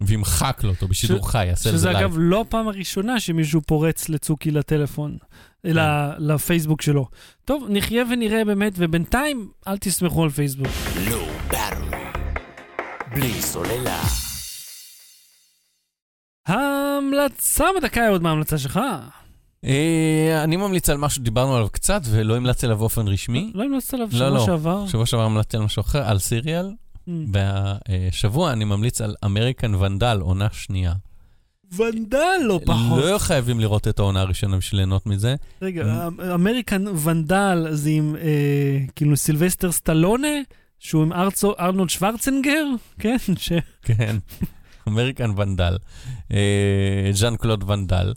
וימחק 0.00 0.60
לו 0.64 0.70
אותו 0.70 0.88
בשידור 0.88 1.30
חי, 1.30 1.46
יעשה 1.46 1.70
את 1.70 1.74
זה 1.74 1.78
שזה 1.78 1.88
לייב. 1.90 2.00
אגב 2.00 2.14
לא 2.18 2.40
הפעם 2.40 2.68
הראשונה 2.68 3.20
שמישהו 3.20 3.60
פורץ 3.66 4.08
לצוקי 4.08 4.50
לטלפון, 4.50 5.16
אלא 5.64 5.82
כן. 5.82 6.24
לפייסבוק 6.24 6.82
שלו. 6.82 7.08
טוב, 7.44 7.66
נחיה 7.68 8.04
ונראה 8.10 8.44
באמת, 8.44 8.72
ובינתיים 8.76 9.50
אל 9.68 9.78
תסמכו 9.78 10.22
על 10.22 10.30
פייסבוק. 10.30 10.68
לא 11.10 11.28
באטרי. 11.48 11.98
בלי 13.14 13.42
סוללה. 13.42 14.02
ההמלצה 16.46 17.64
בדקה 17.76 18.00
היא 18.02 18.10
עוד 18.10 18.22
מההמלצה 18.22 18.58
שלך. 18.58 18.80
אה, 19.64 20.40
אני 20.44 20.56
ממליץ 20.56 20.88
על 20.90 20.96
משהו 20.96 21.16
שדיברנו 21.16 21.54
עליו 21.56 21.68
קצת, 21.72 22.02
ולא 22.10 22.36
המלצתי 22.36 22.66
עליו 22.66 22.78
באופן 22.78 23.08
רשמי. 23.08 23.50
לא 23.54 23.64
המלצת 23.64 23.94
עליו 23.94 24.08
לא, 24.12 24.18
שבוע 24.18 24.30
לא. 24.30 24.46
שעבר. 24.46 24.86
שבוע 24.86 25.06
שעבר 25.06 25.22
המלצתי 25.22 25.56
על 25.56 25.62
משהו 25.62 25.80
אחר, 25.80 26.02
על 26.08 26.18
סיריאל, 26.18 26.70
Mm. 27.08 27.10
והשבוע 27.32 28.52
אני 28.52 28.64
ממליץ 28.64 29.00
על 29.00 29.14
אמריקן 29.24 29.74
ונדל, 29.74 30.18
עונה 30.20 30.46
שנייה. 30.52 30.92
Vandal 31.76 32.18
לא 32.44 32.60
פחות. 32.66 33.04
לא 33.04 33.18
חייבים 33.18 33.60
לראות 33.60 33.88
את 33.88 33.98
העונה 33.98 34.20
הראשונה 34.20 34.56
בשביל 34.56 34.78
ליהנות 34.80 35.06
מזה. 35.06 35.34
רגע, 35.62 36.08
American 36.34 36.84
Vandal 37.02 37.66
זה 37.70 37.90
עם 37.90 38.16
אה, 38.16 38.78
כאילו 38.96 39.16
סילבסטר 39.16 39.72
סטלונה, 39.72 40.28
שהוא 40.78 41.02
עם 41.02 41.12
ארצו- 41.12 41.54
ארנולד 41.60 41.90
שוורצנגר, 41.90 42.64
כן? 43.00 43.16
כן, 43.82 44.16
American 44.88 45.30
Vandal. 45.36 45.76
ז'אן 47.12 47.36
קלוד 47.36 47.70
ונדל. 47.70 48.12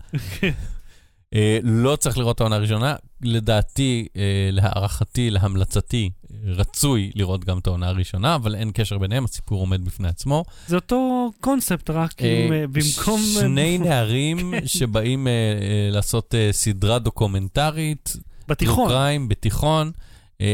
אה, 1.36 1.60
לא 1.64 1.96
צריך 1.96 2.18
לראות 2.18 2.36
את 2.36 2.42
העונה 2.42 2.56
הראשונה. 2.56 2.96
לדעתי, 3.22 4.08
אה, 4.16 4.22
להערכתי, 4.52 5.30
להמלצתי, 5.30 6.10
רצוי 6.46 7.12
לראות 7.16 7.46
גם 7.46 7.58
את 7.58 7.68
העונה 7.68 7.88
הראשונה, 7.88 8.36
אבל 8.36 8.56
אין 8.56 8.72
קשר 8.74 8.98
ביניהם, 8.98 9.26
הסיפור 9.26 9.60
עומד 9.60 9.86
בפני 9.86 10.08
עצמו. 10.08 10.44
זה 10.68 10.76
אותו 10.76 11.32
קונספט, 11.42 11.90
רק 11.90 12.14
עם, 12.20 12.54
אה, 12.54 12.66
במקום... 12.68 13.22
שני 13.40 13.78
נערים 13.78 14.54
שבאים 14.66 15.28
אה, 15.28 15.32
אה, 15.32 15.90
לעשות 15.92 16.36
סדרה 16.52 17.00
דוקומנטרית, 17.00 18.16
בתיכון. 18.48 18.90
קריים 18.90 19.28
בתיכון, 19.28 19.92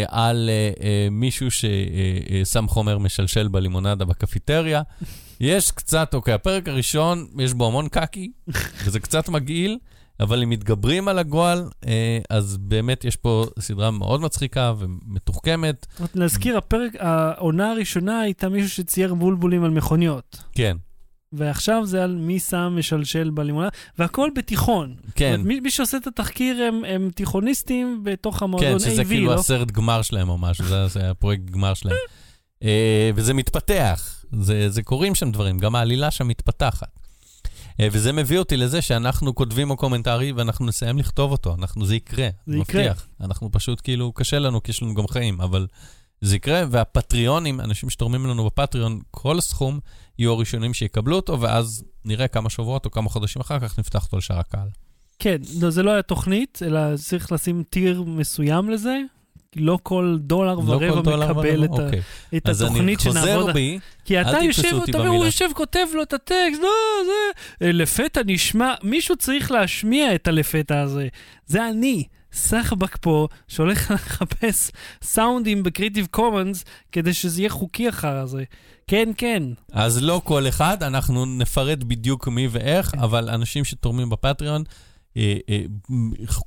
על 0.08 0.50
אה, 0.50 0.72
אה, 0.84 1.08
מישהו 1.12 1.48
ששם 1.52 2.68
חומר 2.68 2.98
משלשל 2.98 3.48
בלימונדה 3.48 4.06
בקפיטריה. 4.06 4.82
יש 5.40 5.72
קצת, 5.72 6.14
אוקיי, 6.14 6.34
הפרק 6.34 6.68
הראשון, 6.68 7.28
יש 7.40 7.54
בו 7.54 7.68
המון 7.68 7.88
קקי, 7.88 8.32
וזה 8.86 9.00
קצת 9.00 9.30
מגעיל, 9.30 9.78
אבל 10.20 10.44
אם 10.44 10.50
מתגברים 10.50 11.08
על 11.08 11.20
הגועל, 11.20 11.70
אה, 11.88 12.20
אז 12.30 12.58
באמת 12.58 13.06
יש 13.06 13.16
פה 13.16 13.46
סדרה 13.60 13.92
מאוד 13.92 14.22
מצחיקה 14.22 14.74
ומתוחכמת. 14.80 15.86
רק 16.00 16.10
להזכיר, 16.16 16.58
הפרק, 16.58 16.92
העונה 17.00 17.72
הראשונה 17.72 18.20
הייתה 18.20 18.50
מישהו 18.50 18.70
שצייר 18.70 19.14
בולבולים 19.14 19.64
על 19.64 19.70
מכוניות. 19.72 20.44
כן, 20.52 20.78
ועכשיו 21.34 21.86
זה 21.86 22.04
על 22.04 22.16
מי 22.16 22.40
שם 22.40 22.74
משלשל 22.80 23.30
בלימונה, 23.30 23.70
והכל 24.00 24.30
בתיכון. 24.36 24.96
כן, 25.16 25.32
אומרת, 25.34 25.46
מי, 25.48 25.60
מי 25.60 25.72
שעושה 25.72 25.98
את 25.98 26.08
התחקיר 26.08 26.64
הם, 26.64 26.82
הם 26.88 27.10
תיכוניסטים 27.16 28.00
בתוך 28.04 28.44
המועדון 28.44 28.70
כן, 28.70 28.76
AV, 28.76 28.80
שזה 28.80 29.06
כאילו 29.06 29.26
לא? 29.26 29.34
הסרט 29.34 29.72
גמר 29.72 30.02
שלהם 30.02 30.30
או 30.30 30.38
משהו, 30.38 30.66
זה- 30.66 30.88
זה 30.88 31.10
הפרויקט 31.12 31.44
גמר 31.50 31.74
שלהם. 31.74 31.96
אה, 32.64 33.12
וזה 33.16 33.34
מתפתח, 33.34 34.24
זה, 34.42 34.70
זה 34.70 34.84
קורים 34.84 35.16
שם 35.16 35.32
דברים, 35.32 35.58
גם 35.58 35.76
העלילה 35.76 36.12
שם 36.12 36.28
מתפתחת. 36.28 37.00
אה, 37.82 37.88
וזה 37.92 38.14
מביא 38.14 38.40
אותי 38.40 38.58
לזה 38.58 38.82
שאנחנו 38.82 39.36
כותבים 39.36 39.72
הקומנטרי 39.72 40.32
ואנחנו 40.32 40.66
נסיים 40.66 40.98
לכתוב 40.98 41.32
אותו, 41.32 41.56
אנחנו, 41.56 41.86
זה 41.86 41.96
יקרה, 41.96 42.30
זה 42.48 42.54
אני 42.54 42.62
יקרה. 42.62 42.82
מבטיח. 42.82 43.08
אנחנו 43.22 43.52
פשוט 43.52 43.82
כאילו, 43.84 44.12
קשה 44.12 44.40
לנו 44.40 44.64
כי 44.64 44.72
יש 44.72 44.84
לנו 44.84 44.94
גם 44.94 45.08
חיים, 45.08 45.42
אבל 45.42 45.68
זה 46.22 46.36
יקרה, 46.36 46.64
והפטריונים, 46.72 47.60
אנשים 47.60 47.90
שתורמים 47.90 48.26
לנו 48.26 48.46
בפטריון, 48.46 49.00
כל 49.12 49.38
הסכום, 49.38 49.80
יהיו 50.20 50.32
הראשונים 50.32 50.74
שיקבלו 50.74 51.16
אותו, 51.16 51.42
ואז 51.42 51.84
נראה 52.06 52.28
כמה 52.28 52.50
שבועות 52.50 52.86
או 52.86 52.92
כמה 52.92 53.10
חודשים 53.10 53.42
אחר 53.42 53.60
כך 53.60 53.80
נפתח 53.80 54.06
אותו 54.06 54.18
לשאר 54.18 54.40
הקהל. 54.40 54.68
כן, 55.20 55.38
לא, 55.62 55.70
זה 55.70 55.84
לא 55.84 55.92
היה 55.92 56.02
תוכנית, 56.02 56.60
אלא 56.66 56.98
צריך 56.98 57.32
לשים 57.32 57.64
טיר 57.70 58.04
מסוים 58.08 58.70
לזה. 58.70 58.98
לא 59.56 59.80
כל 59.84 60.18
דולר 60.20 60.56
לא 60.56 60.62
כל 60.62 60.86
ורבע 60.86 61.02
דולר 61.02 61.34
מקבל 61.34 61.64
ורבע? 61.64 61.66
את, 61.66 61.80
אוקיי. 61.80 62.02
את 62.38 62.50
אז 62.50 62.62
אני 62.64 62.70
התוכנית 62.70 63.00
שנעבוד. 63.00 63.22
חוזר 63.22 63.54
בי, 63.54 63.80
כי 64.06 64.22
אתה 64.22 64.30
תתפסו 64.30 64.46
יושב, 64.46 64.74
אותי 64.74 64.92
אתה 64.92 64.98
אומר, 64.98 65.10
הוא. 65.10 65.26
יושב, 65.26 65.50
כותב 65.54 65.88
לו 65.94 66.04
את 66.04 66.14
הטקסט, 66.14 66.62
לא, 66.62 66.70
זה... 67.06 67.66
אה, 67.66 67.72
לפתע 67.72 68.22
נשמע, 68.26 68.74
מישהו 68.84 69.16
צריך 69.16 69.52
להשמיע 69.52 70.16
את 70.16 70.28
הלפתע 70.28 70.82
הזה. 70.82 71.08
זה 71.46 71.70
אני, 71.70 72.04
סחבק 72.34 72.98
פה, 72.98 73.28
שהולך 73.48 73.92
לחפש 73.96 74.72
סאונדים 75.04 75.64
בקריטיב 75.64 76.08
קומנס, 76.12 76.66
כדי 76.92 77.14
שזה 77.14 77.42
יהיה 77.42 77.50
חוקי 77.50 77.90
אחר 77.90 78.18
הזה. 78.18 78.44
כן, 78.88 79.10
כן. 79.18 79.44
אז 79.72 80.04
לא 80.04 80.22
כל 80.24 80.48
אחד, 80.48 80.84
אנחנו 80.84 81.26
נפרט 81.26 81.84
בדיוק 81.84 82.28
מי 82.28 82.48
כן. 82.48 82.58
ואיך, 82.58 82.94
אבל 82.94 83.30
אנשים 83.30 83.66
שתורמים 83.66 84.10
בפטריון, 84.10 84.64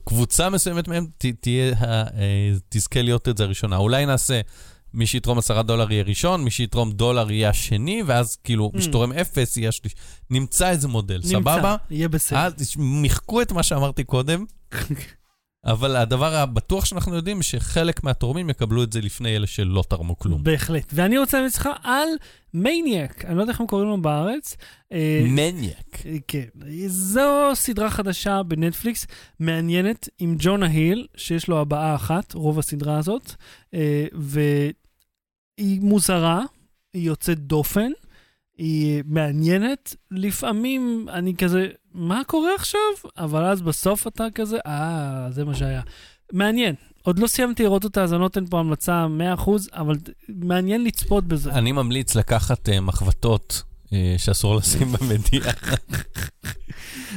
קבוצה 0.04 0.50
מסוימת 0.50 0.88
מהם 0.88 1.06
תהיה, 1.40 1.72
אה, 1.82 2.04
תזכה 2.68 3.02
להיות 3.02 3.28
את 3.28 3.36
זה 3.38 3.44
ראשונה. 3.44 3.76
אולי 3.76 4.06
נעשה, 4.06 4.40
מי 4.94 5.06
שיתרום 5.06 5.38
עשרה 5.38 5.62
דולר 5.62 5.92
יהיה 5.92 6.02
ראשון, 6.04 6.44
מי 6.44 6.50
שיתרום 6.50 6.92
דולר 6.92 7.30
יהיה 7.30 7.48
השני, 7.48 8.02
ואז 8.06 8.36
כאילו, 8.44 8.70
מי 8.74 8.80
Mm. 8.80 8.82
שתורם 8.82 9.12
אפס 9.12 9.56
יהיה 9.56 9.68
השלישי. 9.68 9.96
נמצא 10.30 10.70
איזה 10.70 10.88
מודל, 10.88 11.14
נמצא, 11.16 11.28
סבבה? 11.28 11.76
יהיה 11.90 12.08
בסדר. 12.08 12.38
אז 12.38 12.72
מחקו 12.76 13.42
את 13.42 13.52
מה 13.52 13.62
שאמרתי 13.62 14.04
קודם, 14.04 14.44
אבל 15.64 15.96
הדבר 15.96 16.34
הבטוח 16.34 16.84
שאנחנו 16.84 17.14
יודעים, 17.14 17.42
שחלק 17.42 18.04
מהתורמים 18.04 18.50
יקבלו 18.50 18.82
את 18.82 18.92
זה 18.92 19.00
לפני 19.00 19.36
אלה 19.36 19.46
שלא 19.46 19.84
תרמו 19.88 20.18
כלום. 20.18 20.44
בהחלט. 20.44 20.92
ואני 20.92 21.18
רוצה 21.18 21.36
להמליץ 21.36 21.58
לך 21.58 21.68
על 21.82 22.08
מניאק, 22.54 23.24
אני 23.24 23.36
לא 23.36 23.40
יודע 23.40 23.52
איך 23.52 23.60
הם 23.60 23.66
קוראים 23.66 23.88
לו 23.88 24.02
בארץ. 24.02 24.56
אה, 24.92 25.22
מניאק. 25.24 25.98
כן, 26.28 26.44
זו 26.86 27.50
סדרה 27.54 27.90
חדשה 27.90 28.42
בנטפליקס, 28.42 29.06
מעניינת, 29.40 30.08
עם 30.18 30.36
ג'ונה 30.38 30.66
היל, 30.66 31.06
שיש 31.16 31.48
לו 31.48 31.60
הבעה 31.60 31.94
אחת, 31.94 32.34
רוב 32.34 32.58
הסדרה 32.58 32.98
הזאת, 32.98 33.32
אה, 33.74 34.06
והיא 34.12 35.80
מוזרה, 35.80 36.42
היא 36.94 37.06
יוצאת 37.06 37.38
דופן, 37.38 37.90
היא 38.58 39.02
מעניינת, 39.06 39.96
לפעמים 40.10 41.06
אני 41.12 41.36
כזה, 41.36 41.68
מה 41.95 42.22
קורה 42.26 42.55
עכשיו? 42.55 42.80
אבל 43.18 43.45
אז 43.45 43.62
בסוף 43.62 44.07
אתה 44.07 44.26
כזה, 44.34 44.59
אה, 44.66 45.26
זה 45.30 45.45
מה 45.45 45.55
שהיה. 45.55 45.82
מעניין. 46.32 46.74
עוד 47.03 47.18
לא 47.18 47.26
סיימתי 47.26 47.62
לראות 47.62 47.84
אותה, 47.84 48.03
אז 48.03 48.12
אני 48.12 48.20
לא 48.20 48.24
נותן 48.24 48.47
פה 48.47 48.61
המלצה 48.61 49.07
100%, 49.36 49.51
אבל 49.72 49.97
מעניין 50.28 50.84
לצפות 50.84 51.24
בזה. 51.24 51.51
אני 51.53 51.72
ממליץ 51.72 52.14
לקחת 52.14 52.68
uh, 52.68 52.80
מחבטות 52.80 53.62
uh, 53.86 53.90
שאסור 54.18 54.57
לשים 54.57 54.92
במדיח. 54.92 55.74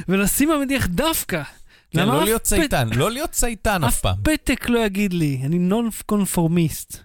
ולשים 0.08 0.48
במדיח 0.48 0.86
דווקא. 0.86 1.42
כן, 1.90 2.08
לא 2.08 2.18
אף 2.18 2.24
להיות 2.24 2.42
צייתן, 2.42 2.88
לא 2.92 3.10
להיות 3.10 3.30
צייתן 3.30 3.84
אף 3.84 3.94
אף 3.94 4.00
פעם. 4.00 4.16
פתק 4.22 4.68
לא 4.68 4.78
יגיד 4.78 5.12
לי, 5.12 5.40
אני 5.44 5.58
נון 5.58 5.88
קונפורמיסט. 6.06 6.98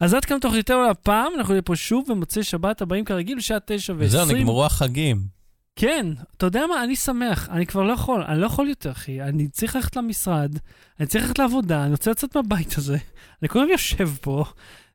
אז 0.00 0.14
עד 0.14 0.24
כאן 0.24 0.38
תוכניתנו 0.38 0.82
להפעם, 0.82 1.32
אנחנו 1.38 1.52
נהיה 1.52 1.62
פה 1.62 1.76
שוב 1.76 2.04
במוצאי 2.08 2.42
שבת 2.42 2.82
הבאים 2.82 3.04
כרגיל 3.04 3.38
בשעה 3.38 3.58
תשע 3.66 3.94
ועשרים. 3.98 4.36
נגמרו 4.36 4.66
החגים. 4.66 5.39
כן, 5.80 6.06
אתה 6.36 6.46
יודע 6.46 6.66
מה? 6.66 6.84
אני 6.84 6.96
שמח, 6.96 7.48
אני 7.48 7.66
כבר 7.66 7.82
לא 7.82 7.92
יכול, 7.92 8.22
אני 8.22 8.40
לא 8.40 8.46
יכול 8.46 8.68
יותר, 8.68 8.90
אחי. 8.90 9.22
אני 9.22 9.48
צריך 9.48 9.76
ללכת 9.76 9.96
למשרד, 9.96 10.56
אני 11.00 11.06
צריך 11.06 11.24
ללכת 11.24 11.38
לעבודה, 11.38 11.82
אני 11.84 11.90
רוצה 11.90 12.10
לצאת 12.10 12.36
מהבית 12.36 12.78
הזה. 12.78 12.96
אני 13.42 13.48
כל 13.48 13.58
הזמן 13.58 13.70
יושב 13.70 14.10
פה. 14.20 14.44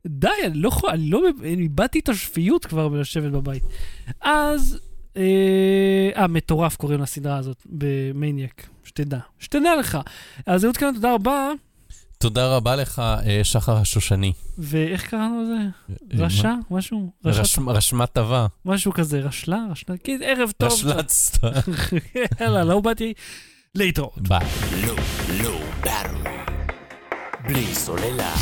די, 0.08 0.28
אני 0.46 0.54
לא 0.54 0.68
יכול, 0.68 0.90
אני 0.90 1.10
לא, 1.10 1.22
איבדתי 1.44 2.00
את 2.00 2.10
השפיות 2.10 2.66
כבר 2.66 2.90
בלשבת 2.90 3.32
בבית. 3.32 3.64
אז, 4.22 4.80
אה, 5.18 6.10
אה, 6.16 6.28
מטורף 6.28 6.76
קוראים 6.76 7.02
לסדרה 7.02 7.38
הזאת, 7.38 7.64
במניאק, 7.66 8.70
שתדע, 8.84 9.20
שתדע 9.40 9.76
לך. 9.80 9.98
אז 10.46 10.66
אהוד 10.66 10.78
כאן, 10.78 10.94
תודה 10.94 11.14
רבה, 11.14 11.52
תודה 12.18 12.56
רבה 12.56 12.76
לך, 12.76 13.00
אה, 13.00 13.40
שחר 13.44 13.78
השושני. 13.78 14.34
ואיך 14.58 15.08
קראנו 15.10 15.44
לזה? 15.44 15.54
אה, 16.20 16.26
רשע? 16.26 16.54
משהו? 16.72 17.12
רשע? 17.26 17.42
רש- 17.42 17.60
רשמת 17.68 18.14
טבה. 18.14 18.48
משהו 18.66 18.94
כזה, 18.94 19.20
רשלה? 19.20 19.58
רשלה? 19.72 19.96
כן, 20.04 20.20
ערב 20.24 20.52
טוב. 20.58 20.72
רשל"צ. 20.72 21.32
יאללה, 22.42 22.64
לא 22.64 22.80
באתי 22.80 23.14
להתראות. 23.76 24.28
ביי. 24.28 24.46
לא, 24.88 24.96
לא. 25.44 25.60
בלי 27.48 27.76
סוללה. 27.76 28.34